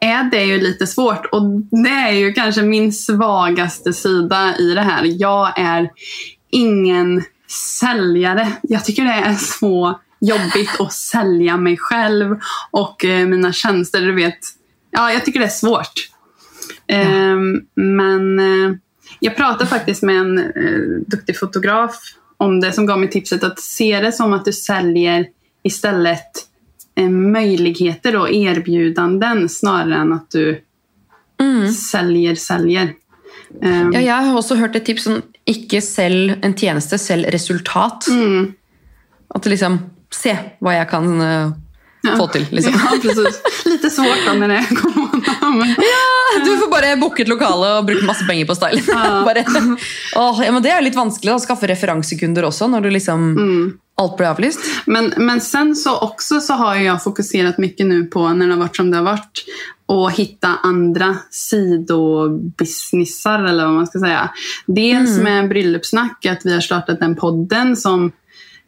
är 0.00 0.30
det 0.30 0.44
ju 0.44 0.60
lite 0.60 0.86
svårt. 0.86 1.26
Och 1.26 1.42
det 1.84 1.88
är 1.88 2.12
ju 2.12 2.32
kanske 2.32 2.62
min 2.62 2.92
svagaste 2.92 3.92
sida 3.92 4.56
i 4.58 4.74
det 4.74 4.80
här. 4.80 5.04
Jag 5.04 5.58
är 5.58 5.90
ingen 6.50 7.24
säljare. 7.80 8.52
Jag 8.62 8.84
tycker 8.84 9.04
det 9.04 9.10
är 9.12 9.34
så 9.34 10.00
jobbigt 10.20 10.80
att 10.80 10.92
sälja 10.92 11.56
mig 11.56 11.76
själv 11.80 12.40
och 12.70 13.04
eh, 13.04 13.26
mina 13.26 13.52
tjänster. 13.52 14.00
Du 14.00 14.14
vet, 14.14 14.38
ja, 14.92 15.12
jag 15.12 15.24
tycker 15.24 15.40
det 15.40 15.46
är 15.46 15.50
svårt. 15.50 15.92
Ehm, 16.86 17.60
men 17.74 18.38
eh, 18.38 18.76
jag 19.20 19.36
pratade 19.36 19.66
faktiskt 19.66 20.02
med 20.02 20.16
en 20.16 20.38
eh, 20.38 21.00
duktig 21.06 21.38
fotograf 21.38 21.96
om 22.36 22.60
det 22.60 22.72
som 22.72 22.86
gav 22.86 22.98
mig 23.00 23.10
tipset 23.10 23.44
att 23.44 23.60
se 23.60 24.00
det 24.00 24.12
som 24.12 24.32
att 24.32 24.44
du 24.44 24.52
säljer 24.52 25.26
istället 25.62 26.30
eh, 26.94 27.08
möjligheter 27.08 28.16
och 28.16 28.30
erbjudanden 28.30 29.48
snarare 29.48 29.94
än 29.96 30.12
att 30.12 30.30
du 30.30 30.60
säljer, 31.90 32.34
säljer. 32.34 32.92
Ehm, 33.62 33.92
Ja, 33.92 34.00
jeg 34.00 34.14
har 34.26 34.36
også 34.36 34.56
hørt 34.56 34.76
et 34.76 34.84
tips 34.86 35.02
som 35.04 35.22
ikke 35.46 35.80
selg 35.82 36.36
en 36.42 36.54
tjeneste, 36.54 36.98
selg 36.98 37.26
resultat. 37.34 38.06
mm, 38.08 38.52
At 39.34 39.42
det 39.42 39.50
liksom 39.50 39.78
Se 40.12 40.34
hva 40.60 40.74
jeg 40.74 40.88
kan 40.90 41.06
ja. 42.02 42.16
få 42.16 42.26
til, 42.26 42.46
liksom. 42.50 42.72
Ja, 42.72 42.98
precis. 43.02 43.42
Lite 43.64 43.90
svårt 43.90 44.26
då 44.26 44.32
när 44.32 44.48
det 44.48 44.54
är. 44.54 44.66
Men, 45.58 45.74
Du 46.44 46.56
får 46.56 46.70
bare 46.70 46.96
booke 46.96 47.22
et 47.22 47.28
lokale 47.28 47.78
og 47.78 47.86
bruke 47.86 48.06
masse 48.06 48.26
penger 48.26 48.46
på 48.46 48.54
style. 48.54 48.82
Ja. 48.88 49.22
bare, 49.28 49.44
åh, 50.16 50.42
ja, 50.44 50.52
men 50.52 50.62
det 50.62 50.72
er 50.72 50.80
jo 50.80 50.88
litt 50.88 50.98
vanskelig 50.98 51.32
da, 51.32 51.36
å 51.36 51.44
skaffe 51.44 51.68
referansekunder 51.70 52.48
også, 52.48 52.70
når 52.72 52.86
du 52.86 52.90
liksom 52.96 53.26
alt 54.02 54.16
blir 54.16 54.30
avlyst. 54.30 54.60
men, 54.86 55.12
men 55.16 55.40
sen 55.40 55.76
så 55.76 55.98
också 55.98 56.40
så 56.40 56.54
har 56.54 56.76
jag 56.76 57.02
fokuserat 57.02 57.58
mycket 57.58 57.86
nu 57.86 58.04
på 58.04 58.28
när 58.28 58.46
det 58.46 58.52
har 58.52 58.60
varit 58.60 58.76
som 58.76 58.90
det 58.90 58.96
har 58.96 59.04
varit 59.04 59.44
och 59.86 60.12
hitta 60.12 60.48
andra 60.62 61.16
sidobusinessar 61.30 63.44
eller 63.44 63.64
vad 63.64 63.74
man 63.74 63.86
ska 63.86 63.98
säga. 63.98 64.30
Dels 64.66 65.18
med 65.18 65.48
bröllopssnack, 65.48 66.26
att 66.26 66.40
vi 66.44 66.54
har 66.54 66.60
startat 66.60 67.00
den 67.00 67.16
podden 67.16 67.76
som 67.76 68.12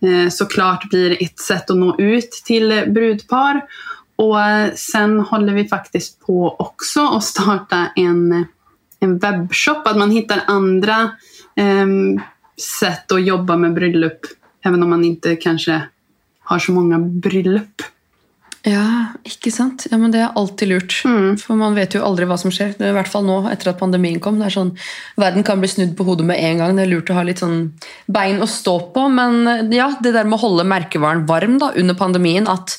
Eh, 0.03 0.31
såklart 0.31 0.91
blir 0.91 1.23
ett 1.23 1.39
sätt 1.39 1.71
att 1.71 1.77
nå 1.77 1.97
ut 1.99 2.31
till 2.31 2.85
brudpar. 2.87 3.65
Och 4.17 4.41
eh, 4.41 4.75
sen 4.75 5.21
håller 5.21 5.55
vi 5.55 5.69
faktiskt 5.69 6.21
på 6.21 6.57
också 6.59 7.07
att 7.07 7.25
starta 7.25 7.87
en, 7.97 8.47
en 9.01 9.19
webbshop, 9.19 9.87
att 9.87 9.99
man 9.99 10.11
hittar 10.11 10.41
andra 10.47 11.11
ehm, 11.57 12.21
sätt 12.81 13.13
att 13.13 13.25
jobba 13.25 13.57
med 13.57 13.75
bröllop, 13.75 14.27
även 14.65 14.83
om 14.83 14.91
man 14.91 15.05
inte 15.05 15.37
kanske 15.37 15.83
har 16.41 16.59
så 16.59 16.73
många 16.73 16.99
bröllop. 16.99 17.83
Ja, 18.65 19.13
ikke 19.29 19.51
sant? 19.53 19.85
Ja, 19.91 19.99
men 20.01 20.13
Det 20.13 20.23
er 20.25 20.37
alltid 20.41 20.71
lurt. 20.71 20.95
For 21.43 21.57
man 21.59 21.77
vet 21.77 21.95
jo 21.95 22.05
aldri 22.05 22.25
hva 22.25 22.39
som 22.41 22.53
skjer. 22.55 22.73
Er 22.81 22.95
I 22.95 22.97
hvert 22.97 23.11
fall 23.13 23.27
nå, 23.27 23.43
etter 23.51 23.71
at 23.75 23.81
pandemien 23.81 24.21
kom. 24.25 24.39
det 24.41 24.49
er 24.49 24.57
sånn, 24.57 24.73
Verden 25.21 25.45
kan 25.45 25.61
bli 25.61 25.69
snudd 25.69 25.93
på 25.99 26.07
hodet 26.09 26.25
med 26.25 26.41
en 26.41 26.63
gang. 26.63 26.77
Det 26.77 26.87
er 26.87 26.93
lurt 26.95 27.13
å 27.13 27.19
ha 27.19 27.25
litt 27.29 27.43
sånn 27.45 27.75
bein 28.09 28.41
å 28.41 28.49
stå 28.49 28.79
på. 28.95 29.09
Men 29.13 29.47
eh, 29.47 29.77
ja, 29.77 29.91
det 30.01 30.15
der 30.17 30.25
med 30.25 30.39
å 30.39 30.45
holde 30.47 30.65
merkevaren 30.65 31.27
varm 31.29 31.59
da, 31.61 31.75
under 31.77 31.95
pandemien 31.95 32.49
at 32.49 32.79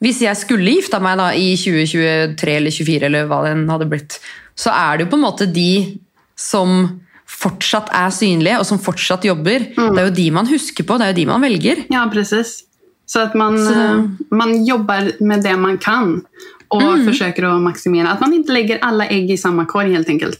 Hvis 0.00 0.20
jeg 0.20 0.36
skulle 0.36 0.74
gifta 0.74 0.98
meg 1.00 1.16
da 1.16 1.30
i 1.32 1.54
2023 1.56 2.56
eller 2.58 2.70
2024, 2.70 3.06
eller 3.08 3.28
hva 3.30 3.38
den 3.46 3.62
hadde 3.72 3.86
blitt, 3.88 4.18
så 4.52 4.68
er 4.68 4.98
det 4.98 5.06
jo 5.06 5.12
på 5.14 5.16
en 5.16 5.24
måte 5.24 5.46
de 5.48 5.96
som 6.36 7.00
fortsatt 7.26 7.88
er 7.96 8.12
synlige, 8.12 8.58
og 8.60 8.66
som 8.68 8.80
fortsatt 8.80 9.24
jobber. 9.24 9.64
Det 9.72 10.00
er 10.00 10.08
jo 10.10 10.14
de 10.18 10.26
man 10.36 10.48
husker 10.50 10.84
på, 10.84 10.98
det 11.00 11.06
er 11.06 11.14
jo 11.14 11.18
de 11.22 11.26
man 11.32 11.44
velger. 11.44 11.80
Ja, 11.88 12.04
precis. 12.12 12.66
Så 13.06 13.20
att 13.20 13.34
man, 13.34 13.58
Så- 13.66 13.72
eh, 13.72 14.04
man 14.30 14.64
jobbar 14.64 15.12
med 15.22 15.42
det 15.42 15.56
man 15.56 15.78
kan 15.78 16.24
och 16.68 16.82
försöker 17.06 17.42
att 17.44 17.62
maximera. 17.62 18.10
Att 18.10 18.20
man 18.20 18.34
inte 18.34 18.52
lägger 18.52 18.78
alla 18.82 19.06
ägg 19.06 19.30
i 19.30 19.36
samma 19.36 19.64
korg 19.66 19.92
helt 19.92 20.08
enkelt. 20.08 20.38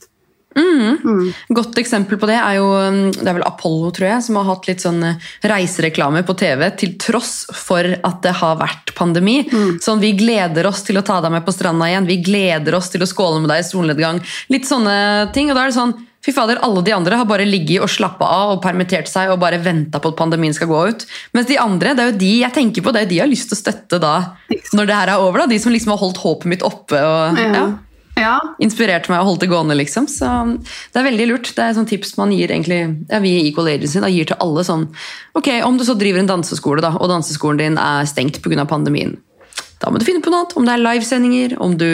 Godt 1.48 1.78
eksempel 1.78 2.16
på 2.18 2.26
det 2.26 2.36
er 2.40 2.56
jo 2.56 2.66
um, 2.80 3.10
det 3.12 3.28
er 3.28 3.36
vel 3.36 3.44
Apollo 3.46 3.90
tror 3.94 4.08
jeg, 4.08 4.22
som 4.24 4.38
har 4.40 4.46
hatt 4.48 4.68
litt 4.70 4.80
sånn 4.84 5.02
eh, 5.04 5.18
reisereklame 5.44 6.22
på 6.26 6.36
TV 6.40 6.70
til 6.80 6.94
tross 7.00 7.44
for 7.52 7.84
at 7.84 8.22
det 8.24 8.32
har 8.40 8.56
vært 8.60 8.94
pandemi. 8.96 9.42
Sånn, 9.84 10.00
Vi 10.00 10.14
gleder 10.16 10.66
oss 10.66 10.82
til 10.86 10.96
å 10.96 11.04
ta 11.04 11.20
deg 11.20 11.34
med 11.36 11.44
på 11.46 11.52
stranda 11.54 11.90
igjen, 11.90 12.08
vi 12.08 12.18
gleder 12.24 12.74
oss 12.78 12.88
til 12.92 13.04
å 13.04 13.10
skåle 13.10 13.42
med 13.44 13.52
deg 13.52 13.60
i 13.64 13.68
solnedgang. 13.68 14.22
Litt 14.52 14.64
sånne 14.68 15.32
ting. 15.36 15.50
og 15.50 15.56
da 15.56 15.66
er 15.66 15.72
det 15.72 15.76
sånn, 15.78 15.94
Fy 16.26 16.34
fader, 16.34 16.58
Alle 16.66 16.82
de 16.82 16.90
andre 16.96 17.20
har 17.20 17.28
bare 17.28 17.46
ligget 17.46 17.84
og 17.84 17.90
slappa 17.92 18.26
av 18.26 18.56
og 18.56 18.62
permittert 18.64 19.06
seg 19.06 19.30
og 19.30 19.38
bare 19.38 19.60
venta 19.62 20.00
på 20.02 20.10
at 20.10 20.18
pandemien 20.18 20.54
skal 20.56 20.70
gå 20.72 20.80
ut. 20.90 21.06
Mens 21.36 21.46
de 21.46 21.58
andre, 21.62 21.94
det 21.94 22.02
er 22.02 22.10
jo 22.10 22.18
de 22.18 22.32
jeg 22.40 22.54
tenker 22.56 22.82
på, 22.82 22.90
det 22.90 23.00
er 23.00 23.06
jo 23.06 23.12
de 23.12 23.18
jeg 23.20 23.26
har 23.28 23.30
lyst 23.30 23.52
til 23.52 23.58
å 23.58 23.62
støtte 23.62 24.00
da, 24.02 24.14
når 24.74 24.88
det 24.90 24.96
her 24.98 25.12
er 25.14 25.22
over. 25.22 25.44
da, 25.44 25.46
De 25.54 25.60
som 25.62 25.74
liksom 25.74 25.94
har 25.94 26.02
holdt 26.02 26.18
håpet 26.24 26.50
mitt 26.50 26.66
oppe. 26.66 26.98
og 26.98 27.38
ja 27.38 27.66
Ja, 28.16 28.38
inspirert 28.64 29.10
meg 29.12 29.20
og 29.20 29.26
holdt 29.28 29.42
det 29.44 29.50
gående, 29.52 29.76
liksom. 29.76 30.06
Så 30.08 30.24
det 30.64 30.96
er 30.96 31.04
veldig 31.04 31.26
lurt. 31.28 31.50
Det 31.52 31.60
er 31.62 31.74
et 31.74 31.76
sånt 31.76 31.90
tips 31.92 32.16
man 32.16 32.32
gir 32.32 32.48
egentlig, 32.48 32.80
ja, 33.10 33.20
vi 33.20 33.34
i 33.36 33.50
Equal 33.50 33.68
Agency 33.68 34.00
da, 34.00 34.08
gir 34.08 34.24
til 34.30 34.40
alle 34.40 34.64
sånn 34.64 34.86
Ok, 35.36 35.50
om 35.62 35.76
du 35.76 35.84
så 35.84 35.94
driver 36.00 36.22
en 36.22 36.30
danseskole, 36.30 36.80
da, 36.80 36.94
og 36.96 37.10
danseskolen 37.12 37.60
din 37.60 37.76
er 37.78 38.08
stengt 38.08 38.40
pga. 38.40 38.64
pandemien. 38.64 39.18
Da 39.82 39.90
må 39.92 40.00
du 40.00 40.06
finne 40.08 40.22
på 40.24 40.30
noe 40.32 40.40
annet. 40.44 40.54
Om 40.56 40.64
det 40.68 40.72
er 40.72 40.84
livesendinger, 40.84 41.56
om 41.60 41.74
du 41.76 41.88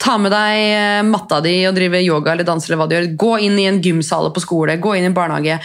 tar 0.00 0.16
med 0.22 0.32
deg 0.32 0.60
eh, 0.62 1.02
matta 1.04 1.42
di 1.44 1.58
og 1.68 1.74
driver 1.76 2.00
yoga 2.00 2.32
eller 2.32 2.48
danser, 2.48 2.72
eller 2.72 2.80
hva 2.82 2.88
du 2.88 2.96
gjør. 2.96 3.10
Gå 3.20 3.32
inn 3.44 3.58
i 3.60 3.66
en 3.68 3.82
gymsale 3.84 4.30
på 4.32 4.40
skole, 4.44 4.78
gå 4.80 4.94
inn 4.96 5.04
i 5.04 5.10
en 5.10 5.16
barnehage. 5.16 5.58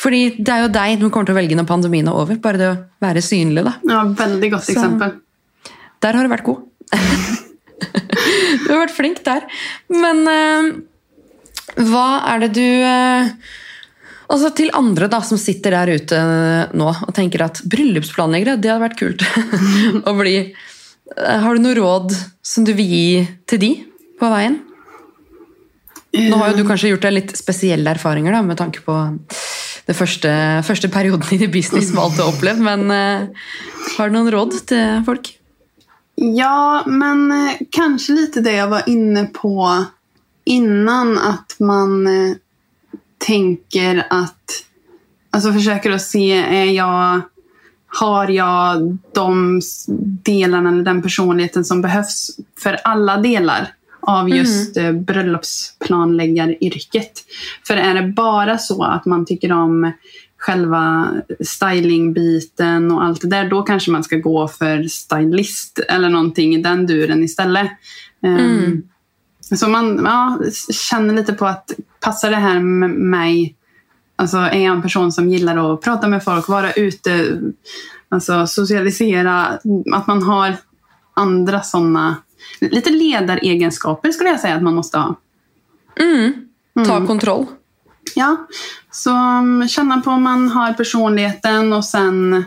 Fordi 0.00 0.22
det 0.38 0.50
er 0.54 0.64
jo 0.64 0.72
deg 0.74 0.98
du 1.00 1.08
kommer 1.10 1.28
til 1.30 1.34
å 1.36 1.38
velge 1.40 1.56
når 1.58 1.68
pandemien 1.68 2.10
er 2.10 2.18
over. 2.18 2.38
Bare 2.42 2.58
det 2.60 2.68
å 2.72 2.76
være 3.02 3.22
synlig, 3.24 3.64
da. 3.66 3.76
Ja, 3.90 4.02
väldigt 4.18 4.54
gott 4.56 4.66
Så- 4.66 4.74
exempel. 4.74 5.16
Der 6.00 6.16
har 6.16 6.24
du 6.26 6.32
vært 6.32 6.46
god. 6.46 6.62
du 8.64 8.70
har 8.72 8.82
vært 8.86 8.94
flink 8.96 9.22
der. 9.26 9.46
Men 9.92 10.22
eh, 10.30 10.70
hva 11.90 12.06
er 12.32 12.46
det 12.46 12.54
du 12.58 12.64
eh, 12.66 13.30
Altså 14.30 14.52
Til 14.54 14.70
andre 14.78 15.08
da 15.10 15.18
som 15.26 15.38
sitter 15.42 15.74
der 15.74 15.90
ute 15.98 16.18
nå 16.78 16.86
og 16.86 17.08
tenker 17.16 17.42
at 17.42 17.64
bryllupsplanleggere, 17.66 18.60
det 18.62 18.70
hadde 18.70 18.84
vært 18.84 18.98
kult 19.00 19.24
å 20.08 20.12
bli. 20.14 20.34
Eh, 21.16 21.38
har 21.44 21.54
du 21.54 21.62
noe 21.64 21.78
råd 21.78 22.14
som 22.42 22.66
du 22.66 22.74
vil 22.76 22.90
gi 22.90 23.06
til 23.50 23.62
de 23.62 23.70
på 24.20 24.30
veien? 24.32 24.60
Nå 26.10 26.38
har 26.40 26.50
jo 26.50 26.62
du 26.62 26.66
kanskje 26.66 26.90
gjort 26.90 27.04
deg 27.06 27.14
litt 27.14 27.36
spesielle 27.38 27.92
erfaringer 27.94 28.34
da, 28.34 28.42
med 28.42 28.58
tanke 28.58 28.82
på 28.82 28.94
den 29.86 29.96
første, 29.96 30.30
første 30.66 30.90
perioden 30.90 31.22
din 31.28 31.46
i 31.46 31.50
business 31.50 31.92
med 31.94 32.02
alt 32.02 32.16
du 32.18 32.24
har 32.24 32.32
opplevd, 32.32 32.64
men 32.66 32.90
eh, 32.94 33.46
har 33.96 34.10
du 34.10 34.16
noen 34.16 34.32
råd 34.34 34.58
til 34.70 35.04
folk? 35.06 35.30
Ja, 36.20 36.82
men 36.86 37.30
eh, 37.32 37.62
kanske 37.72 38.12
lite 38.12 38.42
det 38.44 38.58
jag 38.58 38.68
var 38.68 38.88
inne 38.90 39.24
på 39.26 39.84
innan. 40.44 41.18
Att 41.18 41.56
man 41.58 42.08
tänker 43.18 44.06
att, 44.10 44.64
alltså 45.30 45.52
försöker 45.52 45.90
att 45.90 46.02
se, 46.02 46.32
är 46.32 46.64
jag, 46.64 47.20
har 47.98 48.28
jag 48.28 48.98
de 49.14 49.60
delarna 50.22 50.68
eller 50.68 50.82
den 50.82 51.02
personligheten 51.02 51.64
som 51.64 51.82
behövs 51.82 52.30
för 52.62 52.76
alla 52.84 53.16
delar 53.16 53.68
av 54.00 54.30
just 54.30 54.76
eh, 54.76 54.92
bröllopsplanläggaryrket. 54.92 57.12
För 57.66 57.76
är 57.76 57.94
det 57.94 58.08
bara 58.08 58.58
så 58.58 58.82
att 58.82 59.06
man 59.06 59.26
tycker 59.26 59.52
om 59.52 59.92
själva 60.36 61.12
stylingbiten 61.40 62.92
och 62.92 63.04
allt 63.04 63.20
det 63.20 63.28
där, 63.28 63.48
då 63.48 63.62
kanske 63.62 63.90
man 63.90 64.04
ska 64.04 64.16
gå 64.16 64.48
för 64.48 64.82
stylist 64.82 65.78
eller 65.78 66.08
någonting 66.08 66.54
i 66.54 66.62
den 66.62 66.86
duren 66.86 67.22
istället. 67.22 67.70
Ehm, 68.22 68.82
Så 69.54 69.68
man 69.68 70.00
ja, 70.04 70.38
känner 70.72 71.14
lite 71.14 71.32
på 71.32 71.46
att 71.46 71.70
passar 72.00 72.30
det 72.30 72.36
här 72.36 72.60
med 72.60 72.90
mig? 72.90 73.56
Alltså 74.20 74.36
är 74.36 74.58
jag 74.64 74.76
en 74.76 74.82
person 74.82 75.12
som 75.12 75.28
gillar 75.28 75.74
att 75.74 75.80
prata 75.80 76.08
med 76.08 76.24
folk, 76.24 76.48
vara 76.48 76.72
ute, 76.72 77.40
alltså 78.08 78.46
socialisera, 78.46 79.58
att 79.92 80.06
man 80.06 80.22
har 80.22 80.56
andra 81.14 81.62
sådana, 81.62 82.16
lite 82.60 82.90
ledaregenskaper 82.90 84.12
skulle 84.12 84.30
jag 84.30 84.40
säga 84.40 84.56
att 84.56 84.62
man 84.62 84.74
måste 84.74 84.98
ha. 84.98 85.14
Ta 86.86 87.06
kontroll. 87.06 87.46
Ja, 88.14 88.46
så 88.90 89.10
um, 89.10 89.68
känna 89.68 90.00
på 90.00 90.10
om 90.10 90.22
man 90.22 90.48
har 90.48 90.72
personligheten 90.72 91.72
och 91.72 91.84
sen 91.84 92.44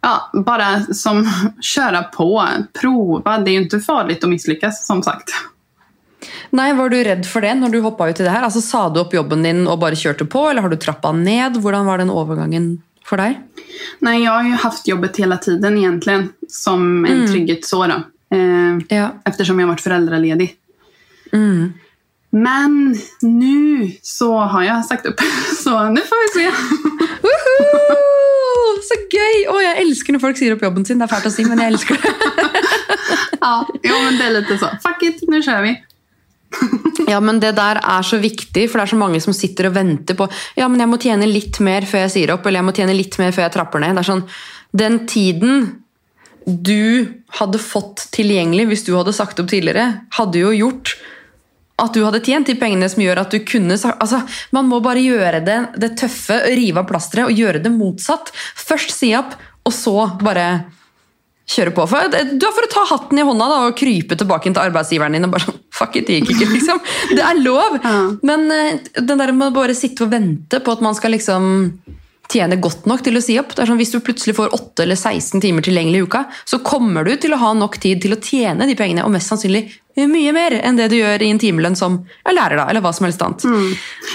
ja, 0.00 0.30
bara 0.32 0.80
som 0.80 1.30
köra 1.60 2.02
på, 2.02 2.48
prova. 2.80 3.38
Det 3.38 3.50
är 3.50 3.52
ju 3.52 3.62
inte 3.62 3.80
farligt 3.80 4.24
att 4.24 4.30
misslyckas 4.30 4.86
som 4.86 5.02
sagt. 5.02 5.30
Nei, 6.52 6.72
Var 6.76 6.88
du 6.92 6.96
redd 7.04 7.26
for 7.26 7.40
det 7.40 7.54
når 7.58 7.72
du 7.72 7.80
hoppa 7.84 8.08
ut 8.10 8.20
i 8.20 8.24
det 8.26 8.30
her? 8.32 8.42
Altså, 8.46 8.60
Sa 8.64 8.88
du 8.92 9.00
opp 9.00 9.14
jobben 9.14 9.42
din 9.46 9.66
og 9.68 9.80
bare 9.80 9.96
kjørte 9.96 10.26
på, 10.28 10.46
eller 10.50 10.62
har 10.62 10.68
du 10.72 10.76
trappa 10.76 11.12
ned? 11.12 11.56
Hvordan 11.62 11.86
var 11.86 11.98
den 12.02 12.10
overgangen 12.10 12.82
for 13.04 13.16
deg? 13.16 13.38
Nej, 14.00 14.22
jag 14.24 14.32
har 14.32 14.44
ju 14.44 14.52
haft 14.60 14.88
jobbet 14.88 15.16
hela 15.16 15.36
tiden 15.36 15.78
egentligen 15.78 16.28
som 16.48 17.04
en 17.04 17.26
trygghet 17.28 17.64
så 17.64 17.86
då. 17.86 18.02
Eh, 18.36 18.78
Ja. 18.88 19.08
eftersom 19.24 19.60
jag 19.60 19.66
varit 19.66 19.80
föräldraledig. 19.80 20.54
Mm. 21.32 21.72
Men 22.32 22.96
nu 23.20 23.90
så 24.02 24.38
har 24.38 24.62
jag 24.62 24.84
sagt 24.84 25.06
upp. 25.06 25.20
Så 25.64 25.88
nu 25.88 26.00
får 26.00 26.18
vi 26.38 26.44
se. 26.44 26.50
Så 28.88 28.96
gøy! 29.12 29.42
Å, 29.50 29.56
jeg 29.62 29.82
elsker 29.84 30.14
når 30.14 30.22
folk 30.22 30.38
sier 30.38 30.54
opp 30.54 30.62
jobben 30.64 30.86
sin. 30.86 31.00
Det 31.00 31.06
er 31.08 31.12
fælt 31.12 31.26
å 31.28 31.32
si, 31.34 31.44
men 31.48 31.58
jeg 31.62 31.74
elsker 31.74 32.00
det. 32.00 32.14
Ja, 33.40 33.64
jo, 33.82 33.94
men 34.04 34.18
det 34.18 34.24
är 34.24 34.30
lite 34.30 34.58
så. 34.58 34.66
Fuck 34.82 35.02
it, 35.02 35.22
nu 35.28 35.42
kör 35.42 35.62
vi. 35.62 35.70
Ja, 37.08 37.20
men 37.20 37.40
Det 37.40 37.52
där 37.52 37.80
är 37.82 38.02
så 38.02 38.16
viktigt, 38.16 38.72
för 38.72 38.78
det 38.78 38.84
är 38.84 38.86
så 38.86 38.96
många 38.96 39.20
som 39.20 39.34
sitter 39.34 39.66
och 39.66 39.76
väntar 39.76 40.14
på 40.14 40.28
ja, 40.54 40.68
men 40.68 40.80
jag 40.80 40.88
måste 40.88 41.04
tjäna 41.04 41.26
lite 41.26 41.62
mer 41.62 41.82
för 41.82 41.98
jag 41.98 42.10
säger 42.10 42.30
upp 42.30 42.46
eller 42.46 42.58
jag 42.58 42.64
måste 42.64 42.80
tjäna 42.80 42.92
lite 42.92 43.22
mer 43.22 43.32
för 43.32 43.42
jag 43.42 43.52
trappar 43.52 43.78
ner. 43.78 43.94
Det 43.94 44.00
är 44.00 44.02
sån, 44.02 44.22
Den 44.70 45.06
tiden 45.06 45.82
du 46.44 47.12
hade 47.28 47.58
fått 47.58 47.96
tillgänglig 47.96 48.68
om 48.68 48.76
du 48.86 48.96
hade 48.96 49.12
sagt 49.12 49.38
upp 49.38 49.48
tidigare, 49.48 49.92
hade 50.10 50.38
ju 50.38 50.50
gjort 50.50 50.96
att 51.76 51.94
du 51.94 52.04
hade 52.04 52.24
tjänat 52.24 52.46
de 52.46 52.54
pengarna 52.54 52.88
som 52.88 53.02
gör 53.02 53.16
att 53.16 53.30
du 53.30 53.40
kunde... 53.40 53.78
Alltså, 53.98 54.20
Man 54.50 54.64
måste 54.64 54.84
bara 54.84 54.98
göra 54.98 55.40
det, 55.40 55.66
det 55.76 55.88
tuffa, 55.88 56.34
riva 56.34 56.80
av 56.80 57.24
och 57.24 57.32
göra 57.32 57.58
det 57.58 57.70
motsatt. 57.70 58.32
Först 58.56 58.90
säga 58.90 59.18
upp 59.18 59.34
och 59.62 59.74
så 59.74 60.06
bara 60.06 60.60
kjøre 61.50 61.72
på. 61.74 61.86
For 61.90 62.08
det- 62.12 62.38
du 62.38 62.46
har 62.46 62.54
for 62.56 62.66
å 62.68 62.70
ta 62.72 62.84
hatten 62.94 63.18
i 63.18 63.24
hånda 63.26 63.48
da, 63.50 63.60
og 63.68 63.76
krype 63.80 64.16
tilbake 64.18 64.50
til 64.52 64.62
arbeidsgiveren 64.62 65.16
din 65.18 65.26
og 65.28 65.32
bare 65.36 65.56
Fuck 65.80 65.96
it, 65.96 66.06
det 66.10 66.18
gikk 66.20 66.34
ikke, 66.34 66.48
liksom. 66.52 66.80
Det 67.16 67.22
er 67.24 67.38
lov! 67.40 67.78
Ja. 67.82 67.94
Men 68.28 68.50
eh, 68.52 68.80
den 69.00 69.18
der 69.22 69.32
med 69.32 69.48
å 69.50 69.54
bare 69.56 69.74
sitte 69.78 70.04
og 70.04 70.10
vente 70.12 70.60
på 70.60 70.74
at 70.76 70.82
man 70.84 70.94
skal 70.98 71.14
liksom 71.16 71.46
tjene 72.32 72.56
godt 72.62 72.86
nok 72.86 73.02
til 73.02 73.16
å 73.18 73.22
si 73.22 73.38
opp. 73.40 73.54
Det 73.54 73.62
er 73.64 73.66
sånn, 73.70 73.78
Hvis 73.80 73.92
du 73.92 74.00
plutselig 74.00 74.36
får 74.36 74.54
8 74.54 74.82
eller 74.84 74.96
16 74.96 75.40
timer 75.42 75.62
tilgjengelig 75.66 76.00
i 76.00 76.06
uka, 76.06 76.24
så 76.44 76.58
kommer 76.62 77.04
du 77.04 77.16
til 77.16 77.32
å 77.34 77.38
ha 77.42 77.52
nok 77.54 77.78
tid 77.82 78.00
til 78.02 78.12
å 78.14 78.20
tjene 78.22 78.66
de 78.66 78.74
pengene, 78.78 79.04
og 79.04 79.10
mest 79.10 79.28
sannsynlig 79.30 79.70
mye 80.00 80.32
mer 80.32 80.52
enn 80.64 80.76
det 80.78 80.86
du 80.88 80.96
gjør 80.96 81.20
i 81.20 81.28
en 81.30 81.38
timelønn 81.38 81.74
som 81.76 81.98
da, 82.24 82.30
eller 82.70 82.80
hva 82.80 82.92
som 82.94 83.04
helst 83.04 83.20
annet. 83.20 83.42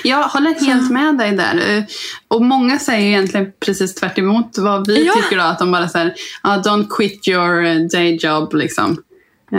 Jag 0.03 0.23
håller 0.33 0.55
helt 0.65 0.91
med 0.91 1.17
dig 1.17 1.31
där. 1.37 1.85
Och 2.27 2.41
många 2.41 2.79
säger 2.79 3.07
egentligen 3.07 3.51
precis 3.65 3.95
tvärt 3.95 4.17
emot 4.17 4.57
vad 4.57 4.87
vi 4.87 5.05
Ja. 5.05 5.13
tycker 5.13 5.37
då. 5.37 5.43
Att 5.43 5.59
de 5.59 5.71
bara 5.71 5.87
säger 5.89 6.13
ah, 6.41 6.57
don't 6.57 6.87
quit 6.89 7.27
your 7.27 7.65
eh, 7.65 7.75
day 7.91 8.17
job 8.21 8.53
liksom. 8.53 8.91
Eh, 9.51 9.57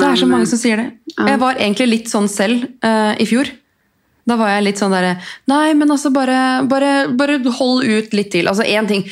Det 0.00 0.06
er 0.06 0.14
så 0.16 0.26
men- 0.26 0.30
mange 0.30 0.46
som 0.46 0.58
sier 0.58 0.76
det. 0.76 0.90
Jeg 1.26 1.38
var 1.40 1.54
egentlig 1.54 1.88
litt 1.88 2.08
sånn 2.08 2.28
selv 2.28 2.64
eh, 2.84 3.14
i 3.20 3.26
fjor. 3.26 3.50
Da 4.24 4.36
var 4.40 4.54
jeg 4.54 4.66
litt 4.68 4.80
sånn 4.80 4.94
derre 4.94 5.16
Nei, 5.50 5.74
men 5.76 5.90
altså, 5.92 6.12
bare, 6.14 6.64
bare, 6.68 7.08
bare 7.12 7.40
hold 7.58 7.84
ut 7.84 8.14
litt 8.16 8.32
til. 8.34 8.48
Altså, 8.50 8.64
én 8.64 8.88
ting 8.88 9.04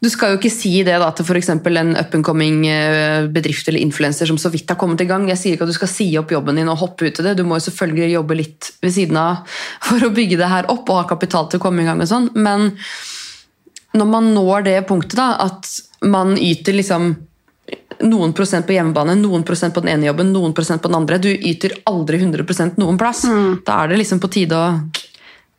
Du 0.00 0.08
skal 0.12 0.32
jo 0.34 0.40
ikke 0.40 0.52
si 0.52 0.72
det 0.86 0.96
da 1.00 1.10
til 1.16 1.26
f.eks. 1.28 1.50
en 1.52 1.94
up 1.96 2.14
and 2.16 2.24
coming 2.24 2.64
eh, 2.68 3.26
bedrift 3.32 3.68
eller 3.68 3.84
influenser 3.84 4.28
som 4.30 4.38
så 4.40 4.48
vidt 4.52 4.72
har 4.72 4.78
kommet 4.80 5.02
i 5.04 5.08
gang. 5.08 5.26
Jeg 5.28 5.40
sier 5.40 5.56
ikke 5.56 5.66
at 5.68 5.72
du 5.74 5.76
skal 5.76 5.92
si 5.92 6.06
opp 6.16 6.32
jobben 6.32 6.56
din 6.56 6.70
og 6.72 6.80
hoppe 6.80 7.08
ut 7.08 7.20
i 7.20 7.26
det. 7.26 7.34
Du 7.36 7.44
må 7.44 7.58
jo 7.58 7.66
selvfølgelig 7.66 8.14
jobbe 8.14 8.38
litt 8.38 8.70
ved 8.80 8.94
siden 8.96 9.20
av 9.20 9.58
for 9.84 10.00
å 10.00 10.12
bygge 10.16 10.40
det 10.40 10.48
her 10.48 10.70
opp 10.72 10.88
og 10.88 11.02
ha 11.02 11.08
kapital 11.10 11.50
til 11.52 11.60
å 11.60 11.66
komme 11.66 11.84
i 11.84 11.88
gang. 11.88 12.00
og 12.00 12.08
sånn, 12.08 12.30
Men 12.32 12.70
når 13.92 14.08
man 14.08 14.32
når 14.32 14.64
det 14.70 14.78
punktet 14.88 15.18
da, 15.20 15.34
at 15.44 15.68
man 16.08 16.32
yter 16.38 16.80
liksom 16.80 17.12
noen 18.00 18.32
prosent 18.32 18.66
på 18.66 18.72
hjemmebane, 18.72 19.14
noen 19.20 19.42
prosent 19.44 19.74
på 19.76 19.82
den 19.84 19.92
ene 19.94 20.06
jobben, 20.08 20.32
noen 20.32 20.54
prosent 20.56 20.82
på 20.82 20.88
den 20.88 20.96
andre. 21.02 21.18
Du 21.20 21.28
yter 21.30 21.74
aldri 21.90 22.16
100 22.22 22.72
noen 22.80 22.98
plass. 22.98 23.26
Da 23.66 23.82
er 23.84 23.88
det 23.92 24.00
liksom 24.00 24.20
på 24.22 24.30
tide 24.32 24.56
å 24.56 24.70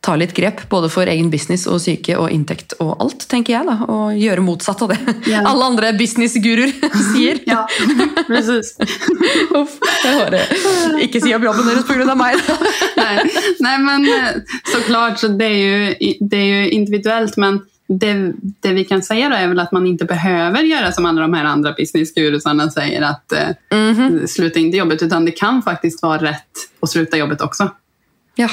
ta 0.02 0.16
litt 0.18 0.32
grep, 0.34 0.64
både 0.68 0.88
for 0.90 1.06
egen 1.06 1.28
business 1.30 1.62
og 1.70 1.78
syke 1.78 2.16
og 2.18 2.32
inntekt 2.34 2.72
og 2.82 2.96
alt, 3.04 3.22
tenker 3.30 3.52
jeg. 3.54 3.66
da, 3.68 3.76
Og 3.86 4.16
gjøre 4.18 4.42
motsatt 4.42 4.82
av 4.82 4.90
det 4.90 4.98
Ja. 5.30 5.44
alle 5.50 5.64
andre 5.70 5.92
businessguruer 5.94 6.72
sier. 7.12 7.38
Ja, 7.46 7.60
precis. 8.26 8.72
Uff, 9.60 9.76
jeg 10.02 10.18
bare 10.18 10.42
Ikke 11.06 11.22
si 11.22 11.30
opp 11.36 11.46
jobben 11.46 11.70
deres 11.70 11.86
pga. 11.86 12.16
meg. 12.18 12.34
nej, 12.96 13.22
nej, 13.62 13.78
men 13.78 14.08
eh, 14.10 14.42
såklart, 14.72 15.20
så 15.22 15.28
det 15.28 15.44
är, 15.46 15.58
ju, 15.62 15.94
det 16.20 16.36
är 16.36 16.44
ju 16.50 16.70
individuellt. 16.70 17.36
Men 17.36 17.62
det, 17.98 18.32
det 18.60 18.72
vi 18.72 18.84
kan 18.84 19.02
säga 19.02 19.28
då 19.28 19.36
är 19.36 19.48
väl 19.48 19.60
att 19.60 19.72
man 19.72 19.86
inte 19.86 20.04
behöver 20.04 20.62
göra 20.62 20.92
som 20.92 21.06
alla 21.06 21.20
de 21.20 21.34
här 21.34 21.44
andra 21.44 21.72
businessgurusarna 21.72 22.70
säger 22.70 23.02
att 23.02 23.32
eh, 23.32 24.26
sluta 24.26 24.58
inte 24.58 24.76
jobbet. 24.76 25.02
Utan 25.02 25.24
det 25.24 25.30
kan 25.30 25.62
faktiskt 25.62 26.02
vara 26.02 26.22
rätt 26.22 26.50
att 26.80 26.90
sluta 26.90 27.16
jobbet 27.16 27.40
också. 27.40 27.70
Ja, 28.34 28.48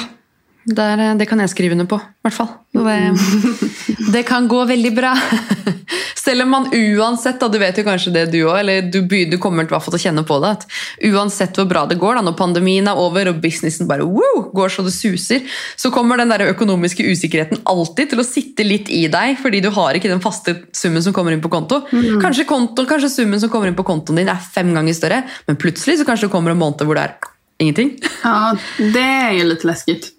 det, 0.64 0.82
er, 0.82 1.14
det 1.14 1.26
kan 1.26 1.40
jeg 1.40 1.50
skrive 1.50 1.72
under 1.72 1.86
på, 1.86 1.96
i 1.96 2.22
hvert 2.22 2.34
fall. 2.34 2.46
Det, 2.72 3.16
det 4.12 4.22
kan 4.22 4.48
gå 4.48 4.64
veldig 4.64 4.94
bra. 4.96 5.18
Selv 6.30 6.44
om 6.44 6.52
man 6.54 6.68
uansett, 6.70 7.40
da, 7.40 7.48
du 7.50 7.58
vet 7.58 7.78
jo 7.80 7.82
kanskje 7.86 8.12
det 8.14 8.28
du 8.30 8.38
òg, 8.44 8.60
eller 8.60 8.84
du, 8.86 9.00
du 9.02 9.36
kommer 9.42 9.66
til, 9.66 9.74
fall 9.74 9.96
til 9.96 9.98
å 9.98 10.02
kjenne 10.04 10.22
på 10.26 10.36
det, 10.44 10.52
at 10.54 10.66
uansett 11.10 11.58
hvor 11.58 11.66
bra 11.70 11.82
det 11.90 11.98
går, 11.98 12.20
da, 12.20 12.22
når 12.28 12.36
pandemien 12.38 12.86
er 12.86 13.00
over 13.00 13.32
og 13.32 13.40
businessen 13.42 13.88
bare 13.90 14.06
wow, 14.06 14.44
går 14.54 14.70
så 14.70 14.84
det 14.86 14.94
suser, 14.94 15.42
så 15.74 15.90
kommer 15.94 16.20
den 16.20 16.30
der 16.30 16.46
økonomiske 16.52 17.02
usikkerheten 17.08 17.64
alltid 17.70 18.12
til 18.12 18.22
å 18.22 18.26
sitte 18.26 18.66
litt 18.66 18.92
i 18.94 19.02
deg, 19.10 19.40
fordi 19.42 19.64
du 19.64 19.72
har 19.74 19.98
ikke 19.98 20.12
den 20.12 20.22
faste 20.22 20.54
summen 20.76 21.02
som 21.02 21.16
kommer 21.16 21.34
inn 21.34 21.42
på 21.42 21.50
konto. 21.50 21.82
Kanskje, 21.90 22.46
konto, 22.46 22.86
kanskje 22.86 23.10
summen 23.16 23.42
som 23.42 23.50
kommer 23.50 23.72
inn 23.72 23.78
på 23.78 23.88
kontoen 23.88 24.22
din 24.22 24.30
er 24.30 24.38
fem 24.54 24.70
ganger 24.76 24.94
større, 24.94 25.24
men 25.50 25.58
plutselig 25.58 25.98
så 25.98 26.06
kanskje 26.06 26.28
det 26.28 26.34
kommer 26.36 26.54
en 26.54 26.62
måned 26.62 26.86
hvor 26.86 26.94
det 26.94 27.08
er 27.08 27.18
ingenting. 27.60 27.98
Ja, 28.22 28.56
det 28.78 29.00
är 29.00 29.32
ju 29.32 29.44
lite 29.44 29.66
läskigt. 29.66 30.12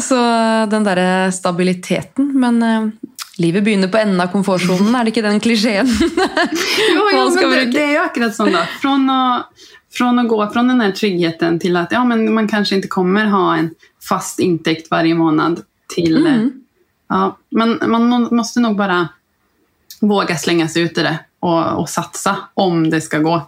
Så 0.00 0.14
den 0.70 0.84
derre 0.84 1.32
stabiliteten 1.32 2.32
Men 2.40 2.62
eh, 2.62 2.86
Livet 3.40 3.64
begynner 3.64 3.88
på 3.88 3.98
enden 3.98 4.20
av 4.20 4.34
er 4.36 5.04
det 5.04 5.12
ikke 5.14 5.22
den 5.24 5.40
klisjeen? 5.40 5.88
Jo, 6.94 7.06
jo 7.12 7.22
men 7.34 7.50
det, 7.50 7.64
det 7.72 7.82
är 7.84 7.90
ju 7.90 7.96
akkurat 7.96 8.34
sånt 8.36 8.52
då. 8.52 8.58
Från 8.80 9.10
att, 9.10 9.46
från 9.92 10.18
att 10.18 10.28
gå 10.28 10.50
från 10.50 10.68
den 10.68 10.80
här 10.80 10.92
tryggheten 10.92 11.58
till 11.58 11.76
att 11.76 11.92
ja, 11.92 12.04
men 12.04 12.34
man 12.34 12.48
kanske 12.48 12.74
inte 12.76 12.88
kommer 12.88 13.26
ha 13.26 13.56
en 13.56 13.70
fast 14.08 14.38
intäkt 14.38 14.90
varje 14.90 15.14
månad 15.14 15.62
till... 15.94 16.26
eh, 16.26 16.46
Ja, 17.08 17.36
men 17.50 17.78
man 17.86 18.08
må- 18.08 18.34
måste 18.34 18.60
nog 18.60 18.76
bara 18.76 19.08
våga 20.00 20.36
slänga 20.36 20.68
sig 20.68 20.82
ut 20.82 20.98
i 20.98 21.02
det 21.02 21.18
och, 21.40 21.80
och 21.80 21.88
satsa 21.88 22.36
om 22.54 22.90
det 22.90 23.00
ska 23.00 23.18
gå. 23.18 23.42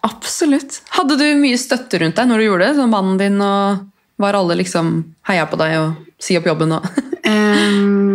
Absolutt. 0.00 0.82
Hadde 0.88 1.16
du 1.16 1.34
mye 1.34 1.58
støtte 1.58 1.98
rundt 1.98 2.16
deg 2.16 2.28
når 2.30 2.38
du 2.38 2.44
gjorde 2.46 2.66
det? 2.70 2.78
Sånn 2.78 2.90
mannen 2.94 3.18
din 3.18 3.40
og 3.42 3.84
Var 4.16 4.32
alle 4.38 4.54
liksom 4.56 5.02
heia 5.28 5.44
på 5.50 5.58
deg 5.60 5.74
og 5.82 5.98
si 6.22 6.38
opp 6.38 6.46
jobben 6.48 6.72
og 6.78 6.86
Ehm, 7.26 8.05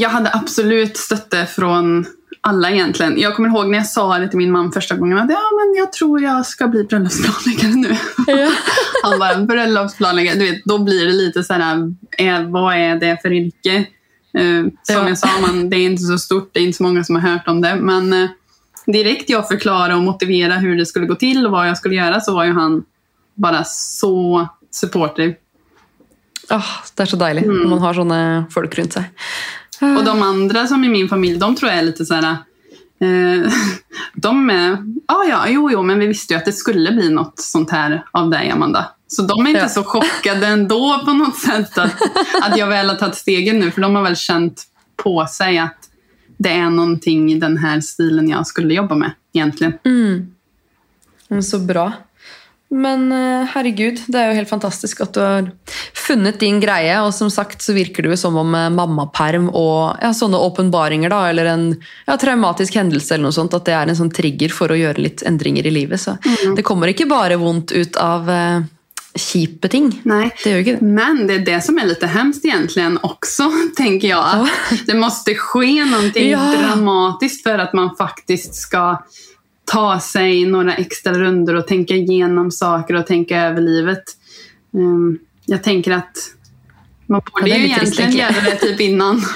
jag 0.00 0.10
hade 0.10 0.30
absolut 0.34 0.96
stötte 0.96 1.46
från 1.46 2.06
alla 2.40 2.70
egentligen. 2.70 3.20
Jag 3.20 3.36
kommer 3.36 3.48
ihåg 3.48 3.70
när 3.70 3.78
jag 3.78 3.86
sa 3.86 4.18
det 4.18 4.28
till 4.28 4.38
min 4.38 4.52
man 4.52 4.72
första 4.72 4.96
gången 4.96 5.18
att 5.18 5.30
ja, 5.30 5.40
men 5.58 5.74
jag 5.78 5.92
tror 5.92 6.22
jag 6.22 6.46
ska 6.46 6.68
bli 6.68 6.84
bröllopsplanläggare 6.84 7.74
nu. 7.74 7.96
Ja. 8.26 8.50
Han 9.02 9.18
bara, 9.18 9.36
bröllopsplanläggare, 9.36 10.38
du 10.38 10.50
vet, 10.50 10.64
då 10.64 10.78
blir 10.78 11.06
det 11.06 11.12
lite 11.12 11.44
så 11.44 11.52
här, 11.52 11.92
eh, 12.18 12.42
vad 12.50 12.74
är 12.76 12.96
det 12.96 13.18
för 13.22 13.32
yrke? 13.32 13.76
Eh, 14.38 14.62
som 14.82 14.96
Ja. 14.96 15.08
jag 15.08 15.18
sa, 15.18 15.28
man, 15.40 15.70
det 15.70 15.76
är 15.76 15.84
inte 15.86 16.02
så 16.02 16.18
stort, 16.18 16.50
det 16.52 16.60
är 16.60 16.64
inte 16.64 16.76
så 16.76 16.82
många 16.82 17.04
som 17.04 17.16
har 17.16 17.22
hört 17.30 17.48
om 17.48 17.60
det. 17.60 17.76
Men 17.76 18.12
eh, 18.12 18.28
direkt 18.86 19.30
jag 19.30 19.48
förklarade 19.48 19.94
och 19.94 20.02
motiverade 20.02 20.60
hur 20.60 20.76
det 20.76 20.86
skulle 20.86 21.06
gå 21.06 21.14
till 21.14 21.46
och 21.46 21.52
vad 21.52 21.68
jag 21.68 21.76
skulle 21.78 21.94
göra 21.94 22.20
så 22.20 22.34
var 22.34 22.44
ju 22.44 22.52
han 22.52 22.84
bara 23.34 23.64
så 23.64 24.48
supportive. 24.70 25.34
Åh, 26.50 26.64
Det 26.94 27.02
er 27.02 27.06
så 27.10 27.16
deilig 27.18 27.42
når 27.48 27.66
man 27.68 27.78
har 27.82 27.94
sånne 27.96 28.18
folk 28.54 28.76
rundt 28.78 28.92
seg. 28.94 29.04
Och 29.80 30.04
de 30.04 30.22
andra 30.22 30.66
som 30.66 30.84
i 30.84 30.88
min 30.88 31.08
familj, 31.08 31.38
de 31.38 31.56
tror 31.56 31.70
jag 31.70 31.78
är 31.78 31.82
lite 31.84 32.04
så 32.04 32.14
här... 32.14 32.36
Eh, 33.00 33.52
de 34.14 34.50
är... 34.50 34.78
Ja, 35.08 35.24
ja, 35.28 35.48
jo, 35.48 35.70
jo, 35.70 35.82
men 35.82 35.98
vi 35.98 36.06
visste 36.06 36.34
ju 36.34 36.38
att 36.38 36.44
det 36.44 36.52
skulle 36.52 36.92
bli 36.92 37.10
något 37.10 37.40
sånt 37.40 37.70
här 37.70 38.04
av 38.10 38.30
dig, 38.30 38.50
Amanda. 38.50 38.86
Så 39.08 39.22
de 39.22 39.46
är 39.46 39.50
inte 39.50 39.60
Ja. 39.60 39.68
så 39.68 39.84
chockade 39.84 40.46
ändå 40.46 41.02
på 41.04 41.12
något 41.12 41.38
sätt 41.38 41.78
att, 41.78 42.02
att 42.42 42.56
jag 42.58 42.66
väl 42.66 42.88
har 42.88 42.96
tagit 42.96 43.14
stegen 43.14 43.58
nu. 43.58 43.70
För 43.70 43.80
de 43.80 43.94
har 43.94 44.02
väl 44.02 44.16
känt 44.16 44.62
på 44.96 45.26
sig 45.26 45.58
att 45.58 45.76
det 46.38 46.52
är 46.52 46.70
någonting 46.70 47.32
i 47.32 47.38
den 47.38 47.56
här 47.56 47.80
stilen 47.80 48.28
jag 48.28 48.46
skulle 48.46 48.74
jobba 48.74 48.94
med 48.94 49.10
egentligen. 49.32 49.72
Men 51.28 51.42
Så 51.42 51.58
bra. 51.58 51.92
Men 52.70 53.12
eh, 53.12 53.46
herregud, 53.54 54.00
det 54.10 54.18
er 54.18 54.30
jo 54.32 54.38
helt 54.40 54.50
fantastisk 54.50 55.00
at 55.04 55.12
du 55.14 55.20
har 55.22 55.46
funnet 55.94 56.40
din 56.40 56.58
greie. 56.60 56.96
Og 57.06 57.12
som 57.14 57.30
sagt 57.30 57.62
så 57.62 57.72
virker 57.76 58.02
det 58.02 58.10
jo 58.14 58.18
som 58.20 58.36
om 58.42 58.54
eh, 58.58 58.68
mammaperm 58.74 59.48
og 59.52 60.02
ja, 60.02 60.10
sånne 60.16 60.40
åpenbaringer, 60.48 61.12
da, 61.14 61.20
eller 61.30 61.50
en 61.52 61.66
ja, 62.06 62.16
traumatisk 62.18 62.74
hendelse, 62.80 63.14
eller 63.14 63.28
noe 63.28 63.36
sånt, 63.36 63.54
at 63.54 63.68
det 63.68 63.76
er 63.78 63.86
en 63.92 63.98
sånn 63.98 64.10
trigger 64.14 64.50
for 64.54 64.74
å 64.74 64.78
gjøre 64.80 65.04
litt 65.06 65.22
endringer 65.26 65.66
i 65.66 65.74
livet. 65.78 66.02
Så 66.02 66.16
det 66.56 66.66
kommer 66.66 66.90
ikke 66.90 67.06
bare 67.10 67.38
vondt 67.38 67.72
ut 67.72 67.96
av 68.02 68.30
eh, 68.30 68.66
kjipe 69.16 69.68
ting. 69.72 70.00
Nej. 70.02 70.30
Det 70.44 70.50
gör 70.50 70.58
ju 70.58 70.72
inte 70.72 70.84
det. 70.84 70.90
Men 70.90 71.26
det 71.26 71.34
är 71.34 71.38
det 71.38 71.60
som 71.64 71.78
är 71.78 71.86
lite 71.86 72.06
hemskt 72.06 72.44
egentligen 72.44 72.98
också, 73.02 73.52
tänker 73.76 74.08
jag. 74.08 74.24
Att 74.24 74.86
det 74.86 74.94
måste 74.94 75.34
ske 75.34 75.84
någonting 75.84 76.30
Ja. 76.30 76.54
dramatiskt 76.58 77.42
för 77.42 77.58
att 77.58 77.72
man 77.72 77.96
faktiskt 77.96 78.54
ska 78.54 79.02
ta 79.72 80.00
sig 80.00 80.44
några 80.44 80.74
extra 80.74 81.12
runder 81.12 81.54
och 81.54 81.66
tänka 81.66 81.94
igenom 81.94 82.50
saker 82.50 82.94
och 82.94 83.06
tänka 83.06 83.40
över 83.40 83.60
livet. 83.60 84.02
Ehm, 84.74 85.18
jag 85.46 85.62
tänker 85.62 85.90
att 85.92 86.16
man 87.06 87.20
borde 87.32 87.44
det 87.44 87.58
ju 87.58 87.64
egentligen 87.64 88.10
egentligen. 88.10 88.34
göra 88.34 88.50
det 88.50 88.56
typ 88.56 88.80
innan. 88.80 89.22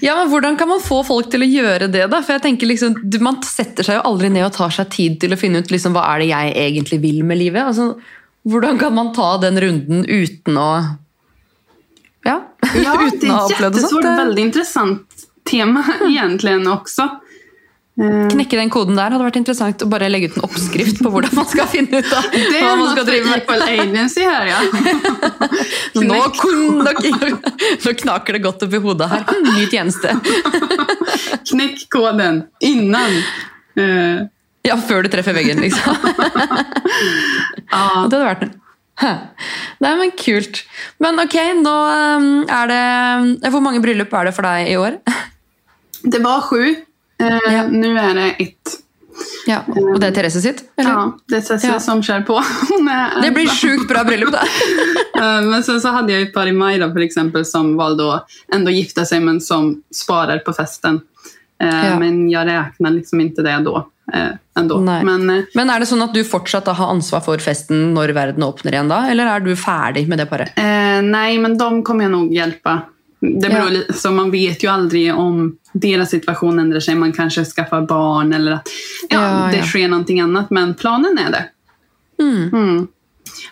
Ja, 0.00 0.16
men 0.16 0.28
Hvordan 0.28 0.56
kan 0.56 0.68
man 0.68 0.80
få 0.80 1.04
folk 1.04 1.30
til 1.32 1.42
å 1.42 1.46
gjøre 1.48 1.86
det? 1.88 2.06
da? 2.12 2.18
For 2.22 2.32
jeg 2.36 2.42
tenker 2.42 2.66
liksom, 2.68 2.94
Man 3.24 3.38
setter 3.42 3.82
seg 3.86 3.96
jo 3.96 4.02
aldri 4.04 4.28
ned 4.30 4.44
og 4.44 4.52
tar 4.52 4.70
seg 4.70 4.90
tid 4.92 5.16
til 5.22 5.32
å 5.32 5.38
finne 5.40 5.62
ut 5.64 5.70
liksom, 5.72 5.94
hva 5.96 6.02
er 6.12 6.18
det 6.22 6.26
jeg 6.28 6.52
egentlig 6.66 6.98
vil 7.00 7.22
med 7.24 7.38
livet. 7.40 7.62
Altså, 7.64 7.94
hvordan 8.44 8.78
kan 8.78 8.94
man 8.94 9.14
ta 9.16 9.38
den 9.40 9.56
runden 9.60 10.04
uten 10.04 10.58
å 10.60 10.68
Ja, 12.28 12.36
Ja, 12.84 12.94
det 13.00 13.16
uten 13.16 13.30
å 13.30 13.34
ha 13.34 13.46
är 13.48 13.54
opplevd 13.54 13.74
det 13.74 13.80
jättesvårt. 13.80 14.02
Det- 14.02 14.16
Väldigt 14.20 14.44
intressant 14.44 15.06
tema 15.50 15.84
egentligen 16.08 16.68
också. 16.68 17.08
Ehm, 17.98 18.28
Knekke 18.30 18.56
den 18.60 18.70
koden 18.70 18.94
der 18.94 19.10
hadde 19.10 19.24
vært 19.24 19.36
interessant. 19.40 19.82
å 19.82 19.88
bare 19.90 20.06
legge 20.08 20.28
ut 20.30 20.36
en 20.38 20.44
oppskrift 20.46 21.00
på 21.02 21.10
hvordan 21.10 21.34
man 21.34 21.46
skal 21.50 21.66
finne 21.74 21.98
ut 21.98 22.06
det 22.32 22.58
är 22.60 22.62
man 22.62 22.78
något 22.78 22.92
skal 22.92 23.06
drive 23.08 23.24
för 23.24 23.30
med. 23.30 23.42
Equal 23.42 23.62
Agency 23.62 24.22
här 24.22 24.46
ja. 24.46 24.60
Nå 27.84 27.94
knaker 28.02 28.32
det 28.32 28.42
godt 28.44 28.62
oppi 28.62 28.76
hodet 28.84 29.08
her. 29.10 29.24
Hmm, 29.26 29.50
Ny 29.58 29.66
tjeneste. 29.66 30.14
Knäck 31.50 31.86
koden 31.90 32.42
innan. 32.60 33.22
Eh, 33.78 34.26
Ja, 34.66 34.74
før 34.76 35.02
du 35.02 35.08
treffer 35.08 35.32
veggen, 35.32 35.60
liksom. 35.62 35.94
ja. 37.70 37.84
Det 38.10 38.18
noe. 38.18 38.48
Hæ. 38.98 39.12
Nei, 39.80 39.92
men 40.00 40.10
kult. 40.18 40.64
Men 41.00 41.18
ok, 41.22 41.36
nå 41.62 41.74
um, 42.18 42.26
er 42.50 42.66
det 42.72 43.50
Hvor 43.54 43.62
mange 43.64 43.80
bryllup 43.80 44.12
er 44.18 44.28
det 44.28 44.34
for 44.36 44.42
deg 44.44 44.72
i 44.72 44.76
år? 44.76 44.98
Det 46.02 46.20
var 46.24 46.42
sju. 46.50 46.74
Eh, 47.20 47.54
Ja. 47.54 47.66
Nu 47.68 47.98
är 47.98 48.14
det 48.14 48.30
ett. 48.30 48.68
Ja, 49.46 49.58
Og 49.66 50.00
det 50.00 50.06
er 50.06 50.12
Therese 50.14 50.42
sitt? 50.42 50.60
Eller? 50.76 50.90
Ja, 50.90 51.18
det 51.28 51.36
är 51.36 51.40
Cecilia 51.40 51.74
Ja. 51.74 51.80
som 51.80 52.02
kör 52.02 52.20
på. 52.20 52.34
Är, 52.90 53.22
Det 53.22 53.30
blir 53.30 53.46
sjukt 53.48 53.88
bra 53.88 54.04
bryllup, 54.04 54.32
da! 54.32 54.38
Eh, 55.18 55.42
Men 55.42 55.62
sen 55.64 55.80
så 55.80 55.88
hade 55.88 56.12
jag 56.12 56.22
ett 56.22 56.34
par 56.34 56.46
i 56.46 56.52
maj 56.52 56.78
då, 56.78 56.92
för 56.92 57.00
exempel 57.00 57.44
som 57.44 57.76
valde 57.76 58.14
att 58.14 58.26
ändå 58.54 58.70
gifta 58.70 59.04
sig 59.04 59.20
men 59.20 59.40
som 59.40 59.82
sparar 59.94 60.38
på 60.38 60.52
festen. 60.52 61.00
Eh, 61.62 61.86
Ja. 61.88 61.98
Men 61.98 62.30
jag 62.30 62.46
räknar 62.46 62.90
liksom 62.90 63.20
inte 63.20 63.42
det 63.42 63.58
då. 63.64 63.88
eh, 64.14 64.28
Ändå. 64.58 64.78
Nej. 64.78 65.04
Men 65.04 65.30
eh, 65.30 65.42
Men 65.54 65.70
er 65.70 65.80
det 65.80 65.86
sånn 65.86 66.02
at 66.02 66.14
du 66.14 66.22
fortsatt 66.24 66.64
da 66.64 66.72
har 66.72 66.88
ansvar 66.94 67.20
for 67.20 67.38
festen 67.38 67.94
når 67.94 68.08
verden 68.14 68.42
åpner 68.42 68.72
igjen 68.72 68.88
da? 68.88 69.08
Eller 69.10 69.26
er 69.36 69.40
du 69.40 69.56
ferdig 69.56 70.08
med 70.08 70.18
det 70.18 70.26
paret? 70.26 70.52
eh, 70.56 71.02
nej, 71.02 71.38
men 71.38 71.58
de 71.58 71.82
kommer 71.82 72.04
jag 72.04 72.10
nog 72.12 72.32
hjälpa. 72.34 72.82
Det 73.20 73.48
beror 73.48 73.72
Ja. 73.72 73.94
så 73.94 74.10
man 74.10 74.30
vet 74.30 74.64
ju 74.64 74.68
aldrig 74.68 75.14
om 75.14 75.56
deras 75.72 76.10
situation 76.10 76.58
ändrar 76.58 76.80
sig. 76.80 76.94
Man 76.94 77.12
kanske 77.12 77.44
skaffar 77.44 77.80
barn 77.82 78.32
eller 78.32 78.52
att 78.52 78.68
ja, 79.08 79.22
Ja, 79.44 79.50
det 79.52 79.56
ja. 79.58 79.64
sker 79.64 79.88
någonting 79.88 80.20
annat. 80.20 80.50
Men 80.50 80.74
planen 80.74 81.18
är 81.18 81.30
det. 81.30 81.44
Mm. 82.22 82.48
Mm. 82.52 82.88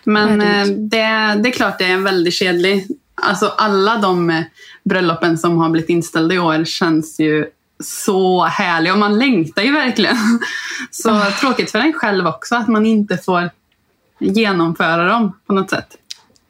Men 0.03 0.41
eh, 0.41 0.65
det, 0.67 1.41
det 1.43 1.49
är 1.49 1.51
klart 1.51 1.79
det 1.79 1.85
är 1.85 1.93
en 1.93 2.03
väldigt 2.03 2.33
kedlig... 2.33 2.87
Alltså 3.21 3.47
alla 3.57 3.97
de 3.97 4.29
eh, 4.29 4.43
bröllopen 4.83 5.37
som 5.37 5.57
har 5.57 5.69
blivit 5.69 5.89
inställda 5.89 6.35
i 6.35 6.39
år 6.39 6.65
känns 6.65 7.19
ju 7.19 7.45
så 7.83 8.43
härliga 8.43 8.93
och 8.93 8.99
man 8.99 9.19
längtar 9.19 9.61
ju 9.61 9.71
verkligen. 9.71 10.15
Så 10.91 11.09
Ah. 11.11 11.31
tråkigt 11.41 11.71
för 11.71 11.79
en 11.79 11.93
själv 11.93 12.27
också 12.27 12.55
att 12.55 12.67
man 12.67 12.85
inte 12.85 13.17
får 13.17 13.49
genomföra 14.19 15.07
dem 15.07 15.31
på 15.47 15.53
något 15.53 15.69
sätt. 15.69 15.97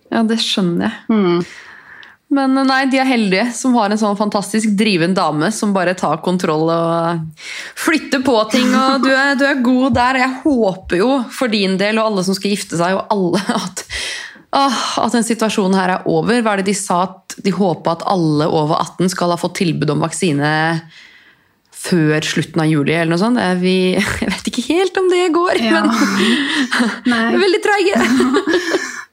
Ja, 0.09 0.24
det 0.24 0.38
skjønner 0.38 0.86
jeg. 0.86 1.18
Mm. 1.18 1.43
Men 2.30 2.58
nei, 2.68 2.82
de 2.92 3.00
er 3.00 3.08
heldige 3.08 3.46
som 3.56 3.76
har 3.80 3.94
en 3.94 4.00
sånn 4.02 4.18
fantastisk 4.20 4.74
driven 4.76 5.14
dame 5.16 5.48
som 5.56 5.72
bare 5.76 5.94
tar 5.96 6.20
kontroll 6.26 6.68
og 6.74 7.46
flytter 7.80 8.20
på 8.26 8.36
ting. 8.52 8.68
og 8.76 9.06
Du 9.06 9.12
er, 9.14 9.38
du 9.40 9.46
er 9.48 9.62
god 9.64 9.96
der. 9.96 10.20
Jeg 10.26 10.42
håper 10.44 11.00
jo 11.00 11.12
for 11.32 11.48
din 11.54 11.78
del 11.80 12.02
og 12.02 12.10
alle 12.12 12.26
som 12.28 12.36
skal 12.36 12.52
gifte 12.52 12.76
seg, 12.82 12.98
og 13.00 13.08
alle 13.16 13.40
at, 13.64 13.86
åh, 14.60 14.82
at 15.06 15.16
den 15.16 15.24
situasjonen 15.30 15.80
her 15.80 15.96
er 15.96 16.10
over. 16.12 16.42
Hva 16.44 16.58
er 16.58 16.64
det 16.66 16.74
de 16.74 16.78
sa? 16.82 17.06
At 17.08 17.38
de 17.48 17.54
håpa 17.56 17.96
at 17.96 18.04
alle 18.12 18.50
over 18.52 18.76
18 18.82 19.14
skal 19.16 19.32
ha 19.32 19.40
fått 19.40 19.56
tilbud 19.62 19.96
om 19.96 20.04
vaksine 20.04 20.52
før 21.78 22.26
slutten 22.26 22.60
av 22.60 22.68
juli, 22.68 22.92
eller 22.98 23.14
noe 23.14 23.22
sånt. 23.22 23.40
Vi, 23.64 23.78
jeg 24.26 24.32
vet 24.34 24.52
ikke 24.52 24.68
helt 24.74 25.00
om 25.00 25.08
det 25.14 25.24
går, 25.32 25.64
Ja. 25.64 25.86
men 25.88 25.96
vi 27.08 27.16
er 27.38 27.44
veldig 27.48 27.64
treige. 27.64 28.00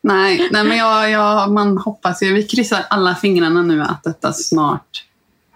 Nej, 0.04 0.48
nej, 0.50 0.64
men 0.64 0.76
jag, 0.76 1.10
jag, 1.10 1.52
man 1.52 1.78
hoppas 1.78 2.22
ju. 2.22 2.32
Vi 2.34 2.42
kryssar 2.42 2.84
alla 2.90 3.14
fingrarna 3.14 3.62
nu 3.62 3.82
att 3.82 4.02
detta 4.04 4.32
snart 4.32 5.04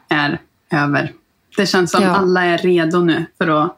är 0.08 0.40
över. 0.72 1.12
Det 1.56 1.66
känns 1.66 1.90
som 1.90 2.02
Ja. 2.02 2.08
alla 2.16 2.44
är 2.44 2.58
redo 2.58 3.00
nu 3.00 3.24
för 3.38 3.48
att 3.64 3.76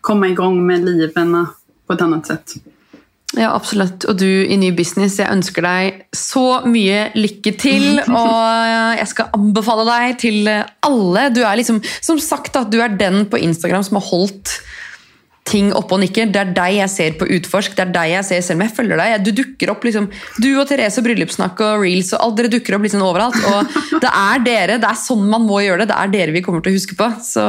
komma 0.00 0.28
igång 0.28 0.66
med 0.66 0.84
liven 0.84 1.46
på 1.86 1.92
ett 1.92 2.00
annat 2.00 2.26
sätt. 2.26 2.52
Ja, 3.36 3.54
absolutt. 3.56 4.04
Og 4.04 4.16
du 4.20 4.46
i 4.46 4.56
ny 4.60 4.72
business, 4.76 5.14
jeg 5.18 5.32
ønsker 5.32 5.64
deg 5.64 6.02
så 6.12 6.60
mye 6.68 7.06
lykke 7.16 7.54
til. 7.56 7.96
Og 8.20 8.98
jeg 8.98 9.08
skal 9.08 9.30
anbefale 9.32 9.86
deg 9.88 10.18
til 10.20 10.50
alle. 10.84 11.22
Du 11.32 11.40
er 11.40 11.56
liksom, 11.56 11.80
som 12.04 12.20
sagt, 12.20 12.56
at 12.60 12.68
du 12.70 12.76
er 12.84 12.92
den 12.92 13.24
på 13.32 13.40
Instagram 13.40 13.82
som 13.88 13.96
har 13.96 14.04
holdt 14.10 14.52
ting 15.48 15.72
oppe 15.74 15.96
og 15.96 16.02
nikker. 16.02 16.30
Det 16.32 16.40
er 16.40 16.52
deg 16.54 16.76
jeg 16.78 16.90
ser 16.92 17.16
på 17.18 17.26
Utforsk. 17.36 17.74
Det 17.76 17.84
er 17.84 17.92
deg 17.94 18.12
jeg 18.14 18.26
ser 18.28 18.44
selv 18.46 18.60
om 18.60 18.64
jeg 18.66 18.74
følger 18.76 19.00
deg. 19.00 19.24
Du 19.26 19.32
dukker 19.42 19.72
opp 19.72 19.86
liksom, 19.86 20.08
du 20.38 20.48
og 20.52 20.66
Therese 20.70 21.00
og 21.00 21.06
Bryllupssnakk 21.08 21.62
og 21.66 21.82
Reels 21.82 22.12
og 22.14 22.26
alt 22.26 22.38
dere 22.38 22.52
dukker 22.52 22.76
opp 22.76 22.86
liksom 22.86 23.04
overalt. 23.06 23.38
Og 23.50 23.98
det 24.04 24.12
er 24.12 24.44
dere. 24.46 24.78
Det 24.82 24.90
er 24.90 25.00
sånn 25.02 25.26
man 25.32 25.46
må 25.48 25.62
gjøre 25.64 25.82
det. 25.82 25.90
Det 25.90 25.98
er 25.98 26.14
dere 26.14 26.36
vi 26.36 26.44
kommer 26.46 26.64
til 26.64 26.74
å 26.74 26.78
huske 26.78 26.98
på. 26.98 27.10
Så, 27.26 27.46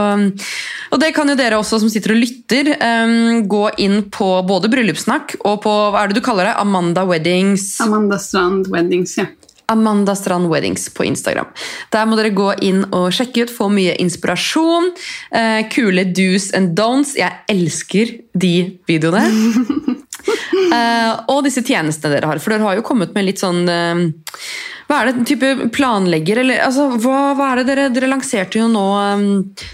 og 0.89 1.03
det 1.03 1.13
kan 1.15 1.29
jo 1.29 1.37
dere 1.39 1.61
også 1.61 1.83
som 1.83 1.91
sitter 1.93 2.15
og 2.15 2.23
lytter, 2.23 2.73
um, 2.81 3.45
gå 3.49 3.63
inn 3.85 4.01
på 4.13 4.29
både 4.47 4.71
Bryllupssnakk 4.73 5.37
og 5.43 5.61
på 5.63 5.77
hva 5.93 6.03
er 6.03 6.11
det 6.11 6.19
du 6.19 6.25
kaller 6.25 6.49
det? 6.49 6.57
Amanda 6.61 7.05
Weddings. 7.07 7.75
Amanda 7.83 8.19
Strand 8.21 8.71
Weddings, 8.73 9.17
ja. 9.21 9.29
Amanda 9.71 10.15
Strand 10.15 10.49
Weddings 10.51 10.89
på 10.93 11.05
Instagram. 11.07 11.49
Der 11.93 12.07
må 12.09 12.17
dere 12.19 12.33
gå 12.35 12.49
inn 12.65 12.83
og 12.91 13.11
sjekke 13.15 13.45
ut, 13.45 13.53
få 13.53 13.69
mye 13.73 13.95
inspirasjon. 14.03 14.91
Eh, 15.31 15.61
kule 15.73 16.05
do's 16.11 16.51
and 16.57 16.75
don'ts. 16.77 17.15
Jeg 17.19 17.43
elsker 17.51 18.17
de 18.33 18.55
videoene. 18.89 19.27
Eh, 20.73 21.09
og 21.29 21.43
disse 21.45 21.61
tjenestene 21.61 22.15
dere 22.15 22.29
har. 22.29 22.39
For 22.41 22.53
dere 22.53 22.63
har 22.63 22.77
jo 22.77 22.85
kommet 22.87 23.11
med 23.13 23.25
litt 23.27 23.41
sånn 23.41 23.67
eh, 23.69 23.99
Hva 24.87 24.99
er 25.01 25.11
det? 25.11 25.25
Type 25.29 25.69
planlegger? 25.75 26.41
Eller, 26.43 26.63
altså, 26.65 26.89
hva, 27.01 27.33
hva 27.37 27.51
er 27.51 27.61
det 27.61 27.67
dere, 27.71 27.89
dere 27.95 28.09
lanserte 28.11 28.59
jo 28.59 28.67
nå 28.71 28.85
eh, 28.99 29.23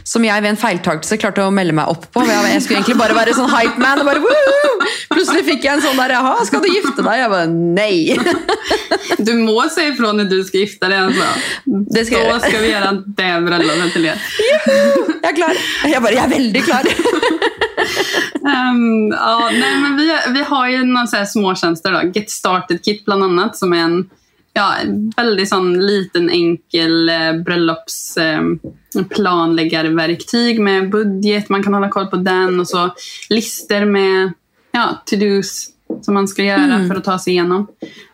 som 0.07 0.25
jeg 0.27 0.45
ved 0.45 0.53
en 0.53 0.61
feiltagelse 0.61 1.19
klarte 1.21 1.45
å 1.45 1.53
melde 1.53 1.75
meg 1.77 1.91
opp 1.91 2.09
på? 2.13 2.23
Jeg, 2.27 2.53
jeg 2.53 2.65
skulle 2.65 2.81
egentlig 2.81 2.99
bare 3.01 3.17
være 3.17 3.35
sånn 3.37 3.51
hype 3.53 3.81
man. 3.81 4.03
Og 4.03 4.09
bare, 4.09 4.23
«Woo!» 4.23 4.65
Plutselig 5.09 5.43
fikk 5.47 5.65
jeg 5.65 5.77
en 5.77 5.83
sånn 5.83 5.97
der 5.99 6.13
Jaha, 6.15 6.35
skal 6.47 6.61
du 6.63 6.69
gifte 6.71 7.03
deg? 7.03 7.17
Jeg 7.19 7.31
bare 7.33 7.49
nei. 7.51 7.95
Du 9.19 9.33
må 9.33 9.61
säga 9.69 9.87
ifrån 9.87 10.17
när 10.17 10.23
du 10.23 10.43
ska 10.43 10.57
gifta 10.57 10.87
dig. 10.87 10.97
Alltså. 10.97 11.23
Det 11.65 12.05
ska 12.05 12.15
jag 12.15 12.23
Då 12.25 12.29
göra. 12.29 12.39
ska 12.39 12.57
vi 12.57 12.71
göra 12.71 12.91
det 12.91 13.41
bröllopet 13.45 13.93
till 13.93 14.05
er. 14.05 14.21
Jeg 15.21 15.31
er 15.31 15.35
klar. 15.35 15.59
Jeg 15.91 16.01
bare, 16.01 16.13
jeg 16.15 16.23
er 16.23 16.31
veldig 16.31 16.61
klar. 16.63 16.87
Ehm, 18.47 19.09
ja, 19.11 19.49
nej, 19.51 19.73
men 19.81 19.97
vi, 19.97 20.07
vi 20.33 20.43
har 20.43 20.69
ju 20.69 20.83
några 20.83 21.07
så 21.07 21.17
här 21.17 21.25
småtjänster. 21.25 21.91
Då. 21.91 22.11
Get 22.19 22.29
Started 22.29 22.85
Kit 22.85 23.05
bland 23.05 23.23
annat 23.23 23.57
som 23.57 23.73
är 23.73 23.83
en 23.83 24.09
ja, 24.53 24.75
väldigt 25.17 25.49
sån 25.49 25.85
liten 25.85 26.29
enkel 26.29 27.09
eh, 27.09 27.33
bröllops 27.45 28.17
eh, 28.17 28.41
med 30.59 30.89
budget. 30.89 31.49
Man 31.49 31.63
kan 31.63 31.73
hålla 31.73 31.89
koll 31.89 32.07
på 32.07 32.15
den 32.15 32.59
och 32.59 32.67
så 32.67 32.89
lister 33.29 33.85
med 33.85 34.31
ja, 34.71 35.03
to-dos 35.05 35.69
som 36.01 36.13
man 36.13 36.27
ska 36.27 36.43
göra 36.43 36.87
för 36.87 36.95
att 36.95 37.03
ta 37.03 37.19
sig 37.19 37.33
igenom. 37.33 37.67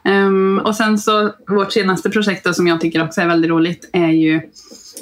Ehm, 0.03 0.61
och 0.65 0.75
sen 0.75 0.97
så 0.97 1.31
vårt 1.47 1.73
senaste 1.73 2.09
projekt 2.09 2.45
då, 2.45 2.53
som 2.53 2.67
jag 2.67 2.81
tycker 2.81 3.03
också 3.03 3.21
är 3.21 3.27
väldigt 3.27 3.51
roligt 3.51 3.89
är 3.93 4.11
ju 4.11 4.41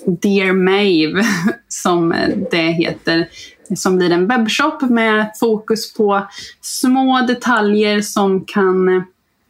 Dear 0.05 0.53
Mave 0.53 1.25
som 1.67 2.15
det 2.51 2.71
heter. 2.71 3.27
Som 3.75 3.97
blir 3.97 4.11
en 4.11 4.27
webbshop 4.27 4.81
med 4.81 5.31
fokus 5.39 5.93
på 5.93 6.27
små 6.61 7.25
detaljer 7.27 8.01
som 8.01 8.45
kan 8.45 9.03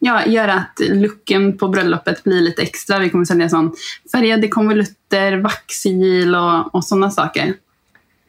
ja, 0.04 0.26
göra 0.26 0.54
att 0.54 0.80
looken 0.80 1.58
på 1.58 1.68
bröllopet 1.68 2.24
blir 2.24 2.41
lite 2.41 2.62
extra. 2.62 2.99
Vi 2.99 3.10
kommer 3.10 3.26
sälja 3.26 3.49
sån 3.49 3.76
färgade 4.12 4.47
konvolutter, 4.47 5.38
vaxil 5.38 6.36
och, 6.36 6.76
och 6.76 6.86
sådana 6.86 7.12
saker. 7.12 7.54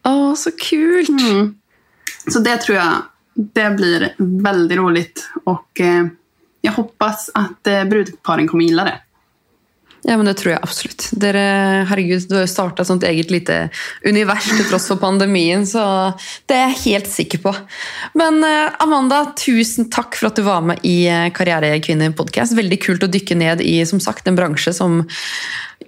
Å, 0.04 0.36
så 0.36 0.50
kult. 0.50 1.08
Mm. 1.08 1.54
Så 2.28 2.38
det 2.38 2.56
tror 2.56 2.78
jag 2.78 2.92
det 3.34 3.70
blir 3.70 4.14
väldigt 4.18 4.78
roligt 4.78 5.30
och 5.44 5.80
eh, 5.80 6.06
jag 6.60 6.72
hoppas 6.72 7.30
att 7.34 7.66
eh, 7.66 7.84
brudparen 7.84 8.48
kommer 8.48 8.64
gilla 8.64 8.84
det. 8.84 9.00
Ja, 10.04 10.18
men 10.20 10.28
Det 10.28 10.36
tror 10.36 10.52
jeg 10.52 10.62
absolutt. 10.62 11.06
Dere, 11.16 11.42
herregud, 11.88 12.26
Du 12.28 12.36
har 12.36 12.44
jo 12.44 12.52
starta 12.52 12.84
et 12.84 13.06
eget 13.08 13.30
lite 13.32 13.58
univers 14.04 14.44
til 14.50 14.66
tross 14.68 14.88
for 14.92 15.00
pandemien, 15.00 15.64
så 15.66 16.12
det 16.46 16.58
er 16.58 16.66
jeg 16.68 16.82
helt 16.84 17.08
sikker 17.08 17.40
på. 17.40 17.54
Men 18.14 18.42
eh, 18.44 18.74
Amanda, 18.84 19.24
tusen 19.38 19.88
takk 19.88 20.18
for 20.20 20.28
at 20.28 20.36
du 20.36 20.44
var 20.44 20.60
med 20.60 20.84
i 20.84 21.06
eh, 21.08 21.30
Karrierekvinner 21.32 22.12
podcast. 22.16 22.56
Veldig 22.56 22.80
kult 22.84 23.06
å 23.06 23.10
dykke 23.10 23.38
ned 23.40 23.64
i 23.64 23.78
som 23.88 24.02
sagt, 24.02 24.28
en 24.28 24.36
bransje 24.36 24.76
som 24.76 25.00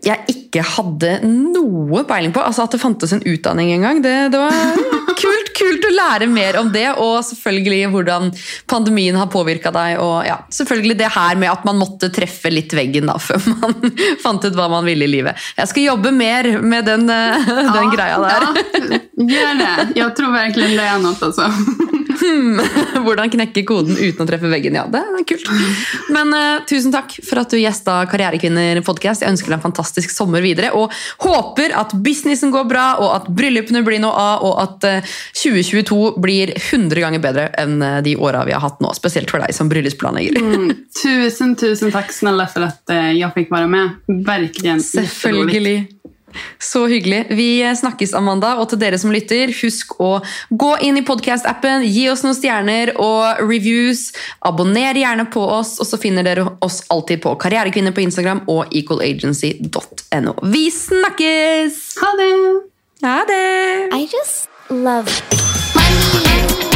jeg 0.05 0.25
ikke 0.33 0.65
hadde 0.77 1.19
noe 1.27 2.03
peiling 2.09 2.33
på. 2.35 2.43
Altså 2.45 2.65
At 2.65 2.75
det 2.75 2.83
fantes 2.83 3.13
en 3.13 3.25
utdanning 3.27 3.73
engang. 3.75 4.03
Det, 4.05 4.15
det 4.33 4.41
var 4.41 4.53
kult, 5.21 5.46
kult 5.67 5.87
å 5.89 5.93
lære 5.95 6.29
mer 6.31 6.61
om 6.61 6.71
det, 6.73 6.87
og 7.03 7.19
selvfølgelig 7.27 7.91
hvordan 7.95 8.31
pandemien 8.71 9.19
har 9.19 9.31
påvirka 9.33 9.73
deg. 9.75 9.99
Og 10.03 10.17
ja, 10.29 10.39
selvfølgelig 10.55 10.99
det 11.03 11.13
her 11.17 11.41
med 11.41 11.53
at 11.53 11.67
man 11.69 11.81
måtte 11.81 12.11
treffe 12.15 12.53
litt 12.53 12.75
veggen 12.77 13.11
da, 13.11 13.19
før 13.23 13.43
man 13.57 13.77
fant 14.25 14.47
ut 14.47 14.57
hva 14.57 14.71
man 14.73 14.87
ville 14.87 15.07
i 15.09 15.13
livet. 15.19 15.49
Jeg 15.59 15.73
skal 15.73 15.89
jobbe 15.91 16.15
mer 16.15 16.51
med 16.63 16.89
den, 16.89 17.11
eh, 17.11 17.53
den 17.77 17.93
greia 17.95 18.23
der. 18.23 18.49
Ja, 18.49 19.03
gör 19.37 19.55
det. 19.55 20.01
Jag 20.01 20.17
tror 20.17 20.33
verkligen 20.33 20.77
det 20.77 20.83
är 20.83 20.99
något 20.99 21.96
alltså. 22.17 23.03
Hvordan 23.05 23.31
knekke 23.33 23.65
koden 23.67 23.97
uten 23.97 24.25
å 24.25 24.29
treffe 24.29 24.51
veggen. 24.51 24.77
Ja, 24.79 24.85
det 24.91 25.03
er 25.03 25.25
kult. 25.29 25.49
Men 26.13 26.33
eh, 26.37 26.65
tusen 26.69 26.95
takk 26.95 27.17
for 27.27 27.43
at 27.43 27.53
du 27.53 27.59
gjesta 27.61 27.99
Karrierekvinner 28.11 28.81
podcast. 28.87 29.25
Jeg 29.25 29.35
ønsker 29.35 29.53
deg 29.53 29.59
en 29.59 29.67
fantastisk 29.67 30.13
sommer 30.15 30.45
videre. 30.45 30.73
Og 30.77 30.93
håper 31.25 31.75
at 31.77 31.95
businessen 32.05 32.53
går 32.55 32.69
bra, 32.71 32.87
og 33.03 33.13
at 33.19 33.31
bryllupene 33.33 33.85
blir 33.87 34.03
noe 34.03 34.15
av, 34.17 34.47
og 34.47 34.63
at 34.63 34.89
eh, 34.89 35.17
2022 35.37 36.01
blir 36.23 36.55
100 36.57 37.05
ganger 37.05 37.25
bedre 37.25 37.49
enn 37.61 37.79
eh, 37.83 38.01
de 38.07 38.17
åra 38.21 38.45
vi 38.49 38.57
har 38.57 38.65
hatt 38.65 38.83
nå. 38.85 38.93
Spesielt 38.97 39.33
for 39.33 39.45
deg 39.45 39.55
som 39.57 39.71
bryllupsplanlegger. 39.73 40.41
Mm, 40.41 40.73
tusen, 41.03 41.57
tusen 41.59 41.93
tack 41.93 42.13
snälla 42.13 42.47
för 42.47 42.61
att 42.61 42.83
jag 43.15 43.35
fick 43.35 43.51
vara 43.51 43.67
med. 43.67 43.91
Verkligen. 44.07 44.81
Selvfølgelig. 44.81 45.96
Så 46.59 46.87
hyggelig. 46.91 47.27
Vi 47.31 47.49
snakkes, 47.77 48.15
Amanda. 48.15 48.57
Og 48.61 48.69
til 48.71 48.81
dere 48.81 48.99
som 49.01 49.13
lytter, 49.15 49.53
husk 49.63 49.95
å 50.03 50.17
gå 50.51 50.73
inn 50.85 50.99
i 51.01 51.05
podcast-appen, 51.07 51.87
gi 51.87 52.07
oss 52.13 52.25
noen 52.27 52.37
stjerner 52.37 52.95
og 53.01 53.43
reviews. 53.45 54.11
Abonner 54.47 54.99
gjerne 54.99 55.29
på 55.33 55.43
oss, 55.59 55.77
og 55.81 55.89
så 55.89 56.01
finner 56.03 56.27
dere 56.27 56.49
oss 56.65 56.83
alltid 56.93 57.23
på 57.25 57.37
Karrierekvinner 57.43 57.95
på 57.97 58.05
Instagram 58.07 58.45
og 58.53 58.75
equalagency.no. 58.77 60.37
Vi 60.53 60.67
snakkes! 60.75 61.83
Ha 62.03 62.15
det! 62.21 62.33
Ha 63.07 63.19
det! 63.29 63.43
I 63.95 64.09
just 64.11 64.49
love 64.71 65.13
money. 65.75 66.76